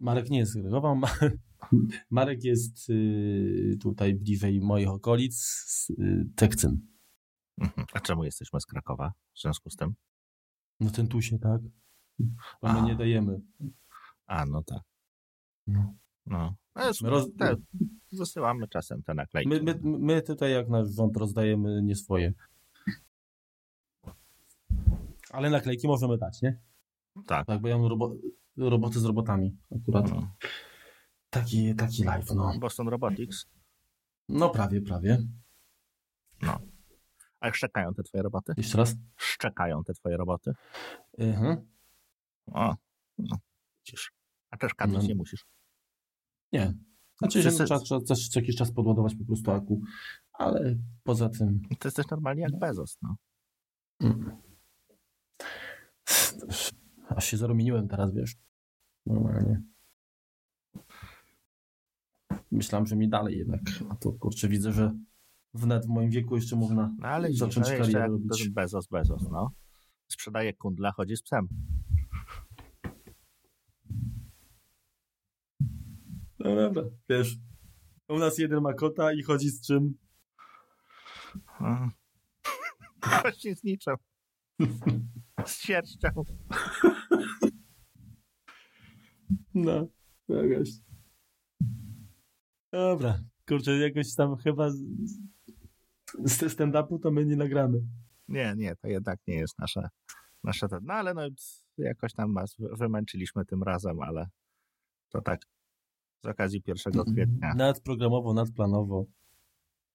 Marek 0.00 0.30
nie 0.30 0.38
jest 0.38 0.52
z 0.52 0.62
Krakowa. 0.62 1.10
Marek 2.10 2.44
jest 2.44 2.90
y, 2.90 3.78
tutaj 3.80 4.14
bliżej 4.14 4.60
moich 4.60 4.88
okolic, 4.88 5.86
y, 5.90 6.26
Tekcyn. 6.36 6.80
Mhm. 7.58 7.86
A 7.92 8.00
czemu 8.00 8.24
jesteśmy 8.24 8.60
z 8.60 8.66
Krakowa 8.66 9.12
w 9.34 9.40
związku 9.40 9.70
z 9.70 9.76
tym? 9.76 9.94
No 10.80 10.90
ten 10.90 11.08
tu 11.08 11.22
się, 11.22 11.38
tak? 11.38 11.60
Bo 12.62 12.72
my 12.72 12.82
nie 12.82 12.94
dajemy. 12.94 13.40
A, 14.26 14.46
no 14.46 14.62
tak. 14.62 14.82
No. 15.66 15.94
no. 16.26 16.54
Roz... 17.02 17.28
Te, 17.38 17.56
wysyłamy 18.12 18.68
czasem 18.68 19.02
te 19.02 19.14
naklejki. 19.14 19.48
My, 19.48 19.62
my, 19.62 19.80
my 19.82 20.22
tutaj 20.22 20.52
jak 20.52 20.68
nasz 20.68 20.88
rząd 20.88 21.16
rozdajemy 21.16 21.82
nie 21.82 21.96
swoje. 21.96 22.32
Ale 25.30 25.50
naklejki 25.50 25.86
możemy 25.86 26.18
dać, 26.18 26.42
nie? 26.42 26.58
Tak. 27.26 27.46
Tak, 27.46 27.60
bo 27.60 27.68
ja 27.68 27.78
mam 27.78 27.86
robo 27.86 28.14
roboty 28.68 29.00
z 29.00 29.04
robotami 29.04 29.56
akurat. 29.76 30.10
No. 30.10 30.34
Taki, 31.30 31.74
taki 31.74 32.04
live, 32.04 32.30
no. 32.34 32.52
Boston 32.60 32.88
Robotics? 32.88 33.46
No 34.28 34.50
prawie, 34.50 34.80
prawie. 34.80 35.18
No. 36.42 36.60
A 37.40 37.46
jak 37.46 37.54
szczekają 37.54 37.94
te 37.94 38.02
twoje 38.02 38.22
roboty? 38.22 38.52
Jeszcze 38.56 38.78
raz? 38.78 38.94
Szczekają 39.16 39.84
te 39.84 39.94
twoje 39.94 40.16
roboty? 40.16 40.52
Mhm. 41.18 41.68
O, 42.46 42.74
no. 43.18 43.38
Widzisz. 43.78 44.12
A 44.50 44.56
też 44.56 44.74
kapić 44.74 44.96
no. 44.96 45.02
nie 45.02 45.14
musisz. 45.14 45.46
Nie. 46.52 46.74
Znaczy, 47.18 47.42
że 47.42 47.50
trzeba, 47.52 47.80
trzeba 47.80 48.00
co 48.00 48.14
jakiś 48.36 48.56
czas 48.56 48.72
podładować 48.72 49.14
po 49.14 49.24
prostu 49.24 49.50
aku, 49.50 49.80
ale 50.32 50.76
poza 51.02 51.28
tym... 51.28 51.60
To 51.78 51.88
jest 51.88 51.96
też 51.96 52.08
normalnie 52.10 52.42
jak 52.42 52.58
Bezos, 52.58 52.98
no. 53.02 53.16
Mm. 54.00 54.36
Aż 57.08 57.24
się 57.24 57.36
zarumieniłem 57.36 57.88
teraz, 57.88 58.14
wiesz. 58.14 58.36
Normalnie. 59.10 59.62
Myślałem, 62.50 62.86
że 62.86 62.96
mi 62.96 63.08
dalej 63.08 63.38
jednak, 63.38 63.60
a 63.90 63.96
to 63.96 64.12
kurczę 64.12 64.48
widzę, 64.48 64.72
że 64.72 64.94
wnet 65.54 65.86
w 65.86 65.88
moim 65.88 66.10
wieku 66.10 66.36
jeszcze 66.36 66.56
można 66.56 66.94
no, 66.98 67.08
ale 67.08 67.32
zacząć 67.32 67.66
no, 67.70 67.78
karierę 67.78 68.06
robić. 68.06 68.48
Bezos, 68.48 68.86
Bezos, 68.86 69.22
no. 69.30 69.52
Sprzedaje 70.08 70.52
kundla, 70.52 70.92
chodzi 70.92 71.16
z 71.16 71.22
psem. 71.22 71.48
No 76.38 76.54
dobra, 76.56 76.82
wiesz. 77.08 77.36
U 78.08 78.18
nas 78.18 78.38
jeden 78.38 78.62
ma 78.62 78.74
kota 78.74 79.12
i 79.12 79.22
chodzi 79.22 79.50
z 79.50 79.66
czym? 79.66 79.94
Właśnie 83.22 83.54
z 83.60 83.64
niczym. 83.64 83.96
Z 85.46 85.60
sierścią. 85.60 86.08
No, 89.54 89.86
jakaś. 90.28 90.68
Dobra, 92.72 93.18
kurczę, 93.48 93.78
jakoś 93.78 94.14
tam 94.14 94.36
chyba 94.36 94.70
z 96.24 96.42
stand-upu 96.42 97.00
to 97.02 97.10
my 97.10 97.26
nie 97.26 97.36
nagramy. 97.36 97.80
Nie, 98.28 98.54
nie, 98.56 98.76
to 98.76 98.88
jednak 98.88 99.18
nie 99.26 99.34
jest 99.34 99.58
nasze, 99.58 99.88
nasze 100.44 100.66
no 100.82 100.94
ale 100.94 101.14
no 101.14 101.22
jakoś 101.78 102.12
tam 102.12 102.34
was 102.34 102.56
wymęczyliśmy 102.78 103.44
tym 103.44 103.62
razem, 103.62 104.00
ale 104.00 104.26
to 105.08 105.20
tak 105.20 105.40
z 106.24 106.28
okazji 106.28 106.62
1 106.66 107.04
kwietnia. 107.14 107.54
Nadprogramowo, 107.54 108.34
nadplanowo. 108.34 109.06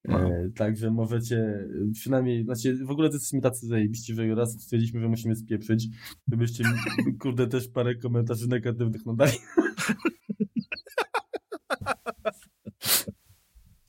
No. 0.07 0.19
E, 0.19 0.49
także 0.55 0.91
możecie 0.91 1.67
przynajmniej, 1.93 2.43
znaczy 2.43 2.85
w 2.85 2.91
ogóle 2.91 3.09
to 3.09 3.15
jesteśmy 3.15 3.41
tacy 3.41 3.67
zajebiści, 3.67 4.13
że 4.13 4.35
raz 4.35 4.61
stwierdziliśmy, 4.61 5.01
że 5.01 5.09
musimy 5.09 5.35
spieprzyć, 5.35 5.87
żebyście 6.31 6.63
kurde 7.21 7.47
też 7.47 7.67
parę 7.67 7.95
komentarzy 7.95 8.47
negatywnych 8.47 9.05
nadali. 9.05 9.31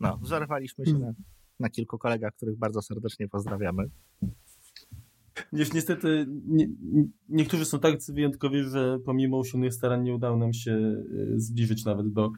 No, 0.01 0.19
wzorowaliśmy 0.23 0.87
się 0.87 0.99
na, 0.99 1.13
na 1.61 1.71
kilku 1.71 1.99
kolegach, 1.99 2.35
których 2.35 2.59
bardzo 2.59 2.83
serdecznie 2.83 3.29
pozdrawiamy. 3.29 3.91
Niestety 5.53 6.27
nie, 6.47 6.69
niektórzy 7.29 7.65
są 7.65 7.79
tak 7.79 7.95
wyjątkowi, 8.09 8.63
że 8.63 8.99
pomimo 9.05 9.39
usilnych 9.39 9.75
starań 9.75 10.03
nie 10.03 10.15
udało 10.15 10.37
nam 10.37 10.53
się 10.53 10.73
e, 10.73 11.05
zbliżyć 11.41 11.85
nawet 11.85 12.13
do 12.13 12.31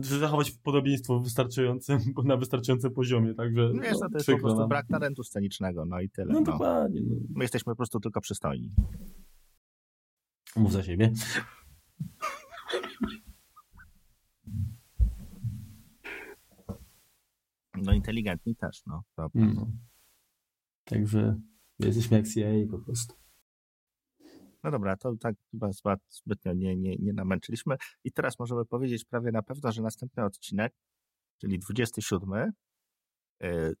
zachować 0.00 0.50
podobieństwo 0.50 1.20
wystarczające, 1.20 1.98
na 2.24 2.36
wystarczającym 2.36 2.92
poziomie, 2.92 3.34
także 3.34 3.70
no, 3.74 3.82
wiesz, 3.82 3.96
no, 4.00 4.08
to 4.08 4.18
jest 4.18 4.30
po 4.30 4.38
prostu 4.38 4.60
nam. 4.60 4.68
brak 4.68 4.86
talentu 4.86 5.24
scenicznego, 5.24 5.84
no 5.84 6.00
i 6.00 6.10
tyle. 6.10 6.32
No, 6.32 6.40
no. 6.40 6.46
dokładnie. 6.46 7.00
No. 7.00 7.16
My 7.34 7.44
jesteśmy 7.44 7.72
po 7.72 7.76
prostu 7.76 8.00
tylko 8.00 8.20
przystojni. 8.20 8.74
Mów 10.56 10.72
za 10.72 10.82
siebie. 10.82 11.12
No 17.82 17.92
inteligentni 17.92 18.56
też, 18.56 18.82
no. 18.86 19.02
To... 19.16 19.28
no. 19.34 19.66
Także 20.84 21.40
jesteśmy 21.78 22.16
jak 22.16 22.28
CIA 22.28 22.70
po 22.70 22.78
prostu. 22.78 23.21
No 24.62 24.70
dobra, 24.70 24.96
to 24.96 25.16
tak 25.16 25.36
chyba 25.50 25.70
zbytnio 26.08 26.52
nie, 26.52 26.76
nie, 26.76 26.96
nie 26.96 27.12
namęczyliśmy. 27.12 27.76
I 28.04 28.12
teraz 28.12 28.38
możemy 28.38 28.64
powiedzieć 28.64 29.04
prawie 29.04 29.32
na 29.32 29.42
pewno, 29.42 29.72
że 29.72 29.82
następny 29.82 30.24
odcinek, 30.24 30.72
czyli 31.40 31.58
27, 31.58 32.52
yy, 33.40 33.74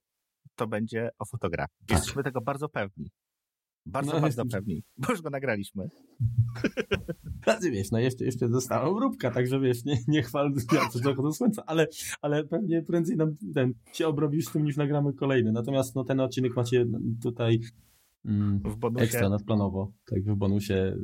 to 0.54 0.66
będzie 0.66 1.10
o 1.18 1.24
fotografii. 1.24 1.86
Tak. 1.86 1.98
Jesteśmy 1.98 2.22
tego 2.22 2.40
bardzo 2.40 2.68
pewni. 2.68 3.10
Bardzo, 3.86 4.12
no, 4.12 4.20
bardzo 4.20 4.46
pewni, 4.46 4.82
bo 4.96 5.12
już 5.12 5.22
go 5.22 5.30
nagraliśmy. 5.30 5.88
Znaczy 7.44 7.70
wiesz, 7.70 7.90
no 7.90 7.98
jeszcze, 7.98 8.24
jeszcze 8.24 8.48
została 8.48 8.82
obróbka, 8.82 9.30
także 9.30 9.60
wiesz, 9.60 9.84
nie, 9.84 9.98
nie 10.08 10.22
chwal 10.22 10.54
trochę 11.02 11.22
do 11.22 11.32
słońca, 11.32 11.62
ale, 11.66 11.86
ale 12.20 12.44
pewnie 12.44 12.82
prędzej 12.82 13.16
nam 13.16 13.34
ten 13.54 13.74
się 13.92 14.06
obrobisz 14.06 14.46
z 14.46 14.52
tym, 14.52 14.64
niż 14.64 14.76
nagramy 14.76 15.12
kolejny. 15.12 15.52
Natomiast 15.52 15.94
no, 15.94 16.04
ten 16.04 16.20
odcinek 16.20 16.56
macie 16.56 16.86
tutaj 17.22 17.60
w 18.24 18.76
bonusie. 18.76 19.04
ekstra 19.04 19.28
nadplanowo, 19.28 19.92
tak 20.06 20.22
w 20.24 20.34
bonusie. 20.34 20.96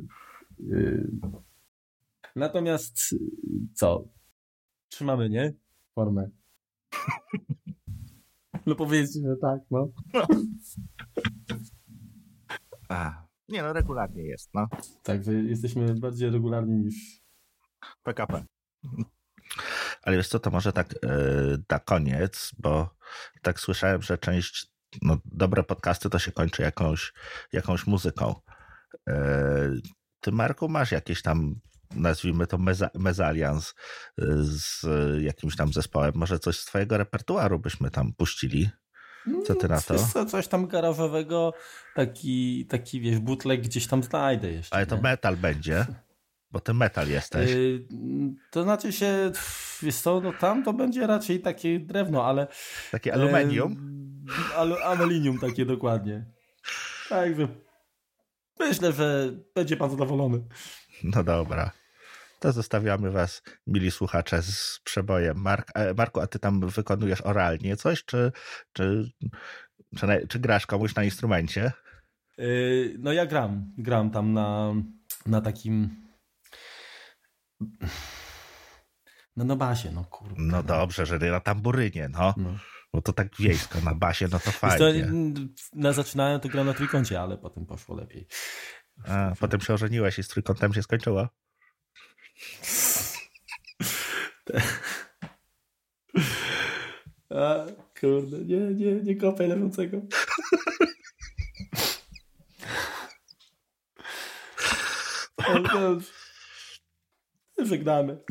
Yy. 0.59 1.11
Natomiast 2.35 3.15
co? 3.73 4.07
Trzymamy, 4.89 5.29
nie? 5.29 5.53
Formę. 5.95 6.29
No 8.65 8.75
powiedzcie, 8.75 9.19
że 9.19 9.35
tak, 9.41 9.61
no. 9.71 9.91
A, 12.89 13.27
nie 13.49 13.61
no, 13.61 13.73
regularnie 13.73 14.23
jest, 14.23 14.49
no. 14.53 14.67
Tak, 15.03 15.27
jesteśmy 15.27 15.95
bardziej 15.95 16.29
regularni 16.29 16.77
niż 16.77 17.21
PKP. 18.03 18.43
Ale 20.01 20.17
wiesz 20.17 20.27
co, 20.27 20.39
to 20.39 20.51
może 20.51 20.73
tak 20.73 20.93
yy, 21.03 21.63
na 21.69 21.79
koniec, 21.79 22.51
bo 22.59 22.95
tak 23.41 23.59
słyszałem, 23.59 24.01
że 24.01 24.17
część, 24.17 24.71
no 25.01 25.17
dobre 25.25 25.63
podcasty 25.63 26.09
to 26.09 26.19
się 26.19 26.31
kończy 26.31 26.61
jakąś, 26.61 27.13
jakąś 27.53 27.87
muzyką. 27.87 28.35
Yy, 29.07 29.13
ty 30.19 30.31
Marku 30.31 30.69
masz 30.69 30.91
jakieś 30.91 31.21
tam 31.21 31.55
nazwijmy 31.95 32.47
to 32.47 32.57
meza, 32.57 32.89
mezalians 32.95 33.75
e, 34.21 34.23
z 34.39 34.85
jakimś 35.21 35.55
tam 35.55 35.73
zespołem. 35.73 36.11
Może 36.15 36.39
coś 36.39 36.59
z 36.59 36.65
twojego 36.65 36.97
repertuaru 36.97 37.59
byśmy 37.59 37.91
tam 37.91 38.13
puścili? 38.13 38.69
Co 39.45 39.55
ty 39.55 39.67
na 39.67 39.81
to? 39.81 39.99
Co, 39.99 40.25
coś 40.25 40.47
tam 40.47 40.67
garażowego, 40.67 41.53
taki, 41.95 42.65
taki 42.65 43.01
wiesz, 43.01 43.19
bootleg 43.19 43.61
gdzieś 43.61 43.87
tam 43.87 44.03
znajdę 44.03 44.51
jeszcze. 44.51 44.75
Ale 44.75 44.85
to 44.85 44.95
nie? 44.95 45.01
metal 45.01 45.37
będzie. 45.37 45.85
Bo 46.51 46.59
ty 46.59 46.73
metal 46.73 47.09
jesteś. 47.09 47.51
Yy, 47.51 47.85
to 48.51 48.63
znaczy 48.63 48.93
się, 48.93 49.31
wiesz 49.81 49.95
co, 49.95 50.21
no 50.21 50.33
tam 50.33 50.63
to 50.63 50.73
będzie 50.73 51.07
raczej 51.07 51.39
takie 51.39 51.79
drewno, 51.79 52.25
ale... 52.25 52.47
Takie 52.91 53.13
aluminium? 53.13 53.71
Yy, 53.71 54.08
alu, 54.55 54.75
aluminium 54.75 55.39
takie 55.39 55.65
dokładnie. 55.65 56.25
Także 57.09 57.47
myślę, 58.59 58.91
że 58.93 59.31
będzie 59.55 59.77
pan 59.77 59.89
zadowolony. 59.89 60.43
No 61.03 61.23
dobra. 61.23 61.71
To 62.39 62.51
zostawiamy 62.51 63.11
was, 63.11 63.41
mili 63.67 63.91
słuchacze, 63.91 64.41
z 64.41 64.79
przebojem. 64.83 65.37
Mark, 65.37 65.71
e, 65.75 65.93
Marku, 65.93 66.19
a 66.19 66.27
ty 66.27 66.39
tam 66.39 66.59
wykonujesz 66.59 67.21
oralnie 67.21 67.77
coś, 67.77 68.05
czy, 68.05 68.31
czy, 68.73 69.11
czy, 69.97 70.27
czy 70.29 70.39
grasz 70.39 70.65
komuś 70.65 70.95
na 70.95 71.03
instrumencie? 71.03 71.71
Yy, 72.37 72.95
no 72.99 73.13
ja 73.13 73.25
gram. 73.25 73.73
Gram 73.77 74.11
tam 74.11 74.33
na, 74.33 74.73
na 75.25 75.41
takim 75.41 75.89
no 79.37 79.45
na 79.45 79.55
basie, 79.55 79.91
no 79.91 80.03
kurde. 80.03 80.35
No 80.37 80.63
dobrze, 80.63 81.05
że 81.05 81.19
na 81.19 81.39
tamburynie, 81.39 82.09
no. 82.09 82.33
no. 82.37 82.49
Bo 82.93 83.01
to 83.01 83.13
tak 83.13 83.35
wiejsko, 83.39 83.81
na 83.81 83.95
basie, 83.95 84.27
no 84.31 84.39
to 84.39 84.51
fajnie. 84.51 85.05
To, 85.05 85.11
na 85.73 85.93
zaczynałem 85.93 86.39
to 86.39 86.49
gram 86.49 86.67
na 86.67 86.73
trójkącie, 86.73 87.21
ale 87.21 87.37
potem 87.37 87.65
poszło 87.65 87.95
lepiej. 87.95 88.27
A, 89.07 89.33
potem 89.39 89.61
się 89.61 89.73
i 90.19 90.23
z 90.23 90.27
trójkątem 90.27 90.73
się 90.73 90.83
skończyło? 90.83 91.27
A, 97.29 97.65
kurde, 97.99 98.37
nie, 98.37 98.57
nie, 98.57 98.95
nie 98.95 99.15
kopaj 99.15 99.47
leżącego. 99.47 100.01
Żegnamy. 107.65 108.17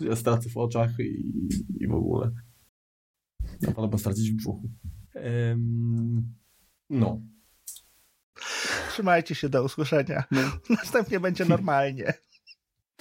Ja 0.00 0.16
stracę 0.16 0.48
w 0.50 0.56
oczach 0.56 0.90
i, 0.98 1.32
i 1.80 1.86
w 1.88 1.94
ogóle. 1.94 2.30
Albo 3.76 3.98
stracić 3.98 4.30
w 4.30 4.36
brzuchu. 4.36 4.70
Um, 5.14 6.34
no. 6.90 7.20
Trzymajcie 8.90 9.34
się, 9.34 9.48
do 9.48 9.64
usłyszenia. 9.64 10.24
No. 10.30 10.40
Następnie 10.76 11.20
będzie 11.20 11.44
normalnie. 11.44 12.14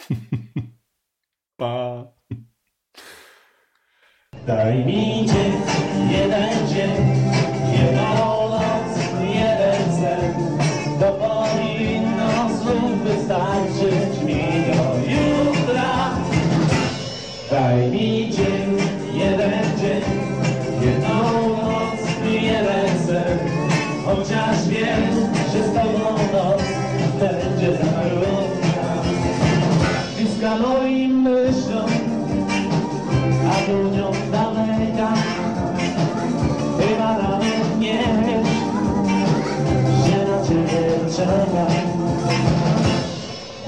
pa. 1.57 2.07
Daj 4.47 4.85
mi 4.85 5.25
dzień, 5.25 5.53
jeden 6.09 6.67
dzień, 6.67 6.91
jedną 7.73 8.30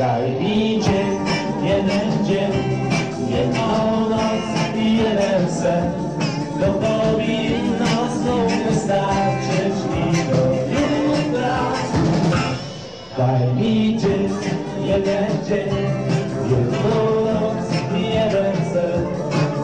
Daj 0.04 0.32
mi 0.32 0.80
dzień, 0.84 1.20
jeden 1.64 2.26
dzień, 2.26 2.52
jedną 3.30 4.10
noc 4.10 4.76
i 4.76 4.98
jeden 4.98 5.52
sen. 5.52 5.92
To 6.60 6.74
powinno 6.74 7.94
znów 8.16 8.52
wystarczyć 8.70 9.76
mi 9.92 10.12
do 10.30 10.42
jutra. 10.74 11.60
Daj 13.18 13.54
mi 13.56 13.98
dzień, 13.98 14.30
jeden 14.86 15.28
dzień, 15.48 15.70
jedną 16.50 16.96
noc 17.26 17.66
i 17.98 18.04
jeden 18.04 18.56
sen. 18.74 19.06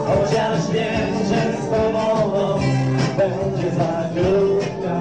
Chociaż 0.06 0.70
wiem, 0.72 1.12
że 1.28 1.62
z 1.62 1.70
tobą 1.70 2.60
będzie 3.18 3.70
za 3.70 4.08
krótka. 4.14 5.00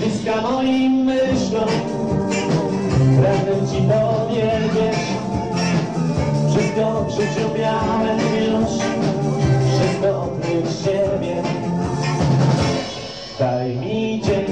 Bliska 0.00 0.42
moim 0.42 0.65
wszystko 6.76 7.04
w 7.04 7.10
życiu 7.10 7.50
miałem 7.58 8.18
już, 8.18 8.70
wszystko 9.72 10.22
oprócz 10.22 10.84
siebie. 10.84 11.42
Daj 13.38 13.76
mi 13.76 14.20
dzień, 14.24 14.45